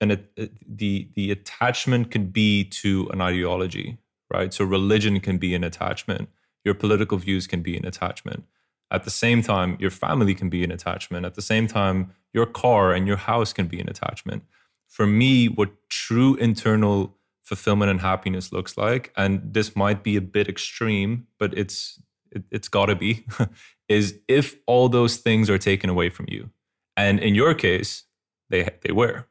and 0.00 0.12
it, 0.12 0.30
it, 0.36 0.52
the 0.66 1.10
the 1.14 1.30
attachment 1.30 2.10
can 2.10 2.26
be 2.26 2.64
to 2.64 3.08
an 3.12 3.20
ideology, 3.20 3.98
right? 4.32 4.52
So 4.52 4.64
religion 4.64 5.20
can 5.20 5.38
be 5.38 5.54
an 5.54 5.64
attachment. 5.64 6.28
Your 6.64 6.74
political 6.74 7.18
views 7.18 7.46
can 7.46 7.62
be 7.62 7.76
an 7.76 7.86
attachment 7.86 8.44
at 8.90 9.04
the 9.04 9.10
same 9.10 9.42
time, 9.42 9.76
your 9.78 9.90
family 9.90 10.34
can 10.34 10.48
be 10.48 10.64
an 10.64 10.72
attachment. 10.72 11.24
At 11.24 11.34
the 11.34 11.42
same 11.42 11.66
time, 11.66 12.12
your 12.32 12.46
car 12.46 12.92
and 12.92 13.06
your 13.06 13.16
house 13.16 13.52
can 13.52 13.66
be 13.66 13.80
an 13.80 13.88
attachment. 13.88 14.44
For 14.88 15.06
me, 15.06 15.46
what 15.46 15.70
true 15.88 16.34
internal 16.36 17.16
fulfillment 17.42 17.90
and 17.90 18.00
happiness 18.00 18.52
looks 18.52 18.76
like, 18.76 19.12
and 19.16 19.40
this 19.54 19.76
might 19.76 20.02
be 20.02 20.16
a 20.16 20.20
bit 20.20 20.48
extreme, 20.48 21.26
but 21.38 21.56
it's 21.56 22.00
it, 22.32 22.44
it's 22.50 22.68
got 22.68 22.86
to 22.86 22.94
be, 22.94 23.26
is 23.88 24.18
if 24.28 24.56
all 24.66 24.88
those 24.88 25.16
things 25.16 25.50
are 25.50 25.58
taken 25.58 25.90
away 25.90 26.10
from 26.10 26.26
you, 26.28 26.50
and 26.96 27.18
in 27.20 27.34
your 27.34 27.54
case, 27.54 28.04
they 28.48 28.68
they 28.82 28.92
were. 28.92 29.26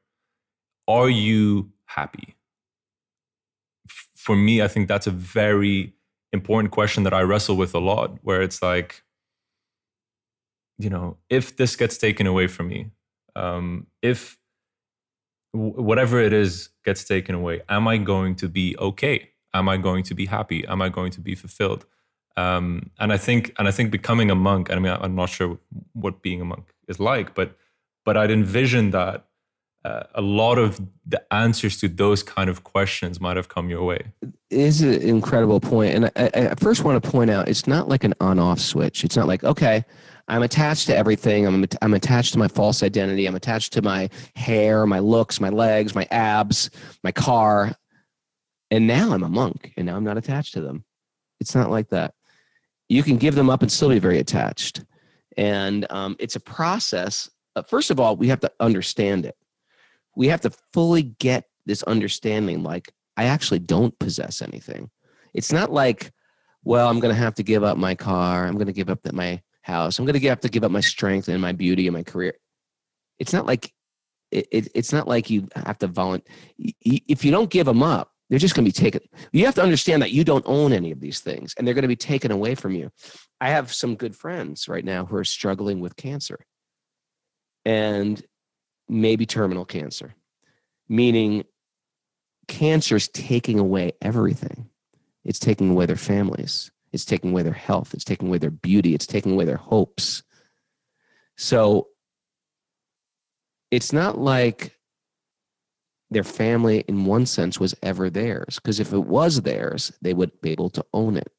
Are 0.87 1.09
you 1.09 1.71
happy? 1.85 2.35
For 3.87 4.35
me, 4.35 4.61
I 4.61 4.67
think 4.67 4.87
that's 4.87 5.07
a 5.07 5.11
very 5.11 5.93
important 6.33 6.71
question 6.71 7.03
that 7.03 7.13
I 7.13 7.21
wrestle 7.21 7.55
with 7.55 7.73
a 7.73 7.79
lot, 7.79 8.17
where 8.21 8.41
it's 8.41 8.61
like, 8.61 9.03
you 10.79 10.89
know, 10.89 11.17
if 11.29 11.57
this 11.57 11.75
gets 11.75 11.97
taken 11.97 12.25
away 12.25 12.47
from 12.47 12.69
me, 12.69 12.89
um, 13.35 13.85
if 14.01 14.39
w- 15.53 15.73
whatever 15.73 16.19
it 16.19 16.33
is 16.33 16.69
gets 16.85 17.03
taken 17.03 17.35
away, 17.35 17.61
am 17.69 17.87
I 17.87 17.97
going 17.97 18.35
to 18.35 18.47
be 18.47 18.75
okay? 18.79 19.29
Am 19.53 19.67
I 19.67 19.77
going 19.77 20.03
to 20.05 20.15
be 20.15 20.25
happy? 20.25 20.65
Am 20.67 20.81
I 20.81 20.89
going 20.89 21.11
to 21.11 21.21
be 21.21 21.35
fulfilled? 21.35 21.85
Um, 22.37 22.91
and 22.97 23.11
I 23.11 23.17
think, 23.17 23.53
and 23.59 23.67
I 23.67 23.71
think 23.71 23.91
becoming 23.91 24.31
a 24.31 24.35
monk. 24.35 24.71
I 24.71 24.79
mean, 24.79 24.95
I'm 24.99 25.15
not 25.15 25.29
sure 25.29 25.59
what 25.93 26.21
being 26.21 26.39
a 26.41 26.45
monk 26.45 26.73
is 26.87 26.99
like, 26.99 27.35
but 27.35 27.57
but 28.05 28.15
I'd 28.15 28.31
envision 28.31 28.91
that 28.91 29.25
uh, 29.83 30.03
a 30.15 30.21
lot 30.21 30.57
of 30.57 30.79
the 31.05 31.21
answers 31.33 31.77
to 31.77 31.87
those 31.87 32.23
kind 32.23 32.49
of 32.49 32.63
questions 32.63 33.19
might 33.19 33.37
have 33.37 33.49
come 33.49 33.69
your 33.69 33.83
way. 33.83 34.13
It 34.21 34.33
is 34.49 34.81
an 34.81 35.01
incredible 35.01 35.59
point, 35.59 35.95
and 35.95 36.05
I, 36.15 36.51
I 36.51 36.55
first 36.55 36.83
want 36.83 37.01
to 37.03 37.09
point 37.09 37.29
out 37.29 37.49
it's 37.49 37.67
not 37.67 37.89
like 37.89 38.03
an 38.03 38.13
on-off 38.21 38.59
switch. 38.59 39.03
It's 39.03 39.17
not 39.17 39.27
like 39.27 39.43
okay, 39.43 39.83
I'm 40.29 40.43
attached 40.43 40.85
to 40.87 40.95
everything. 40.95 41.47
I'm, 41.47 41.65
I'm 41.81 41.95
attached 41.95 42.33
to 42.33 42.39
my 42.39 42.47
false 42.47 42.83
identity. 42.83 43.25
I'm 43.25 43.35
attached 43.35 43.73
to 43.73 43.81
my 43.81 44.09
hair, 44.35 44.85
my 44.85 44.99
looks, 44.99 45.41
my 45.41 45.49
legs, 45.49 45.95
my 45.95 46.07
abs, 46.11 46.69
my 47.03 47.11
car. 47.11 47.73
And 48.69 48.85
now 48.85 49.11
I'm 49.11 49.23
a 49.23 49.29
monk 49.29 49.73
and 49.75 49.87
now 49.87 49.95
I'm 49.95 50.03
not 50.03 50.17
attached 50.17 50.53
to 50.53 50.61
them. 50.61 50.85
It's 51.39 51.55
not 51.55 51.71
like 51.71 51.89
that. 51.89 52.13
You 52.89 53.01
can 53.01 53.17
give 53.17 53.33
them 53.33 53.49
up 53.49 53.63
and 53.63 53.71
still 53.71 53.89
be 53.89 53.97
very 53.97 54.19
attached. 54.19 54.85
And 55.35 55.87
um, 55.89 56.15
it's 56.19 56.35
a 56.35 56.39
process. 56.39 57.29
Uh, 57.55 57.63
first 57.63 57.89
of 57.89 57.99
all, 57.99 58.15
we 58.15 58.27
have 58.27 58.39
to 58.41 58.51
understand 58.59 59.25
it. 59.25 59.35
We 60.15 60.27
have 60.27 60.41
to 60.41 60.51
fully 60.73 61.03
get 61.03 61.45
this 61.65 61.81
understanding 61.83 62.61
like, 62.61 62.91
I 63.17 63.25
actually 63.25 63.59
don't 63.59 63.97
possess 63.99 64.41
anything. 64.41 64.91
It's 65.33 65.51
not 65.51 65.71
like, 65.71 66.11
well, 66.63 66.87
I'm 66.87 66.99
going 66.99 67.13
to 67.13 67.19
have 67.19 67.35
to 67.35 67.43
give 67.43 67.63
up 67.63 67.77
my 67.77 67.95
car. 67.95 68.45
I'm 68.45 68.55
going 68.55 68.67
to 68.67 68.73
give 68.73 68.89
up 68.89 69.01
that 69.03 69.15
my 69.15 69.41
house. 69.61 69.99
I'm 69.99 70.05
going 70.05 70.19
to 70.19 70.27
have 70.27 70.39
to 70.41 70.49
give 70.49 70.63
up 70.63 70.71
my 70.71 70.81
strength 70.81 71.27
and 71.27 71.41
my 71.41 71.51
beauty 71.51 71.87
and 71.87 71.95
my 71.95 72.03
career. 72.03 72.35
It's 73.19 73.33
not 73.33 73.45
like 73.45 73.73
it, 74.31 74.47
it, 74.51 74.67
it's 74.75 74.93
not 74.93 75.07
like 75.07 75.29
you 75.29 75.47
have 75.55 75.79
to 75.79 75.87
volunteer. 75.87 76.33
If 76.57 77.25
you 77.25 77.31
don't 77.31 77.49
give 77.49 77.65
them 77.65 77.83
up, 77.83 78.11
they're 78.29 78.39
just 78.39 78.53
going 78.53 78.65
to 78.65 78.69
be 78.69 78.83
taken. 78.83 79.01
You 79.31 79.45
have 79.45 79.55
to 79.55 79.63
understand 79.63 80.01
that 80.01 80.11
you 80.11 80.23
don't 80.23 80.45
own 80.45 80.71
any 80.71 80.91
of 80.91 80.99
these 80.99 81.19
things 81.19 81.55
and 81.57 81.65
they're 81.65 81.73
going 81.73 81.81
to 81.83 81.87
be 81.87 81.95
taken 81.95 82.31
away 82.31 82.55
from 82.55 82.73
you. 82.73 82.91
I 83.41 83.49
have 83.49 83.73
some 83.73 83.95
good 83.95 84.15
friends 84.15 84.67
right 84.67 84.85
now 84.85 85.05
who 85.05 85.15
are 85.15 85.23
struggling 85.23 85.79
with 85.79 85.95
cancer 85.95 86.45
and 87.65 88.23
maybe 88.87 89.25
terminal 89.25 89.65
cancer, 89.65 90.15
meaning 90.87 91.43
cancer 92.47 92.95
is 92.95 93.07
taking 93.07 93.57
away 93.57 93.93
everything. 94.01 94.69
It's 95.25 95.39
taking 95.39 95.69
away 95.71 95.85
their 95.85 95.95
families. 95.95 96.71
It's 96.91 97.05
taking 97.05 97.31
away 97.31 97.43
their 97.43 97.53
health. 97.53 97.93
It's 97.93 98.03
taking 98.03 98.27
away 98.27 98.37
their 98.37 98.49
beauty. 98.49 98.93
It's 98.95 99.07
taking 99.07 99.33
away 99.33 99.45
their 99.45 99.57
hopes. 99.57 100.23
So 101.37 101.87
it's 103.71 103.93
not 103.93 104.17
like 104.17 104.75
their 106.09 106.23
family, 106.23 106.83
in 106.87 107.05
one 107.05 107.25
sense, 107.25 107.59
was 107.59 107.75
ever 107.83 108.09
theirs. 108.09 108.55
Because 108.55 108.79
if 108.79 108.91
it 108.93 109.05
was 109.05 109.41
theirs, 109.41 109.91
they 110.01 110.13
would 110.13 110.41
be 110.41 110.51
able 110.51 110.69
to 110.71 110.85
own 110.93 111.17
it. 111.17 111.31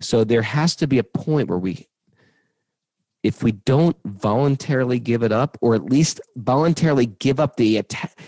So 0.00 0.24
there 0.24 0.42
has 0.42 0.76
to 0.76 0.86
be 0.86 0.98
a 0.98 1.04
point 1.04 1.48
where 1.48 1.58
we, 1.58 1.86
if 3.22 3.42
we 3.42 3.52
don't 3.52 3.96
voluntarily 4.04 4.98
give 4.98 5.22
it 5.22 5.32
up, 5.32 5.58
or 5.60 5.74
at 5.74 5.84
least 5.84 6.20
voluntarily 6.36 7.06
give 7.06 7.40
up 7.40 7.56
the 7.56 7.82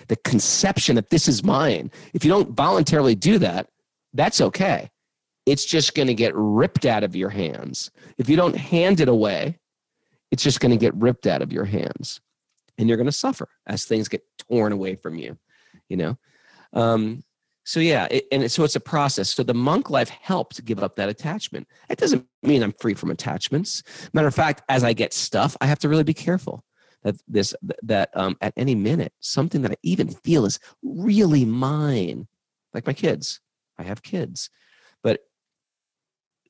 the 0.08 0.16
conception 0.16 0.96
that 0.96 1.10
this 1.10 1.28
is 1.28 1.44
mine, 1.44 1.90
if 2.12 2.24
you 2.24 2.30
don't 2.30 2.50
voluntarily 2.50 3.14
do 3.14 3.38
that, 3.38 3.68
that's 4.12 4.40
okay. 4.40 4.90
It's 5.46 5.64
just 5.64 5.94
going 5.94 6.08
to 6.08 6.14
get 6.14 6.34
ripped 6.34 6.86
out 6.86 7.02
of 7.02 7.16
your 7.16 7.30
hands. 7.30 7.90
If 8.18 8.28
you 8.28 8.36
don't 8.36 8.56
hand 8.56 9.00
it 9.00 9.08
away, 9.08 9.58
it's 10.30 10.42
just 10.42 10.60
going 10.60 10.70
to 10.70 10.76
get 10.76 10.94
ripped 10.94 11.26
out 11.26 11.42
of 11.42 11.52
your 11.52 11.64
hands 11.64 12.20
and 12.78 12.88
you're 12.88 12.96
going 12.96 13.06
to 13.06 13.12
suffer 13.12 13.48
as 13.66 13.84
things 13.84 14.08
get 14.08 14.22
torn 14.38 14.72
away 14.72 14.94
from 14.94 15.16
you, 15.16 15.36
you 15.88 15.96
know? 15.96 16.16
Um, 16.72 17.22
so 17.64 17.80
yeah, 17.80 18.08
it, 18.10 18.26
and 18.32 18.50
so 18.50 18.64
it's 18.64 18.76
a 18.76 18.80
process. 18.80 19.34
So 19.34 19.42
the 19.42 19.54
monk 19.54 19.90
life 19.90 20.08
helped 20.08 20.64
give 20.64 20.82
up 20.82 20.96
that 20.96 21.08
attachment. 21.08 21.68
It 21.88 21.98
doesn't 21.98 22.26
mean 22.42 22.62
I'm 22.62 22.72
free 22.72 22.94
from 22.94 23.10
attachments. 23.10 23.82
Matter 24.12 24.26
of 24.28 24.34
fact, 24.34 24.62
as 24.68 24.82
I 24.82 24.92
get 24.92 25.12
stuff, 25.12 25.56
I 25.60 25.66
have 25.66 25.78
to 25.80 25.88
really 25.88 26.02
be 26.02 26.14
careful 26.14 26.64
that 27.02 27.16
this 27.28 27.54
that 27.82 28.10
um, 28.14 28.36
at 28.40 28.52
any 28.56 28.74
minute 28.74 29.12
something 29.20 29.62
that 29.62 29.72
I 29.72 29.76
even 29.82 30.08
feel 30.08 30.44
is 30.44 30.58
really 30.82 31.44
mine, 31.44 32.26
like 32.74 32.86
my 32.86 32.92
kids. 32.92 33.40
I 33.78 33.84
have 33.84 34.02
kids, 34.02 34.50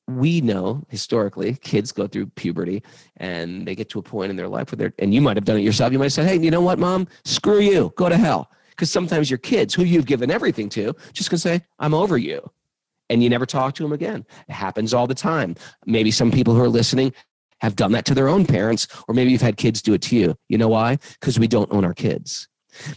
we 0.07 0.41
know 0.41 0.83
historically 0.89 1.55
kids 1.55 1.91
go 1.91 2.07
through 2.07 2.25
puberty 2.27 2.83
and 3.17 3.65
they 3.65 3.75
get 3.75 3.89
to 3.89 3.99
a 3.99 4.03
point 4.03 4.29
in 4.29 4.35
their 4.35 4.49
life 4.49 4.71
where 4.71 4.77
they're 4.77 4.93
and 4.99 5.13
you 5.13 5.21
might 5.21 5.37
have 5.37 5.45
done 5.45 5.57
it 5.57 5.61
yourself 5.61 5.93
you 5.93 5.99
might 5.99 6.05
have 6.05 6.13
said 6.13 6.27
hey 6.27 6.37
you 6.37 6.51
know 6.51 6.61
what 6.61 6.79
mom? 6.79 7.07
Screw 7.25 7.59
you 7.59 7.93
go 7.95 8.09
to 8.09 8.17
hell. 8.17 8.51
Because 8.71 8.89
sometimes 8.89 9.29
your 9.29 9.37
kids 9.37 9.73
who 9.73 9.83
you've 9.83 10.07
given 10.07 10.31
everything 10.31 10.67
to 10.69 10.93
just 11.13 11.29
gonna 11.29 11.39
say 11.39 11.61
i'm 11.79 11.93
over 11.93 12.17
you. 12.17 12.41
And 13.09 13.21
you 13.21 13.29
never 13.29 13.45
talk 13.45 13.75
to 13.75 13.83
them 13.83 13.91
again. 13.91 14.25
It 14.47 14.53
happens 14.53 14.93
all 14.93 15.07
the 15.07 15.13
time. 15.13 15.55
Maybe 15.85 16.09
some 16.09 16.31
people 16.31 16.55
who 16.55 16.61
are 16.61 16.69
listening 16.69 17.13
have 17.61 17.75
done 17.75 17.91
that 17.91 18.05
to 18.05 18.15
their 18.15 18.27
own 18.27 18.45
parents 18.45 18.87
or 19.07 19.13
maybe 19.13 19.31
you've 19.31 19.41
had 19.41 19.57
kids 19.57 19.81
do 19.81 19.93
it 19.93 20.01
to 20.03 20.15
you. 20.15 20.35
You 20.49 20.57
know 20.57 20.69
why? 20.69 20.97
Because 21.19 21.39
we 21.39 21.47
don't 21.47 21.71
own 21.71 21.85
our 21.85 21.93
kids. 21.93 22.47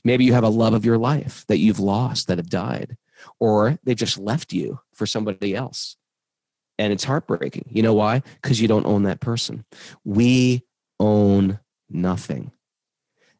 Maybe 0.04 0.24
you 0.24 0.32
have 0.32 0.44
a 0.44 0.48
love 0.48 0.74
of 0.74 0.84
your 0.84 0.98
life 0.98 1.44
that 1.48 1.58
you've 1.58 1.78
lost 1.78 2.26
that 2.26 2.38
have 2.38 2.48
died 2.48 2.96
or 3.38 3.78
they 3.84 3.94
just 3.94 4.18
left 4.18 4.52
you 4.52 4.80
for 4.92 5.06
somebody 5.06 5.54
else 5.54 5.96
and 6.78 6.92
it's 6.92 7.04
heartbreaking. 7.04 7.68
You 7.70 7.82
know 7.82 7.94
why? 7.94 8.22
Because 8.42 8.60
you 8.60 8.68
don't 8.68 8.86
own 8.86 9.04
that 9.04 9.20
person. 9.20 9.64
We 10.04 10.62
own 11.00 11.58
nothing. 11.88 12.52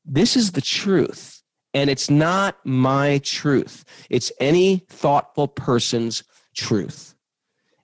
This 0.05 0.37
is 0.37 0.53
the 0.53 0.61
truth. 0.61 1.43
And 1.75 1.91
it's 1.91 2.09
not 2.09 2.57
my 2.65 3.19
truth, 3.19 3.85
it's 4.09 4.33
any 4.41 4.79
thoughtful 4.89 5.47
person's 5.47 6.25
truth. 6.55 7.15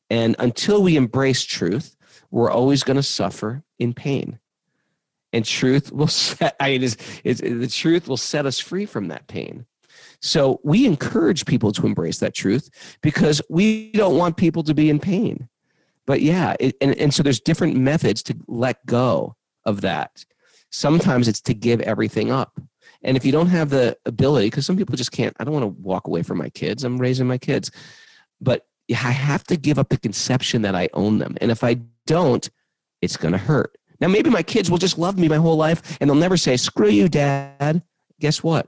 And 0.08 0.34
until 0.38 0.82
we 0.82 0.96
embrace 0.96 1.44
truth, 1.44 1.94
we're 2.30 2.50
always 2.50 2.82
going 2.82 2.96
to 2.96 3.02
suffer 3.02 3.62
in 3.78 3.92
pain. 3.92 4.38
And 5.34 5.44
truth 5.44 5.92
will 5.92 6.06
set, 6.08 6.56
I 6.58 6.70
mean, 6.70 6.84
it's, 6.84 6.96
it's, 7.22 7.40
the 7.42 7.68
truth 7.68 8.08
will 8.08 8.16
set 8.16 8.46
us 8.46 8.58
free 8.58 8.86
from 8.86 9.08
that 9.08 9.26
pain. 9.26 9.66
So 10.22 10.60
we 10.62 10.86
encourage 10.86 11.44
people 11.46 11.72
to 11.72 11.86
embrace 11.86 12.18
that 12.20 12.34
truth 12.34 12.70
because 13.02 13.42
we 13.50 13.90
don't 13.92 14.16
want 14.16 14.36
people 14.36 14.62
to 14.62 14.72
be 14.72 14.88
in 14.88 15.00
pain. 15.00 15.48
But 16.06 16.22
yeah, 16.22 16.54
it, 16.60 16.76
and, 16.80 16.96
and 16.96 17.12
so 17.12 17.22
there's 17.22 17.40
different 17.40 17.76
methods 17.76 18.22
to 18.24 18.36
let 18.46 18.84
go 18.86 19.36
of 19.66 19.80
that. 19.82 20.24
Sometimes 20.70 21.28
it's 21.28 21.40
to 21.42 21.54
give 21.54 21.80
everything 21.80 22.30
up. 22.30 22.58
And 23.02 23.16
if 23.16 23.24
you 23.24 23.32
don't 23.32 23.48
have 23.48 23.70
the 23.70 23.96
ability, 24.06 24.46
because 24.46 24.64
some 24.64 24.76
people 24.76 24.96
just 24.96 25.12
can't, 25.12 25.36
I 25.40 25.44
don't 25.44 25.54
want 25.54 25.64
to 25.64 25.82
walk 25.82 26.06
away 26.06 26.22
from 26.22 26.38
my 26.38 26.48
kids. 26.50 26.84
I'm 26.84 26.98
raising 26.98 27.26
my 27.26 27.38
kids. 27.38 27.70
But 28.40 28.66
I 28.90 28.94
have 29.10 29.44
to 29.44 29.56
give 29.56 29.78
up 29.78 29.88
the 29.88 29.98
conception 29.98 30.62
that 30.62 30.74
I 30.74 30.88
own 30.92 31.18
them. 31.18 31.36
And 31.40 31.50
if 31.50 31.64
I 31.64 31.74
don't, 32.06 32.48
it's 33.00 33.16
going 33.16 33.32
to 33.32 33.38
hurt. 33.38 33.76
Now, 34.00 34.08
maybe 34.08 34.30
my 34.30 34.42
kids 34.42 34.70
will 34.70 34.78
just 34.78 34.98
love 34.98 35.18
me 35.18 35.28
my 35.28 35.36
whole 35.36 35.56
life 35.56 35.98
and 36.00 36.08
they'll 36.08 36.16
never 36.16 36.36
say, 36.36 36.56
screw 36.56 36.88
you, 36.88 37.08
dad. 37.08 37.82
Guess 38.20 38.42
what? 38.42 38.66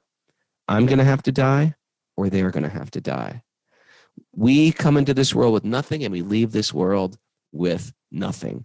I'm 0.68 0.86
going 0.86 0.98
to 0.98 1.04
have 1.04 1.22
to 1.24 1.32
die 1.32 1.74
or 2.16 2.28
they're 2.28 2.50
going 2.50 2.64
to 2.64 2.68
have 2.68 2.90
to 2.92 3.00
die. 3.00 3.42
We 4.34 4.72
come 4.72 4.96
into 4.96 5.14
this 5.14 5.34
world 5.34 5.52
with 5.52 5.64
nothing 5.64 6.04
and 6.04 6.12
we 6.12 6.22
leave 6.22 6.52
this 6.52 6.72
world 6.72 7.18
with 7.52 7.92
nothing. 8.10 8.64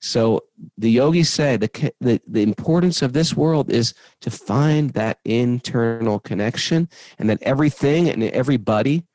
So 0.00 0.42
the 0.76 0.90
yogis 0.90 1.30
say 1.30 1.56
the, 1.56 1.92
the, 2.00 2.20
the 2.26 2.42
importance 2.42 3.00
of 3.02 3.12
this 3.12 3.34
world 3.34 3.70
is 3.70 3.94
to 4.20 4.30
find 4.30 4.90
that 4.90 5.18
internal 5.24 6.20
connection 6.20 6.88
and 7.18 7.30
that 7.30 7.42
everything 7.42 8.08
and 8.08 8.22
everybody 8.22 9.06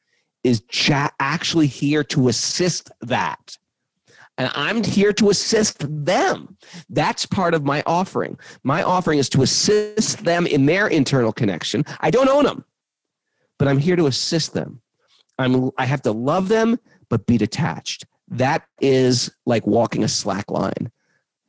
is 0.43 0.61
cha- 0.69 1.13
actually 1.19 1.67
here 1.67 2.03
to 2.05 2.27
assist 2.27 2.89
that. 3.01 3.57
And 4.39 4.49
I'm 4.55 4.85
here 4.85 5.11
to 5.13 5.29
assist 5.29 5.85
them. 6.05 6.57
That's 6.89 7.25
part 7.25 7.53
of 7.53 7.65
my 7.65 7.83
offering. 7.85 8.39
My 8.63 8.81
offering 8.81 9.19
is 9.19 9.27
to 9.29 9.41
assist 9.41 10.23
them 10.23 10.47
in 10.47 10.65
their 10.65 10.87
internal 10.87 11.33
connection. 11.33 11.83
I 11.99 12.09
don't 12.09 12.29
own 12.29 12.45
them, 12.45 12.63
but 13.57 13.67
I'm 13.67 13.77
here 13.77 13.97
to 13.97 14.07
assist 14.07 14.53
them. 14.53 14.81
I'm, 15.37 15.71
I 15.77 15.85
have 15.85 16.01
to 16.03 16.13
love 16.13 16.47
them, 16.47 16.79
but 17.09 17.27
be 17.27 17.37
detached. 17.37 18.05
That 18.29 18.65
is 18.79 19.29
like 19.45 19.67
walking 19.67 20.05
a 20.05 20.07
slack 20.07 20.49
line, 20.49 20.89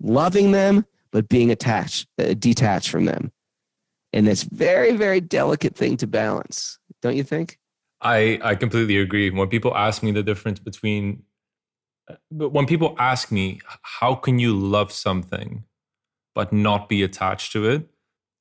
loving 0.01 0.51
them, 0.51 0.84
but 1.12 1.28
being 1.28 1.53
attached, 1.53 2.09
uh, 2.18 2.34
detached 2.34 2.91
from 2.91 3.05
them. 3.05 3.30
And 4.12 4.26
it's 4.26 4.43
very, 4.43 4.97
very 4.97 5.20
delicate 5.20 5.76
thing 5.76 5.97
to 5.99 6.09
balance, 6.09 6.78
don't 7.03 7.16
you 7.16 7.22
think? 7.22 7.59
I, 8.01 8.41
I 8.43 8.57
completely 8.57 8.99
agree. 8.99 9.30
When 9.30 9.49
people 9.49 9.76
ask 9.76 10.03
me 10.03 10.11
the 10.11 10.24
difference 10.24 10.59
between, 10.59 11.22
but 12.31 12.51
when 12.51 12.67
people 12.67 12.95
ask 12.99 13.31
me, 13.31 13.61
how 13.83 14.15
can 14.15 14.39
you 14.39 14.55
love 14.55 14.93
something 14.93 15.65
but 16.35 16.53
not 16.53 16.89
be 16.89 17.03
attached 17.03 17.53
to 17.53 17.69
it? 17.69 17.89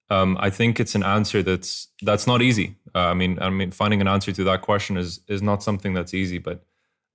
Um, 0.09 0.37
I 0.39 0.49
think 0.49 0.79
it's 0.79 0.95
an 0.95 1.03
answer 1.03 1.43
that's 1.43 1.89
that's 2.01 2.25
not 2.25 2.41
easy. 2.41 2.75
Uh, 2.95 2.99
I 2.99 3.13
mean, 3.13 3.37
I 3.39 3.49
mean, 3.49 3.71
finding 3.71 4.01
an 4.01 4.07
answer 4.07 4.31
to 4.31 4.43
that 4.45 4.61
question 4.61 4.97
is 4.97 5.21
is 5.27 5.41
not 5.41 5.61
something 5.63 5.93
that's 5.93 6.13
easy. 6.13 6.39
But 6.39 6.63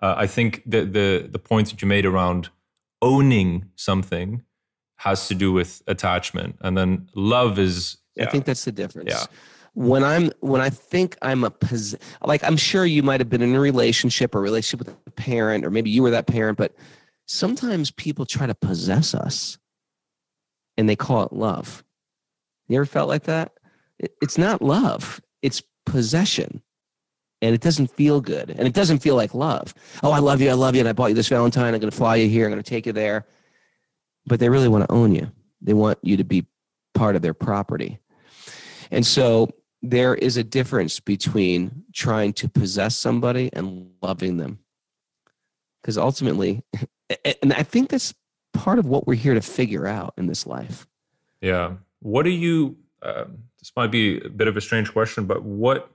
uh, 0.01 0.15
I 0.17 0.27
think 0.27 0.63
the 0.65 0.85
the 0.85 1.29
the 1.31 1.39
points 1.39 1.71
that 1.71 1.83
you 1.83 1.89
made 1.89 2.07
around 2.07 2.51
owning 3.03 3.71
something 3.75 4.43
has 4.97 5.29
to 5.29 5.35
do 5.35 5.53
with 5.53 5.83
attachment, 5.87 6.57
and 6.61 6.77
then 6.79 7.09
love 7.15 7.59
is. 7.59 7.99
Yeah. 8.15 8.27
I 8.27 8.31
think 8.31 8.45
that's 8.45 8.65
the 8.65 8.73
difference. 8.73 9.11
Yeah. 9.11 9.25
When 9.75 10.05
I'm 10.05 10.31
when 10.41 10.61
I 10.61 10.71
think 10.71 11.17
I'm 11.21 11.45
a 11.45 11.51
pos- 11.51 11.97
like 12.23 12.45
I'm 12.45 12.57
sure 12.57 12.87
you 12.87 13.03
might 13.03 13.21
have 13.21 13.29
been 13.29 13.43
in 13.43 13.55
a 13.55 13.61
relationship 13.61 14.35
or 14.35 14.41
relationship 14.41 14.87
with 14.87 14.97
a 15.07 15.11
parent 15.11 15.65
or 15.65 15.71
maybe 15.71 15.91
you 15.91 16.03
were 16.03 16.11
that 16.11 16.27
parent, 16.27 16.59
but 16.59 16.75
sometimes 17.27 17.91
people 17.91 18.25
try 18.25 18.47
to 18.47 18.55
possess 18.55 19.15
us, 19.15 19.59
and 20.77 20.89
they 20.89 20.97
call 20.97 21.25
it 21.25 21.33
love. 21.33 21.83
You 22.69 22.77
ever 22.77 22.87
felt 22.87 23.09
like 23.09 23.25
that? 23.25 23.53
It's 23.99 24.39
not 24.39 24.63
love. 24.63 25.21
It's 25.43 25.63
possession 25.87 26.63
and 27.43 27.55
it 27.55 27.61
doesn't 27.61 27.91
feel 27.91 28.21
good 28.21 28.51
and 28.51 28.67
it 28.67 28.73
doesn't 28.73 29.01
feel 29.01 29.17
like 29.17 29.35
love 29.35 29.75
oh 30.03 30.11
i 30.11 30.19
love 30.19 30.41
you 30.41 30.49
i 30.49 30.55
love 30.55 30.75
you 30.75 30.81
and 30.81 30.89
i 30.89 30.95
bought 30.95 31.09
you 31.09 31.15
this 31.15 31.29
valentine 31.29 31.75
i'm 31.75 31.81
going 31.81 31.91
to 31.91 31.97
fly 31.97 32.17
you 32.17 32.27
here 32.27 32.47
i'm 32.47 32.51
going 32.51 32.63
to 32.63 32.69
take 32.69 32.87
you 32.87 32.93
there 32.93 33.27
but 34.27 34.41
they 34.41 34.49
really 34.49 34.69
want 34.69 34.87
to 34.89 34.93
own 34.93 35.15
you. 35.15 35.31
They 35.61 35.75
want 35.75 35.99
you 36.03 36.17
to 36.17 36.25
be 36.25 36.47
part 36.95 37.17
of 37.17 37.23
their 37.23 37.35
property. 37.35 37.99
And 38.91 39.05
so 39.05 39.51
there 39.91 40.15
is 40.15 40.39
a 40.39 40.45
difference 40.45 40.99
between 40.99 41.85
trying 41.93 42.33
to 42.33 42.49
possess 42.49 42.97
somebody 42.97 43.51
and 43.53 43.91
loving 44.01 44.39
them. 44.39 44.59
Because 45.83 45.99
ultimately, 45.99 46.63
and 47.43 47.53
I 47.53 47.63
think 47.63 47.91
that's 47.91 48.15
part 48.55 48.79
of 48.79 48.87
what 48.87 49.07
we're 49.07 49.15
here 49.15 49.35
to 49.35 49.43
figure 49.43 49.87
out 49.87 50.15
in 50.17 50.27
this 50.27 50.47
life. 50.47 50.87
Yeah. 51.43 51.75
What 52.01 52.23
do 52.23 52.31
you, 52.31 52.77
uh, 53.03 53.25
this 53.59 53.73
might 53.77 53.91
be 53.91 54.21
a 54.21 54.31
bit 54.31 54.49
of 54.49 54.57
a 54.57 54.61
strange 54.63 54.91
question, 54.91 55.27
but 55.27 55.43
what, 55.43 55.91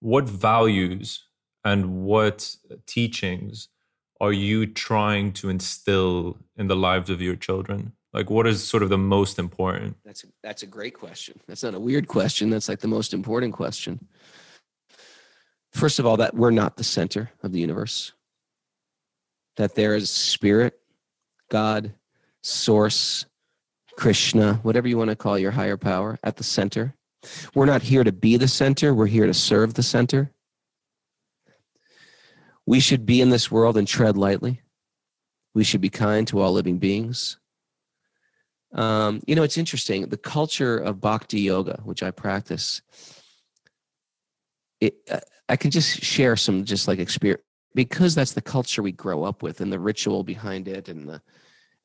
what 0.00 0.24
values 0.24 1.24
and 1.64 2.04
what 2.04 2.56
teachings 2.86 3.68
are 4.20 4.32
you 4.32 4.66
trying 4.66 5.32
to 5.32 5.50
instill 5.50 6.38
in 6.56 6.66
the 6.68 6.76
lives 6.76 7.10
of 7.10 7.20
your 7.20 7.36
children? 7.36 7.92
Like, 8.12 8.30
what 8.30 8.46
is 8.46 8.66
sort 8.66 8.82
of 8.82 8.88
the 8.88 8.98
most 8.98 9.38
important? 9.38 9.96
That's 10.04 10.24
a, 10.24 10.28
that's 10.42 10.62
a 10.62 10.66
great 10.66 10.94
question. 10.94 11.40
That's 11.46 11.62
not 11.62 11.74
a 11.74 11.80
weird 11.80 12.08
question. 12.08 12.48
That's 12.48 12.68
like 12.68 12.80
the 12.80 12.88
most 12.88 13.12
important 13.12 13.52
question. 13.52 14.06
First 15.72 15.98
of 15.98 16.06
all, 16.06 16.16
that 16.16 16.34
we're 16.34 16.50
not 16.50 16.76
the 16.76 16.84
center 16.84 17.30
of 17.42 17.52
the 17.52 17.60
universe. 17.60 18.12
That 19.56 19.74
there 19.74 19.94
is 19.94 20.10
spirit, 20.10 20.78
God, 21.50 21.92
source, 22.42 23.26
Krishna, 23.96 24.54
whatever 24.62 24.88
you 24.88 24.96
want 24.96 25.10
to 25.10 25.16
call 25.16 25.38
your 25.38 25.50
higher 25.50 25.76
power, 25.76 26.18
at 26.22 26.36
the 26.36 26.44
center. 26.44 26.94
We're 27.54 27.66
not 27.66 27.82
here 27.82 28.04
to 28.04 28.12
be 28.12 28.36
the 28.36 28.48
center. 28.48 28.94
We're 28.94 29.06
here 29.06 29.26
to 29.26 29.34
serve 29.34 29.74
the 29.74 29.82
center. 29.82 30.32
We 32.64 32.80
should 32.80 33.04
be 33.04 33.20
in 33.20 33.30
this 33.30 33.50
world 33.50 33.76
and 33.76 33.88
tread 33.88 34.16
lightly. 34.16 34.62
We 35.54 35.64
should 35.64 35.80
be 35.80 35.90
kind 35.90 36.26
to 36.28 36.40
all 36.40 36.52
living 36.52 36.78
beings. 36.78 37.38
Um, 38.72 39.22
you 39.26 39.34
know, 39.34 39.42
it's 39.42 39.58
interesting. 39.58 40.08
The 40.08 40.16
culture 40.16 40.76
of 40.76 41.00
bhakti 41.00 41.40
yoga, 41.40 41.80
which 41.84 42.02
I 42.02 42.10
practice, 42.10 42.82
it, 44.80 44.96
uh, 45.10 45.20
I 45.48 45.56
can 45.56 45.70
just 45.70 46.02
share 46.02 46.36
some 46.36 46.64
just 46.64 46.86
like 46.86 46.98
experience 46.98 47.42
because 47.74 48.14
that's 48.14 48.32
the 48.32 48.42
culture 48.42 48.82
we 48.82 48.92
grow 48.92 49.24
up 49.24 49.42
with 49.42 49.60
and 49.60 49.72
the 49.72 49.78
ritual 49.78 50.22
behind 50.24 50.68
it. 50.68 50.88
And 50.88 51.08
the, 51.08 51.22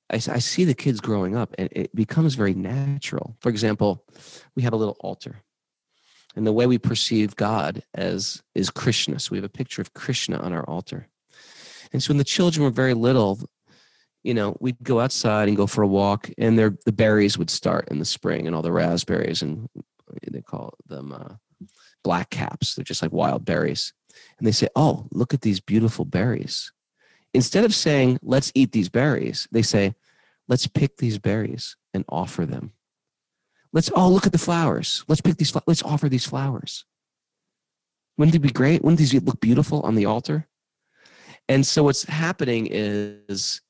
I, 0.09 0.15
I 0.15 0.39
see 0.39 0.65
the 0.65 0.73
kids 0.73 0.99
growing 0.99 1.36
up 1.36 1.55
and 1.57 1.69
it 1.71 1.95
becomes 1.95 2.36
very 2.36 2.53
natural. 2.53 3.36
For 3.39 3.49
example, 3.49 4.05
we 4.55 4.63
have 4.63 4.73
a 4.73 4.77
little 4.77 4.97
altar 4.99 5.43
and 6.36 6.47
the 6.47 6.53
way 6.53 6.65
we 6.65 6.77
perceive 6.77 7.36
God 7.36 7.84
as 7.93 8.41
is 8.55 8.69
Krishna. 8.69 9.19
So 9.19 9.29
we 9.31 9.38
have 9.38 9.45
a 9.45 9.49
picture 9.49 9.81
of 9.81 9.93
Krishna 9.93 10.38
on 10.38 10.53
our 10.53 10.67
altar. 10.67 11.07
And 11.91 12.01
so 12.01 12.09
when 12.09 12.17
the 12.17 12.23
children 12.23 12.63
were 12.63 12.71
very 12.71 12.93
little, 12.93 13.39
you 14.24 14.34
know, 14.34 14.55
we'd 14.59 14.82
go 14.82 14.99
outside 14.99 15.47
and 15.47 15.57
go 15.57 15.67
for 15.67 15.84
a 15.84 15.88
walk, 15.88 16.30
and 16.38 16.57
there 16.57 16.76
the 16.86 16.91
berries 16.91 17.38
would 17.38 17.49
start 17.49 17.89
in 17.89 17.99
the 17.99 18.05
spring, 18.05 18.47
and 18.47 18.55
all 18.55 18.61
the 18.61 18.71
raspberries, 18.71 19.41
and 19.41 19.69
they 20.30 20.41
call 20.41 20.74
them 20.88 21.11
uh, 21.11 21.36
black 22.03 22.30
caps. 22.30 22.76
They're 22.76 22.86
just 22.86 23.01
like 23.01 23.11
wild 23.11 23.45
berries, 23.45 23.93
and 24.38 24.47
they 24.47 24.51
say, 24.51 24.69
"Oh, 24.76 25.07
look 25.11 25.34
at 25.34 25.41
these 25.41 25.59
beautiful 25.59 26.05
berries." 26.05 26.71
Instead 27.34 27.65
of 27.65 27.76
saying, 27.76 28.19
"Let's 28.21 28.51
eat 28.55 28.71
these 28.71 28.89
berries," 28.89 29.47
they 29.51 29.61
say, 29.61 29.95
"Let's 30.47 30.67
pick 30.67 30.97
these 30.97 31.19
berries 31.19 31.76
and 31.93 32.05
offer 32.07 32.45
them." 32.45 32.71
Let's 33.74 33.91
oh 33.95 34.09
look 34.09 34.26
at 34.26 34.32
the 34.32 34.38
flowers. 34.38 35.03
Let's 35.07 35.21
pick 35.21 35.38
these. 35.38 35.53
Let's 35.67 35.84
offer 35.84 36.07
these 36.07 36.26
flowers. 36.26 36.86
Wouldn't 38.17 38.36
it 38.36 38.39
be 38.39 38.51
great? 38.51 38.84
Wouldn't 38.84 38.99
these 38.99 39.13
look 39.13 39.41
beautiful 39.41 39.82
on 39.82 39.95
the 39.95 40.05
altar? 40.05 40.47
And 41.49 41.65
so 41.65 41.84
what's 41.84 42.03
happening 42.03 42.67
is 42.71 43.61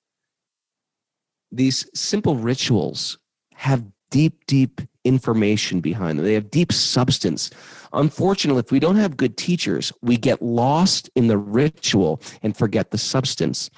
these 1.54 1.88
simple 1.94 2.36
rituals 2.36 3.18
have 3.54 3.86
deep, 4.10 4.46
deep 4.48 4.82
information 5.04 5.82
behind 5.82 6.18
them. 6.18 6.26
They 6.26 6.34
have 6.34 6.50
deep 6.50 6.72
substance. 6.72 7.52
Unfortunately, 7.94 8.62
if 8.62 8.72
we 8.72 8.80
don't 8.80 8.96
have 8.96 9.18
good 9.18 9.38
teachers, 9.38 9.94
we 10.02 10.18
get 10.18 10.42
lost 10.42 11.10
in 11.16 11.28
the 11.28 11.38
ritual 11.38 12.22
and 12.42 12.56
forget 12.56 12.92
the 12.92 12.98
substance. 12.98 13.70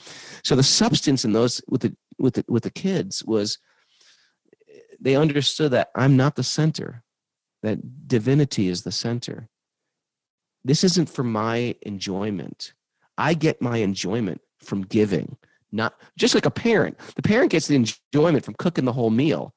So 0.43 0.55
the 0.55 0.63
substance 0.63 1.26
in 1.26 1.34
those 1.34 1.61
with 1.67 1.82
the 1.82 1.95
with 2.17 2.36
the 2.36 2.45
with 2.47 2.63
the 2.63 2.71
kids 2.71 3.23
was 3.26 3.57
they 4.99 5.15
understood 5.15 5.71
that 5.71 5.89
I'm 5.95 6.15
not 6.15 6.36
the 6.36 6.43
center, 6.43 7.03
that 7.63 8.07
divinity 8.07 8.69
is 8.69 8.84
the 8.84 8.91
center. 8.91 9.49
This 10.63 10.84
isn't 10.84 11.09
for 11.09 11.23
my 11.23 11.76
enjoyment. 11.82 12.73
I 13.17 13.34
get 13.34 13.61
my 13.61 13.78
enjoyment 13.78 14.41
from 14.59 14.84
giving 14.84 15.38
not 15.76 15.93
just 16.17 16.34
like 16.34 16.45
a 16.45 16.51
parent. 16.51 16.97
The 17.15 17.21
parent 17.21 17.51
gets 17.51 17.67
the 17.67 17.76
enjoyment 17.76 18.45
from 18.45 18.55
cooking 18.55 18.86
the 18.86 18.93
whole 18.93 19.09
meal, 19.09 19.53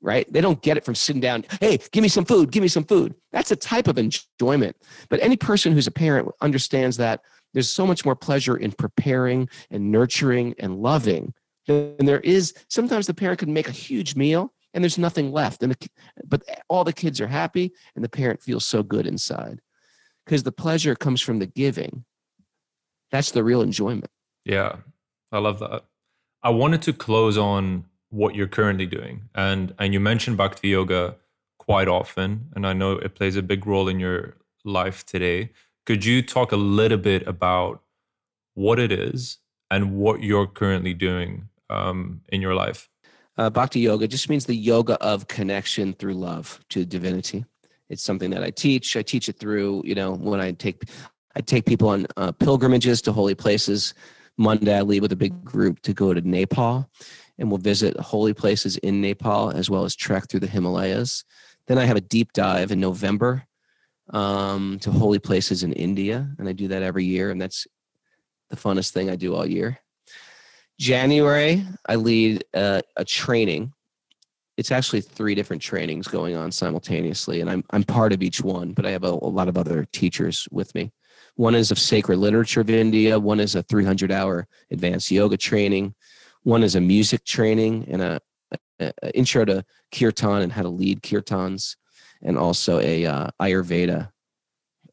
right? 0.00 0.30
They 0.32 0.40
don't 0.40 0.62
get 0.62 0.76
it 0.76 0.84
from 0.84 0.94
sitting 0.94 1.20
down, 1.20 1.44
hey, 1.60 1.78
give 1.92 2.02
me 2.02 2.08
some 2.08 2.24
food, 2.24 2.52
give 2.52 2.62
me 2.62 2.68
some 2.68 2.84
food. 2.84 3.14
That's 3.32 3.50
a 3.50 3.56
type 3.56 3.88
of 3.88 3.98
enjoyment. 3.98 4.76
But 5.08 5.20
any 5.20 5.36
person 5.36 5.72
who's 5.72 5.86
a 5.86 5.92
parent 5.92 6.28
understands 6.40 6.96
that 6.98 7.20
there's 7.52 7.70
so 7.70 7.86
much 7.86 8.04
more 8.04 8.16
pleasure 8.16 8.56
in 8.56 8.72
preparing 8.72 9.48
and 9.70 9.90
nurturing 9.90 10.54
and 10.58 10.76
loving 10.76 11.34
than 11.66 11.96
there 11.98 12.20
is. 12.20 12.54
Sometimes 12.68 13.06
the 13.06 13.14
parent 13.14 13.40
can 13.40 13.52
make 13.52 13.68
a 13.68 13.72
huge 13.72 14.14
meal 14.14 14.52
and 14.74 14.84
there's 14.84 14.98
nothing 14.98 15.32
left. 15.32 15.62
And 15.62 15.72
the, 15.72 15.88
but 16.24 16.42
all 16.68 16.84
the 16.84 16.92
kids 16.92 17.20
are 17.20 17.26
happy 17.26 17.72
and 17.94 18.04
the 18.04 18.08
parent 18.08 18.42
feels 18.42 18.66
so 18.66 18.82
good 18.82 19.06
inside 19.06 19.60
because 20.24 20.42
the 20.42 20.52
pleasure 20.52 20.94
comes 20.94 21.22
from 21.22 21.38
the 21.38 21.46
giving. 21.46 22.04
That's 23.10 23.30
the 23.30 23.42
real 23.42 23.62
enjoyment. 23.62 24.10
Yeah. 24.44 24.76
I 25.32 25.38
love 25.38 25.58
that. 25.60 25.84
I 26.42 26.50
wanted 26.50 26.82
to 26.82 26.92
close 26.92 27.36
on 27.36 27.86
what 28.10 28.34
you're 28.34 28.46
currently 28.46 28.86
doing, 28.86 29.28
and 29.34 29.74
and 29.78 29.92
you 29.92 30.00
mentioned 30.00 30.36
Bhakti 30.36 30.68
Yoga 30.68 31.16
quite 31.58 31.88
often, 31.88 32.48
and 32.54 32.66
I 32.66 32.72
know 32.72 32.92
it 32.92 33.14
plays 33.14 33.36
a 33.36 33.42
big 33.42 33.66
role 33.66 33.88
in 33.88 33.98
your 33.98 34.36
life 34.64 35.04
today. 35.04 35.50
Could 35.84 36.04
you 36.04 36.22
talk 36.22 36.52
a 36.52 36.56
little 36.56 36.98
bit 36.98 37.26
about 37.26 37.82
what 38.54 38.78
it 38.78 38.92
is 38.92 39.38
and 39.70 39.96
what 39.96 40.22
you're 40.22 40.46
currently 40.46 40.94
doing 40.94 41.48
um, 41.70 42.20
in 42.28 42.40
your 42.40 42.54
life? 42.54 42.88
Uh, 43.36 43.50
Bhakti 43.50 43.80
Yoga 43.80 44.08
just 44.08 44.30
means 44.30 44.46
the 44.46 44.56
yoga 44.56 44.94
of 45.02 45.28
connection 45.28 45.92
through 45.92 46.14
love 46.14 46.60
to 46.70 46.84
divinity. 46.84 47.44
It's 47.88 48.02
something 48.02 48.30
that 48.30 48.42
I 48.42 48.50
teach. 48.50 48.96
I 48.96 49.02
teach 49.02 49.28
it 49.28 49.38
through, 49.38 49.82
you 49.84 49.94
know, 49.94 50.14
when 50.14 50.40
I 50.40 50.52
take 50.52 50.84
I 51.36 51.40
take 51.40 51.66
people 51.66 51.88
on 51.90 52.06
uh, 52.16 52.32
pilgrimages 52.32 53.02
to 53.02 53.12
holy 53.12 53.34
places 53.34 53.92
Monday, 54.38 54.76
I 54.76 54.82
leave 54.82 55.02
with 55.02 55.12
a 55.12 55.16
big 55.16 55.44
group 55.44 55.80
to 55.82 55.92
go 55.92 56.12
to 56.12 56.20
Nepal, 56.20 56.88
and 57.38 57.50
we'll 57.50 57.58
visit 57.58 57.98
holy 57.98 58.34
places 58.34 58.76
in 58.78 59.00
Nepal 59.00 59.50
as 59.50 59.70
well 59.70 59.84
as 59.84 59.96
trek 59.96 60.28
through 60.28 60.40
the 60.40 60.46
Himalayas. 60.46 61.24
Then 61.66 61.78
I 61.78 61.84
have 61.84 61.96
a 61.96 62.02
deep 62.02 62.32
dive 62.32 62.70
in 62.70 62.80
November 62.80 63.46
um, 64.10 64.78
to 64.80 64.90
holy 64.90 65.18
places 65.18 65.62
in 65.62 65.72
India, 65.72 66.28
and 66.38 66.48
I 66.48 66.52
do 66.52 66.68
that 66.68 66.82
every 66.82 67.04
year, 67.04 67.30
and 67.30 67.40
that's 67.40 67.66
the 68.50 68.56
funnest 68.56 68.90
thing 68.92 69.10
I 69.10 69.16
do 69.16 69.34
all 69.34 69.46
year. 69.46 69.78
January, 70.78 71.64
I 71.88 71.96
lead 71.96 72.44
a, 72.54 72.82
a 72.96 73.04
training. 73.04 73.72
It's 74.56 74.70
actually 74.70 75.00
three 75.00 75.34
different 75.34 75.62
trainings 75.62 76.06
going 76.06 76.36
on 76.36 76.52
simultaneously, 76.52 77.40
and 77.40 77.50
I'm 77.50 77.64
I'm 77.70 77.82
part 77.82 78.12
of 78.12 78.22
each 78.22 78.42
one, 78.42 78.72
but 78.72 78.86
I 78.86 78.90
have 78.90 79.04
a, 79.04 79.10
a 79.10 79.32
lot 79.32 79.48
of 79.48 79.58
other 79.58 79.86
teachers 79.92 80.46
with 80.50 80.74
me. 80.74 80.92
One 81.36 81.54
is 81.54 81.70
of 81.70 81.78
sacred 81.78 82.16
literature 82.16 82.62
of 82.62 82.70
India. 82.70 83.18
One 83.18 83.40
is 83.40 83.54
a 83.54 83.62
300 83.62 84.10
hour 84.10 84.48
advanced 84.70 85.10
yoga 85.10 85.36
training. 85.36 85.94
One 86.42 86.62
is 86.62 86.74
a 86.74 86.80
music 86.80 87.24
training 87.24 87.86
and 87.88 88.02
a, 88.02 88.20
a, 88.80 88.92
a 89.02 89.16
intro 89.16 89.44
to 89.44 89.64
kirtan 89.92 90.42
and 90.42 90.52
how 90.52 90.62
to 90.62 90.68
lead 90.68 91.02
kirtans, 91.02 91.76
and 92.22 92.38
also 92.38 92.80
a 92.80 93.04
uh, 93.04 93.28
Ayurveda 93.40 94.10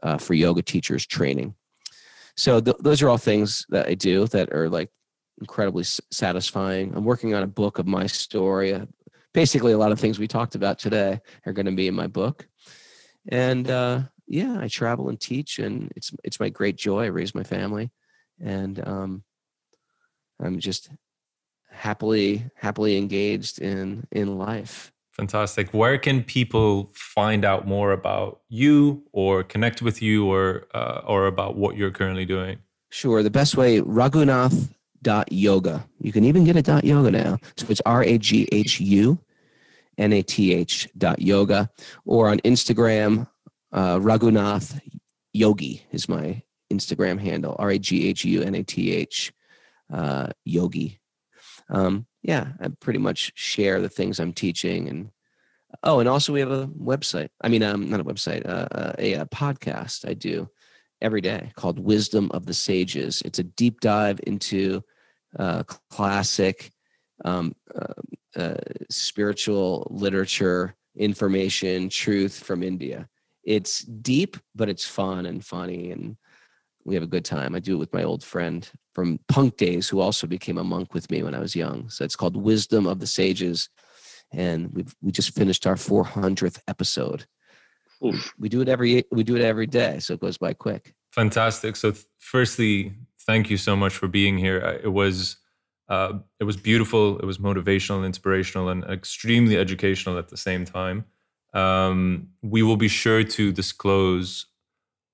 uh, 0.01 0.17
for 0.17 0.33
yoga 0.33 0.61
teachers 0.61 1.05
training. 1.05 1.55
So 2.35 2.59
th- 2.59 2.77
those 2.79 3.01
are 3.01 3.09
all 3.09 3.17
things 3.17 3.65
that 3.69 3.87
I 3.87 3.93
do 3.93 4.27
that 4.27 4.51
are 4.51 4.69
like 4.69 4.89
incredibly 5.39 5.83
s- 5.83 6.01
satisfying. 6.11 6.93
I'm 6.95 7.05
working 7.05 7.33
on 7.33 7.43
a 7.43 7.47
book 7.47 7.79
of 7.79 7.87
my 7.87 8.07
story. 8.07 8.73
Uh, 8.73 8.85
basically, 9.33 9.71
a 9.71 9.77
lot 9.77 9.91
of 9.91 9.99
things 9.99 10.19
we 10.19 10.27
talked 10.27 10.55
about 10.55 10.79
today 10.79 11.21
are 11.45 11.53
going 11.53 11.67
to 11.67 11.71
be 11.71 11.87
in 11.87 11.95
my 11.95 12.07
book, 12.07 12.47
and 13.29 13.69
uh, 13.69 14.01
yeah, 14.28 14.57
I 14.59 14.67
travel 14.67 15.09
and 15.09 15.19
teach, 15.19 15.59
and 15.59 15.91
it's 15.95 16.11
it's 16.24 16.39
my 16.39 16.49
great 16.49 16.76
joy. 16.76 17.03
I 17.03 17.07
raise 17.07 17.36
my 17.36 17.43
family, 17.43 17.91
and 18.39 18.86
um, 18.88 19.24
I'm 20.41 20.59
just 20.59 20.89
happily 21.69 22.45
happily 22.55 22.97
engaged 22.97 23.59
in 23.59 24.07
in 24.11 24.38
life. 24.38 24.91
Fantastic. 25.11 25.74
Where 25.74 25.97
can 25.99 26.24
people 26.24 26.91
find 26.95 27.45
out 27.45 27.67
more 27.67 27.91
about 27.91 28.41
you, 28.49 29.03
or 29.11 29.43
connect 29.43 29.82
with 29.82 30.01
you, 30.01 30.26
or 30.26 30.67
uh, 30.74 31.01
or 31.05 31.28
about 31.28 31.55
what 31.55 31.78
you're 31.78 31.91
currently 31.91 32.26
doing? 32.26 32.59
Sure. 32.89 33.24
The 33.24 33.30
best 33.30 33.57
way, 33.57 33.80
Raghunath 33.82 34.74
dot 35.01 35.32
yoga. 35.32 35.86
You 35.99 36.11
can 36.11 36.24
even 36.24 36.45
get 36.45 36.55
a 36.55 36.61
dot 36.61 36.84
yoga 36.84 37.11
now. 37.11 37.38
So 37.57 37.67
it's 37.69 37.82
R 37.86 38.03
A 38.03 38.17
G 38.17 38.47
H 38.51 38.80
U 38.80 39.19
N 39.97 40.13
A 40.13 40.24
T 40.24 40.53
H 40.53 40.88
dot 40.97 41.21
yoga, 41.21 41.69
or 42.05 42.30
on 42.30 42.39
Instagram, 42.39 43.28
uh, 43.74 43.97
Raghunath 43.99 44.80
Yogi 45.34 45.86
is 45.91 46.07
my 46.07 46.41
Instagram 46.71 47.19
handle. 47.19 47.55
R 47.59 47.71
A 47.71 47.80
G 47.80 48.07
H 48.07 48.24
U 48.24 48.41
N 48.41 48.55
A 48.55 48.63
T 48.63 48.91
H 48.93 49.34
uh, 49.91 50.28
Yogi. 50.45 50.99
Um, 51.69 52.05
yeah, 52.21 52.53
I 52.61 52.69
pretty 52.80 52.99
much 52.99 53.32
share 53.36 53.82
the 53.82 53.89
things 53.89 54.19
I'm 54.19 54.34
teaching 54.34 54.88
and 54.88 55.11
oh, 55.84 55.99
and 55.99 56.07
also 56.07 56.34
we 56.34 56.39
have 56.39 56.51
a 56.51 56.67
website. 56.67 57.30
I 57.41 57.49
mean, 57.49 57.63
um, 57.63 57.89
not 57.89 57.99
a 57.99 58.05
website, 58.05 58.45
uh, 58.47 58.67
uh 58.71 58.93
a, 58.99 59.13
a 59.13 59.26
podcast 59.26 60.07
I 60.07 60.13
do 60.13 60.49
every 61.01 61.21
day 61.21 61.51
called 61.55 61.80
Wisdom 61.80 62.30
of 62.34 62.45
the 62.45 62.53
Sages. 62.53 63.21
It's 63.26 63.39
a 63.39 63.43
deep 63.43 63.82
dive 63.82 64.19
into 64.26 64.84
uh, 65.38 65.63
classic 65.89 66.71
um, 67.26 67.55
uh, 67.76 68.39
uh, 68.39 68.57
spiritual 68.89 69.88
literature, 69.89 70.76
information, 70.95 71.89
truth 71.89 72.39
from 72.39 72.63
India. 72.63 73.09
It's 73.43 73.81
deep, 73.81 74.37
but 74.55 74.69
it's 74.69 74.85
fun 74.85 75.25
and 75.25 75.43
funny, 75.43 75.91
and 75.91 76.17
we 76.85 76.95
have 76.95 77.03
a 77.03 77.07
good 77.07 77.25
time. 77.25 77.55
I 77.55 77.59
do 77.59 77.75
it 77.75 77.79
with 77.79 77.93
my 77.93 78.03
old 78.03 78.23
friend 78.23 78.69
from 78.93 79.19
punk 79.27 79.57
days 79.57 79.89
who 79.89 79.99
also 79.99 80.27
became 80.27 80.57
a 80.57 80.63
monk 80.63 80.93
with 80.93 81.09
me 81.09 81.23
when 81.23 81.35
I 81.35 81.39
was 81.39 81.55
young. 81.55 81.89
So 81.89 82.03
it's 82.03 82.15
called 82.15 82.35
Wisdom 82.35 82.85
of 82.85 82.99
the 82.99 83.07
Sages. 83.07 83.69
And 84.31 84.71
we've 84.73 84.93
we 85.01 85.11
just 85.11 85.35
finished 85.35 85.67
our 85.67 85.75
400th 85.75 86.59
episode. 86.67 87.25
Oof. 88.03 88.33
We 88.37 88.49
do 88.49 88.61
it 88.61 88.67
every 88.67 89.03
we 89.11 89.23
do 89.23 89.35
it 89.35 89.43
every 89.43 89.67
day, 89.67 89.99
so 89.99 90.13
it 90.13 90.19
goes 90.19 90.37
by 90.37 90.53
quick. 90.53 90.93
Fantastic. 91.11 91.75
So, 91.75 91.91
th- 91.91 92.05
firstly, 92.19 92.93
thank 93.21 93.49
you 93.49 93.57
so 93.57 93.75
much 93.75 93.93
for 93.93 94.07
being 94.07 94.37
here. 94.37 94.57
It 94.83 94.91
was 94.91 95.37
uh, 95.87 96.19
it 96.39 96.43
was 96.45 96.57
beautiful. 96.57 97.19
It 97.19 97.25
was 97.25 97.37
motivational, 97.37 98.05
inspirational, 98.05 98.69
and 98.69 98.83
extremely 98.85 99.57
educational 99.57 100.17
at 100.17 100.29
the 100.29 100.37
same 100.37 100.65
time. 100.65 101.05
Um, 101.53 102.29
we 102.41 102.63
will 102.63 102.77
be 102.77 102.87
sure 102.87 103.23
to 103.23 103.51
disclose 103.51 104.47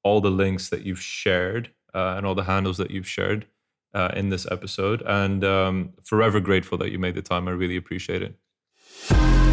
all 0.04 0.22
the 0.22 0.32
links 0.32 0.70
that 0.70 0.84
you've 0.84 1.02
shared 1.02 1.72
uh, 1.94 2.16
and 2.18 2.26
all 2.26 2.36
the 2.36 2.44
handles 2.44 2.78
that 2.78 2.92
you've 2.92 3.08
shared 3.08 3.46
uh, 3.94 4.12
in 4.16 4.30
this 4.30 4.48
episode. 4.50 5.02
And 5.06 5.44
um, 5.44 5.94
forever 6.04 6.40
grateful 6.40 6.78
that 6.78 6.92
you 6.92 7.00
made 7.00 7.16
the 7.16 7.22
time. 7.22 7.48
I 7.48 7.52
really 7.52 7.76
appreciate 7.76 8.22
it. 8.22 9.49